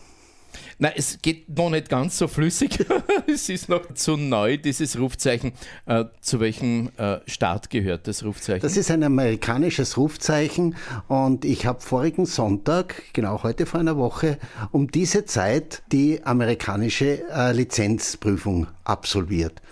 Na, 0.78 0.90
es 0.94 1.18
geht 1.22 1.48
noch 1.56 1.70
nicht 1.70 1.88
ganz 1.88 2.18
so 2.18 2.28
flüssig. 2.28 2.84
es 3.26 3.48
ist 3.48 3.68
noch 3.68 3.94
zu 3.94 4.16
neu, 4.16 4.56
dieses 4.56 4.98
Rufzeichen. 4.98 5.52
Äh, 5.86 6.04
zu 6.20 6.40
welchem 6.40 6.90
äh, 6.96 7.18
Staat 7.26 7.70
gehört 7.70 8.08
das 8.08 8.24
Rufzeichen? 8.24 8.62
Das 8.62 8.76
ist 8.76 8.90
ein 8.90 9.02
amerikanisches 9.02 9.96
Rufzeichen 9.96 10.76
und 11.08 11.44
ich 11.44 11.66
habe 11.66 11.80
vorigen 11.80 12.26
Sonntag, 12.26 13.02
genau 13.12 13.42
heute 13.42 13.66
vor 13.66 13.80
einer 13.80 13.96
Woche, 13.96 14.38
um 14.72 14.90
diese 14.90 15.24
Zeit 15.24 15.82
die 15.92 16.24
amerikanische 16.24 17.22
äh, 17.30 17.52
Lizenzprüfung 17.52 18.66
absolviert. 18.84 19.62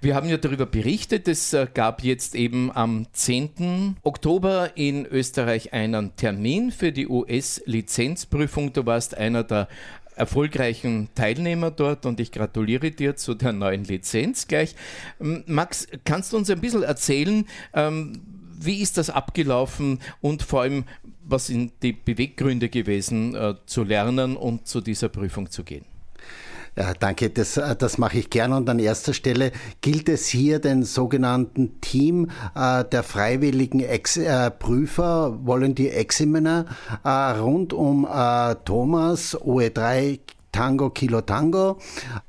Wir 0.00 0.16
haben 0.16 0.28
ja 0.28 0.36
darüber 0.36 0.66
berichtet, 0.66 1.28
es 1.28 1.52
äh, 1.52 1.68
gab 1.72 2.02
jetzt 2.02 2.34
eben 2.34 2.72
am 2.74 3.06
10. 3.12 3.98
Oktober 4.02 4.70
in 4.74 5.06
Österreich 5.06 5.72
einen 5.72 6.16
Termin 6.16 6.72
für 6.72 6.90
die 6.90 7.06
US-Lizenzprüfung. 7.06 8.72
Du 8.72 8.84
warst 8.84 9.16
einer 9.16 9.44
der 9.44 9.68
erfolgreichen 10.16 11.08
Teilnehmer 11.14 11.70
dort 11.70 12.06
und 12.06 12.20
ich 12.20 12.32
gratuliere 12.32 12.90
dir 12.90 13.16
zu 13.16 13.34
der 13.34 13.52
neuen 13.52 13.84
Lizenz 13.84 14.46
gleich. 14.48 14.74
Ähm, 15.20 15.44
Max, 15.46 15.86
kannst 16.04 16.32
du 16.32 16.36
uns 16.36 16.50
ein 16.50 16.60
bisschen 16.60 16.82
erzählen, 16.82 17.46
ähm, 17.74 18.20
wie 18.58 18.80
ist 18.80 18.96
das 18.96 19.10
abgelaufen 19.10 19.98
und 20.20 20.42
vor 20.42 20.62
allem, 20.62 20.84
was 21.24 21.46
sind 21.46 21.72
die 21.82 21.92
Beweggründe 21.92 22.68
gewesen, 22.68 23.34
äh, 23.34 23.54
zu 23.66 23.84
lernen 23.84 24.36
und 24.36 24.66
zu 24.66 24.80
dieser 24.80 25.08
Prüfung 25.08 25.50
zu 25.50 25.64
gehen? 25.64 25.84
Ja, 26.74 26.94
danke, 26.98 27.28
das, 27.28 27.60
das 27.78 27.98
mache 27.98 28.18
ich 28.18 28.30
gerne. 28.30 28.56
Und 28.56 28.68
an 28.70 28.78
erster 28.78 29.12
Stelle 29.12 29.52
gilt 29.82 30.08
es 30.08 30.26
hier 30.28 30.58
den 30.58 30.84
sogenannten 30.84 31.82
Team 31.82 32.30
äh, 32.54 32.84
der 32.84 33.02
freiwilligen 33.02 33.80
Ex 33.80 34.16
äh, 34.16 34.50
Prüfer, 34.50 35.38
Volunteer 35.44 35.94
Examiner, 35.98 36.64
äh, 37.04 37.08
rund 37.08 37.74
um 37.74 38.06
äh, 38.10 38.54
Thomas, 38.64 39.36
OE3, 39.36 40.20
Tango 40.50 40.88
Kilo 40.88 41.20
Tango, 41.20 41.78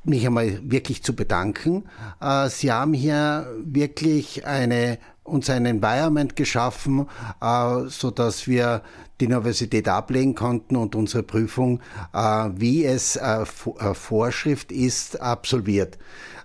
mich 0.03 0.25
einmal 0.25 0.59
wirklich 0.69 1.03
zu 1.03 1.15
bedanken. 1.15 1.85
Äh, 2.19 2.49
Sie 2.49 2.69
haben 2.69 2.93
hier 2.93 3.47
wirklich 3.63 4.45
eine 4.45 4.97
uns 5.23 5.49
ein 5.49 5.65
Environment 5.65 6.35
geschaffen, 6.35 7.07
äh, 7.41 7.87
so 7.87 8.11
dass 8.11 8.45
wir 8.45 8.81
die 9.23 9.33
Universität 9.33 9.87
ablegen 9.87 10.35
konnten 10.35 10.75
und 10.75 10.95
unsere 10.95 11.23
Prüfung, 11.23 11.79
äh, 12.13 12.49
wie 12.55 12.85
es 12.85 13.15
äh, 13.15 13.43
äh, 13.43 13.93
Vorschrift 13.93 14.71
ist, 14.71 15.21
absolviert. 15.21 15.97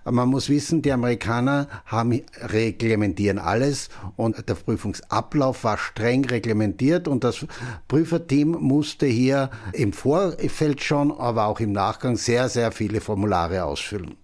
Man 0.05 0.29
muss 0.29 0.49
wissen, 0.49 0.81
die 0.81 0.91
Amerikaner 0.91 1.67
haben, 1.85 2.21
reglementieren 2.41 3.37
alles 3.37 3.89
und 4.15 4.47
der 4.47 4.55
Prüfungsablauf 4.55 5.65
war 5.65 5.77
streng 5.77 6.23
reglementiert 6.25 7.07
und 7.07 7.23
das 7.23 7.45
Prüferteam 7.87 8.51
musste 8.51 9.05
hier 9.05 9.49
im 9.73 9.91
Vorfeld 9.91 10.81
schon, 10.81 11.11
aber 11.11 11.45
auch 11.47 11.59
im 11.59 11.73
Nachgang 11.73 12.15
sehr, 12.15 12.47
sehr 12.47 12.71
viele 12.71 13.01
Formulare 13.01 13.65
ausfüllen. 13.65 14.15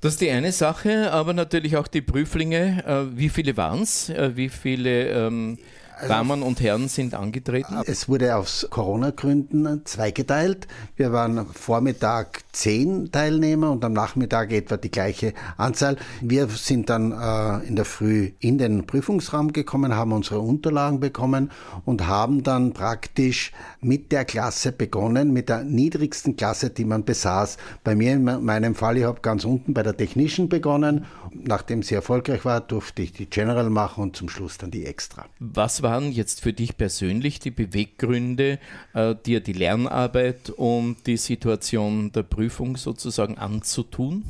Das 0.00 0.14
ist 0.14 0.20
die 0.20 0.30
eine 0.30 0.52
Sache, 0.52 1.10
aber 1.10 1.32
natürlich 1.32 1.76
auch 1.76 1.88
die 1.88 2.02
Prüflinge. 2.02 3.10
Wie 3.14 3.30
viele 3.30 3.56
waren 3.56 3.82
es? 3.82 4.12
Wie 4.34 4.50
viele 4.50 5.08
ähm, 5.08 5.58
also 6.04 6.14
Damen 6.14 6.42
und 6.42 6.60
Herren 6.60 6.88
sind 6.88 7.14
angetreten? 7.14 7.80
Es 7.86 8.08
wurde 8.08 8.36
aus 8.36 8.66
Corona-Gründen 8.70 9.82
zweigeteilt. 9.84 10.66
Wir 10.96 11.12
waren 11.12 11.46
Vormittag 11.52 12.42
zehn 12.52 13.10
Teilnehmer 13.10 13.70
und 13.70 13.84
am 13.84 13.92
Nachmittag 13.92 14.52
etwa 14.52 14.76
die 14.76 14.90
gleiche 14.90 15.34
Anzahl. 15.56 15.96
Wir 16.20 16.48
sind 16.48 16.90
dann 16.90 17.12
äh, 17.12 17.66
in 17.66 17.76
der 17.76 17.84
Früh 17.84 18.32
in 18.40 18.58
den 18.58 18.86
Prüfungsraum 18.86 19.52
gekommen, 19.52 19.96
haben 19.96 20.12
unsere 20.12 20.40
Unterlagen 20.40 21.00
bekommen 21.00 21.50
und 21.84 22.06
haben 22.06 22.42
dann 22.42 22.72
praktisch 22.72 23.52
mit 23.80 24.12
der 24.12 24.24
Klasse 24.24 24.72
begonnen, 24.72 25.32
mit 25.32 25.48
der 25.48 25.64
niedrigsten 25.64 26.36
Klasse, 26.36 26.70
die 26.70 26.84
man 26.84 27.04
besaß. 27.04 27.56
Bei 27.82 27.94
mir 27.94 28.12
in 28.12 28.24
meinem 28.24 28.74
Fall, 28.74 28.98
ich 28.98 29.04
habe 29.04 29.20
ganz 29.20 29.44
unten 29.44 29.74
bei 29.74 29.82
der 29.82 29.96
Technischen 29.96 30.48
begonnen. 30.48 31.06
Nachdem 31.34 31.82
sie 31.82 31.94
erfolgreich 31.94 32.44
war, 32.44 32.60
durfte 32.60 33.02
ich 33.02 33.12
die 33.12 33.26
General 33.26 33.68
machen 33.70 34.02
und 34.02 34.16
zum 34.16 34.28
Schluss 34.28 34.58
dann 34.58 34.70
die 34.70 34.86
Extra. 34.86 35.26
Was 35.40 35.82
waren 35.82 36.12
jetzt 36.12 36.40
für 36.40 36.52
dich 36.52 36.76
persönlich 36.76 37.40
die 37.40 37.50
Beweggründe, 37.50 38.58
äh, 38.94 39.14
dir 39.26 39.40
die 39.40 39.52
Lernarbeit 39.52 40.50
und 40.50 41.06
die 41.06 41.16
Situation 41.16 42.12
der 42.12 42.22
Prüfung 42.22 42.76
sozusagen 42.76 43.38
anzutun? 43.38 44.24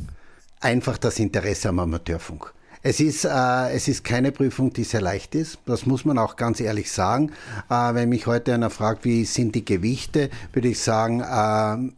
Einfach 0.61 0.96
das 0.96 1.18
Interesse 1.18 1.68
am 1.68 1.78
Amateurfunk. 1.78 2.52
Es 2.86 3.00
ist, 3.00 3.24
äh, 3.24 3.70
es 3.72 3.88
ist 3.88 4.05
keine 4.05 4.30
Prüfung, 4.30 4.72
die 4.72 4.84
sehr 4.84 5.00
leicht 5.00 5.34
ist. 5.34 5.59
Das 5.64 5.86
muss 5.86 6.05
man 6.05 6.18
auch 6.18 6.36
ganz 6.36 6.61
ehrlich 6.61 6.92
sagen. 6.92 7.32
Äh, 7.70 7.94
wenn 7.94 8.11
mich 8.11 8.26
heute 8.26 8.52
einer 8.52 8.68
fragt, 8.68 9.07
wie 9.07 9.24
sind 9.24 9.55
die 9.55 9.64
Gewichte, 9.64 10.28
würde 10.52 10.68
ich 10.68 10.80
sagen, 10.80 11.20
äh, 11.20 11.92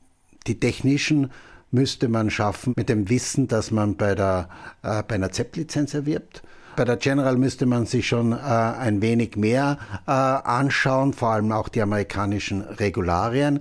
die 0.46 0.61
technischen 0.61 1.32
müsste 1.77 2.09
man 2.09 2.31
schaffen 2.31 2.72
mit 2.74 2.89
dem 2.89 3.09
Wissen, 3.11 3.49
dass 3.49 3.70
man 3.70 3.97
bei, 3.97 4.14
der, 4.14 4.49
äh, 4.83 5.03
bei 5.07 5.16
einer 5.16 5.31
ZEP-Lizenz 5.31 5.93
erwirbt. 5.93 6.43
Bei 6.74 6.85
der 6.85 6.97
General 6.97 7.37
müsste 7.37 7.66
man 7.66 7.87
sich 7.87 8.09
schon 8.09 8.33
äh, 8.33 8.37
ein 8.37 9.03
wenig 9.03 9.37
mehr 9.37 9.79
äh, 10.07 10.11
anschauen, 10.11 11.12
vor 11.12 11.31
allem 11.31 11.53
auch 11.53 11.68
die 11.68 11.83
amerikanischen 11.83 12.62
Regularien. 12.62 13.61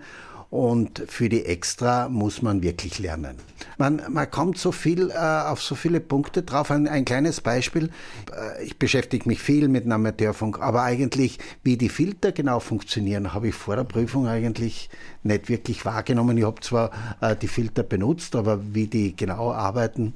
Und 0.55 1.03
für 1.07 1.27
die 1.27 1.43
Extra 1.43 2.07
muss 2.07 2.41
man 2.41 2.63
wirklich 2.63 2.97
lernen. 2.99 3.35
Man, 3.77 4.01
man 4.07 4.31
kommt 4.31 4.57
so 4.57 4.71
viel 4.71 5.09
äh, 5.09 5.13
auf 5.13 5.61
so 5.61 5.75
viele 5.75 5.99
Punkte 5.99 6.43
drauf. 6.43 6.71
Ein, 6.71 6.87
ein 6.87 7.03
kleines 7.03 7.41
Beispiel. 7.41 7.89
Äh, 8.31 8.63
ich 8.63 8.79
beschäftige 8.79 9.27
mich 9.27 9.41
viel 9.41 9.67
mit 9.67 9.83
dem 9.83 9.91
Amateurfunk, 9.91 10.61
aber 10.61 10.83
eigentlich, 10.83 11.39
wie 11.63 11.75
die 11.75 11.89
Filter 11.89 12.31
genau 12.31 12.61
funktionieren, 12.61 13.33
habe 13.33 13.49
ich 13.49 13.55
vor 13.55 13.75
der 13.75 13.83
Prüfung 13.83 14.27
eigentlich 14.27 14.89
nicht 15.23 15.49
wirklich 15.49 15.83
wahrgenommen. 15.83 16.37
Ich 16.37 16.45
habe 16.45 16.61
zwar 16.61 16.91
äh, 17.19 17.35
die 17.35 17.49
Filter 17.49 17.83
benutzt, 17.83 18.33
aber 18.33 18.73
wie 18.73 18.87
die 18.87 19.13
genau 19.13 19.51
arbeiten, 19.51 20.13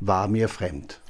war 0.00 0.26
mir 0.26 0.48
fremd 0.48 1.02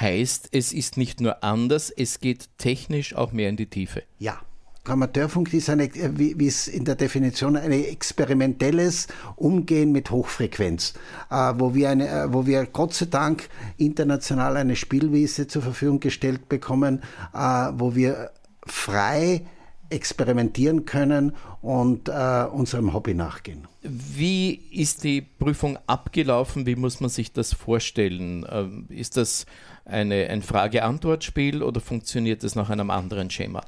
heißt, 0.00 0.50
es 0.52 0.72
ist 0.72 0.96
nicht 0.96 1.20
nur 1.20 1.42
anders, 1.42 1.90
es 1.90 2.20
geht 2.20 2.48
technisch 2.58 3.12
auch 3.16 3.32
mehr 3.32 3.48
in 3.48 3.56
die 3.56 3.66
Tiefe. 3.66 4.04
Ja. 4.20 4.40
Amateurfunk 4.84 5.52
ist 5.52 5.68
eine, 5.68 5.90
wie, 6.16 6.46
es 6.46 6.66
in 6.66 6.84
der 6.84 6.94
Definition 6.94 7.56
ein 7.56 7.70
experimentelles 7.70 9.08
Umgehen 9.36 9.92
mit 9.92 10.10
Hochfrequenz, 10.10 10.94
äh, 11.30 11.52
wo, 11.56 11.74
wir 11.74 11.90
eine, 11.90 12.08
äh, 12.08 12.32
wo 12.32 12.46
wir 12.46 12.66
Gott 12.66 12.94
sei 12.94 13.06
Dank 13.06 13.48
international 13.76 14.56
eine 14.56 14.76
Spielwiese 14.76 15.46
zur 15.46 15.62
Verfügung 15.62 16.00
gestellt 16.00 16.48
bekommen, 16.48 17.02
äh, 17.34 17.38
wo 17.74 17.94
wir 17.94 18.30
frei 18.66 19.42
experimentieren 19.90 20.84
können 20.84 21.32
und 21.62 22.08
unserem 22.08 22.94
Hobby 22.94 23.12
nachgehen. 23.12 23.66
Wie 23.82 24.52
ist 24.70 25.02
die 25.02 25.20
Prüfung 25.20 25.78
abgelaufen? 25.88 26.64
Wie 26.64 26.76
muss 26.76 27.00
man 27.00 27.10
sich 27.10 27.32
das 27.32 27.52
vorstellen? 27.54 28.46
Ähm, 28.48 28.86
ist 28.88 29.16
das 29.16 29.46
eine, 29.90 30.28
ein 30.28 30.42
Frage-Antwort-Spiel 30.42 31.62
oder 31.62 31.80
funktioniert 31.80 32.44
es 32.44 32.54
nach 32.54 32.70
einem 32.70 32.90
anderen 32.90 33.30
Schema? 33.30 33.62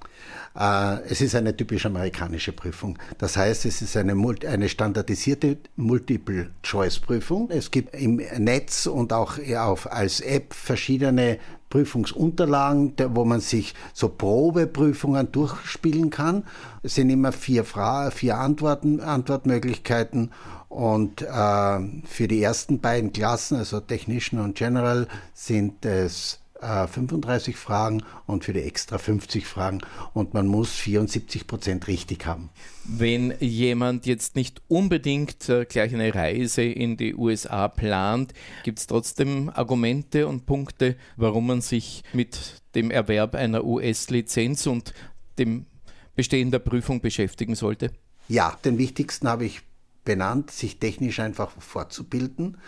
Äh, 0.58 1.02
es 1.08 1.20
ist 1.20 1.34
eine 1.34 1.56
typisch 1.56 1.86
amerikanische 1.86 2.52
Prüfung. 2.52 2.98
Das 3.18 3.36
heißt, 3.36 3.64
es 3.66 3.82
ist 3.82 3.96
eine, 3.96 4.14
eine 4.46 4.68
standardisierte 4.68 5.58
Multiple-Choice-Prüfung. 5.76 7.50
Es 7.50 7.70
gibt 7.70 7.94
im 7.94 8.16
Netz 8.38 8.86
und 8.86 9.12
auch 9.12 9.38
auf, 9.56 9.90
als 9.90 10.20
App 10.20 10.54
verschiedene 10.54 11.38
Prüfungsunterlagen, 11.72 12.92
wo 13.14 13.24
man 13.24 13.40
sich 13.40 13.74
so 13.94 14.10
Probeprüfungen 14.10 15.32
durchspielen 15.32 16.10
kann. 16.10 16.44
Es 16.82 16.96
sind 16.96 17.08
immer 17.08 17.32
vier, 17.32 17.64
Fra 17.64 18.10
vier 18.10 18.36
Antworten, 18.36 19.00
Antwortmöglichkeiten 19.00 20.32
und 20.72 21.20
äh, 21.20 21.78
für 22.06 22.28
die 22.28 22.42
ersten 22.42 22.80
beiden 22.80 23.12
Klassen, 23.12 23.58
also 23.58 23.80
Technician 23.80 24.40
und 24.40 24.56
General, 24.56 25.06
sind 25.34 25.84
es 25.84 26.40
äh, 26.62 26.86
35 26.86 27.56
Fragen 27.56 28.02
und 28.26 28.46
für 28.46 28.54
die 28.54 28.62
extra 28.62 28.96
50 28.96 29.46
Fragen. 29.46 29.82
Und 30.14 30.32
man 30.32 30.46
muss 30.46 30.70
74 30.70 31.46
Prozent 31.46 31.88
richtig 31.88 32.24
haben. 32.24 32.48
Wenn 32.84 33.34
jemand 33.38 34.06
jetzt 34.06 34.34
nicht 34.34 34.62
unbedingt 34.66 35.46
äh, 35.50 35.66
gleich 35.66 35.92
eine 35.92 36.14
Reise 36.14 36.62
in 36.62 36.96
die 36.96 37.14
USA 37.14 37.68
plant, 37.68 38.32
gibt 38.64 38.78
es 38.78 38.86
trotzdem 38.86 39.50
Argumente 39.50 40.26
und 40.26 40.46
Punkte, 40.46 40.96
warum 41.18 41.48
man 41.48 41.60
sich 41.60 42.02
mit 42.14 42.62
dem 42.74 42.90
Erwerb 42.90 43.34
einer 43.34 43.62
US-Lizenz 43.62 44.66
und 44.66 44.94
dem 45.38 45.66
Bestehen 46.14 46.50
der 46.50 46.60
Prüfung 46.60 47.02
beschäftigen 47.02 47.56
sollte? 47.56 47.90
Ja, 48.28 48.56
den 48.64 48.78
wichtigsten 48.78 49.28
habe 49.28 49.44
ich 49.44 49.60
benannt, 50.04 50.50
sich 50.50 50.78
technisch 50.78 51.20
einfach 51.20 51.52
fortzubilden, 51.58 52.58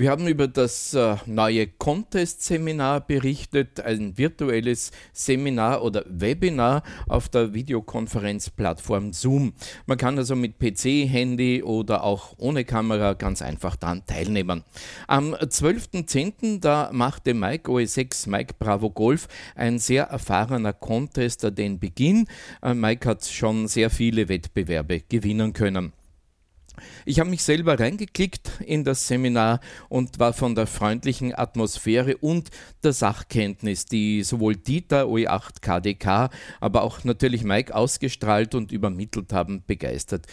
Wir 0.00 0.10
haben 0.10 0.28
über 0.28 0.48
das 0.48 0.94
äh, 0.94 1.16
neue 1.26 1.66
Contest-Seminar 1.66 3.02
berichtet, 3.02 3.80
ein 3.80 4.16
virtuelles 4.16 4.92
Seminar 5.12 5.82
oder 5.82 6.06
Webinar 6.08 6.84
auf 7.06 7.28
der 7.28 7.52
Videokonferenzplattform 7.52 9.12
Zoom. 9.12 9.52
Man 9.84 9.98
kann 9.98 10.16
also 10.16 10.36
mit 10.36 10.58
PC, 10.58 11.06
Handy 11.06 11.62
oder 11.62 12.02
auch 12.02 12.32
ohne 12.38 12.64
Kamera 12.64 13.12
ganz 13.12 13.42
einfach 13.42 13.76
daran 13.76 14.06
teilnehmen. 14.06 14.64
Am 15.06 15.34
12.10. 15.34 16.60
da 16.60 16.88
machte 16.94 17.34
Mike 17.34 17.70
OE6 17.70 18.30
Mike 18.30 18.54
Bravo 18.58 18.88
Golf, 18.88 19.28
ein 19.54 19.78
sehr 19.78 20.04
erfahrener 20.04 20.72
Contester, 20.72 21.50
den 21.50 21.78
Beginn. 21.78 22.26
Äh, 22.62 22.72
Mike 22.72 23.06
hat 23.06 23.26
schon 23.26 23.68
sehr 23.68 23.90
viele 23.90 24.30
Wettbewerbe 24.30 25.02
gewinnen 25.10 25.52
können. 25.52 25.92
Ich 27.04 27.20
habe 27.20 27.30
mich 27.30 27.42
selber 27.42 27.78
reingeklickt 27.78 28.50
in 28.64 28.84
das 28.84 29.06
Seminar 29.06 29.60
und 29.88 30.18
war 30.18 30.32
von 30.32 30.54
der 30.54 30.66
freundlichen 30.66 31.34
Atmosphäre 31.36 32.16
und 32.16 32.50
der 32.82 32.92
Sachkenntnis, 32.92 33.86
die 33.86 34.22
sowohl 34.22 34.56
Dieter 34.56 35.04
OE8 35.04 35.60
KDK, 35.60 36.30
aber 36.60 36.82
auch 36.82 37.04
natürlich 37.04 37.44
Mike 37.44 37.74
ausgestrahlt 37.74 38.54
und 38.54 38.72
übermittelt 38.72 39.32
haben, 39.32 39.62
begeistert. 39.66 40.26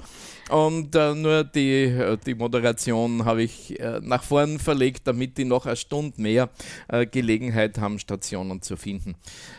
Und 0.51 0.95
äh, 0.95 1.15
nur 1.15 1.45
die, 1.45 1.85
äh, 1.85 2.19
die 2.25 2.35
Moderation 2.35 3.25
habe 3.25 3.43
ich 3.43 3.81
äh, 3.81 4.01
nach 4.03 4.23
vorn 4.23 4.59
verlegt, 4.59 5.07
damit 5.07 5.39
die 5.39 5.45
noch 5.45 5.65
eine 5.65 5.77
Stunde 5.77 6.21
mehr 6.21 6.51
äh, 6.89 7.07
Gelegenheit 7.07 7.79
haben, 7.79 7.99
Stationen 7.99 8.61
zu 8.61 8.77
finden. 8.77 9.15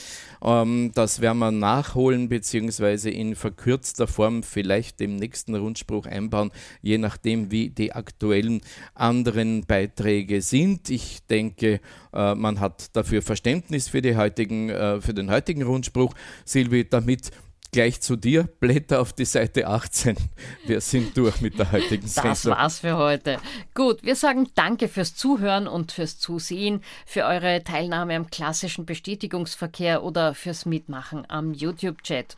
Ähm, 0.43 0.93
das 0.95 1.21
werden 1.21 1.39
wir 1.39 1.51
nachholen, 1.51 2.29
beziehungsweise 2.29 3.11
in 3.11 3.35
verkürzter 3.35 4.07
Form 4.07 4.43
vielleicht 4.43 5.01
im 5.01 5.17
nächsten 5.17 5.55
Rundspruch 5.55 6.07
einbauen, 6.07 6.51
je 6.83 6.99
nachdem, 6.99 7.51
wie 7.51 7.71
die 7.71 7.93
aktuellen 7.93 8.61
anderen 8.95 9.65
Beiträge 9.67 10.43
sind. 10.43 10.91
Ich 10.91 11.21
denke, 11.27 11.81
äh, 12.13 12.19
man 12.35 12.61
hat 12.61 12.97
dafür 12.97 13.23
Verständnis 13.23 13.89
für, 13.89 14.01
die 14.01 14.17
heutigen, 14.17 14.71
äh, 14.71 15.01
für 15.01 15.15
den 15.15 15.31
heutigen 15.31 15.63
Rundspruch. 15.63 16.15
Silvi, 16.45 16.89
damit 16.89 17.31
gleich 17.75 18.01
zu 18.01 18.15
dir, 18.15 18.45
Blätter 18.61 19.01
auf 19.01 19.13
die 19.13 19.25
Seite 19.25 19.67
18. 19.67 20.17
Wir 20.65 20.81
sind 20.81 21.17
durch 21.17 21.41
mit 21.41 21.59
der 21.59 21.73
heutigen 21.73 22.07
Sendung. 22.07 22.31
Das 22.31 22.47
war's 22.47 22.79
für 22.79 22.97
heute. 22.97 23.39
Gut, 23.75 24.05
wir 24.05 24.15
sagen 24.15 24.49
danke 24.55 24.87
fürs 24.87 25.17
Zuhören 25.17 25.67
und 25.67 25.91
fürs 25.91 26.19
Zusehen, 26.19 26.83
für 27.05 27.25
eure 27.25 27.65
Teilnahme 27.65 28.15
am 28.15 28.31
klassischen 28.31 28.87
Bestätigungsverkehr 28.87 30.05
oder 30.05 30.35
fürs 30.35 30.67
Mitmachen 30.67 31.29
am 31.29 31.53
YouTube-Chat. 31.53 32.37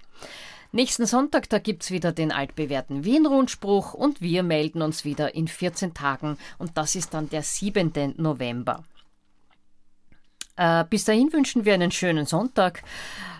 Nächsten 0.73 1.05
Sonntag, 1.05 1.49
da 1.51 1.59
gibt's 1.59 1.91
wieder 1.91 2.13
den 2.13 2.33
altbewährten 2.33 3.05
Wien-Rundspruch 3.05 3.93
und 3.93 4.23
wir 4.23 4.43
melden 4.43 4.81
uns 4.81 5.05
wieder 5.05 5.35
in 5.35 5.49
14 5.49 5.93
Tagen 5.93 6.39
und 6.59 6.79
das 6.79 6.97
ist 6.97 7.13
dann 7.13 7.29
der 7.29 7.43
7. 7.43 8.15
November. 8.17 8.85
Äh, 10.57 10.85
bis 10.89 11.05
dahin 11.05 11.33
wünschen 11.33 11.65
wir 11.65 11.75
einen 11.75 11.91
schönen 11.91 12.27
Sonntag. 12.27 12.83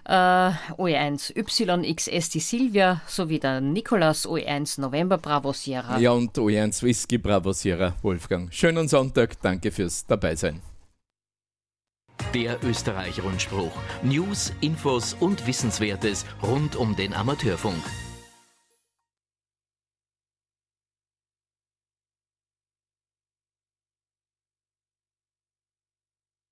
Äh, 0.05 0.13
OE1 0.13 1.35
YXS 1.35 2.31
die 2.31 2.41
Silvia 2.41 3.01
sowie 3.07 3.41
der 3.41 3.61
Nikolas 3.61 4.29
OE1 4.29 4.81
November 4.81 5.19
Bravo 5.19 5.53
Sierra. 5.53 5.99
Ja, 5.99 6.13
und 6.13 6.37
OE1 6.37 6.83
Whisky 6.83 7.19
Bravo 7.19 7.53
Sierra 7.53 7.95
Wolfgang. 8.03 8.53
Schönen 8.53 8.87
Sonntag, 8.87 9.41
danke 9.43 9.73
fürs 9.73 10.07
Dabeisein. 10.07 10.63
Der 12.35 12.63
Österreich-Rundspruch. 12.63 13.73
News, 14.03 14.53
Infos 14.61 15.15
und 15.19 15.47
Wissenswertes 15.47 16.25
rund 16.43 16.77
um 16.77 16.95
den 16.97 17.15
Amateurfunk. 17.15 17.83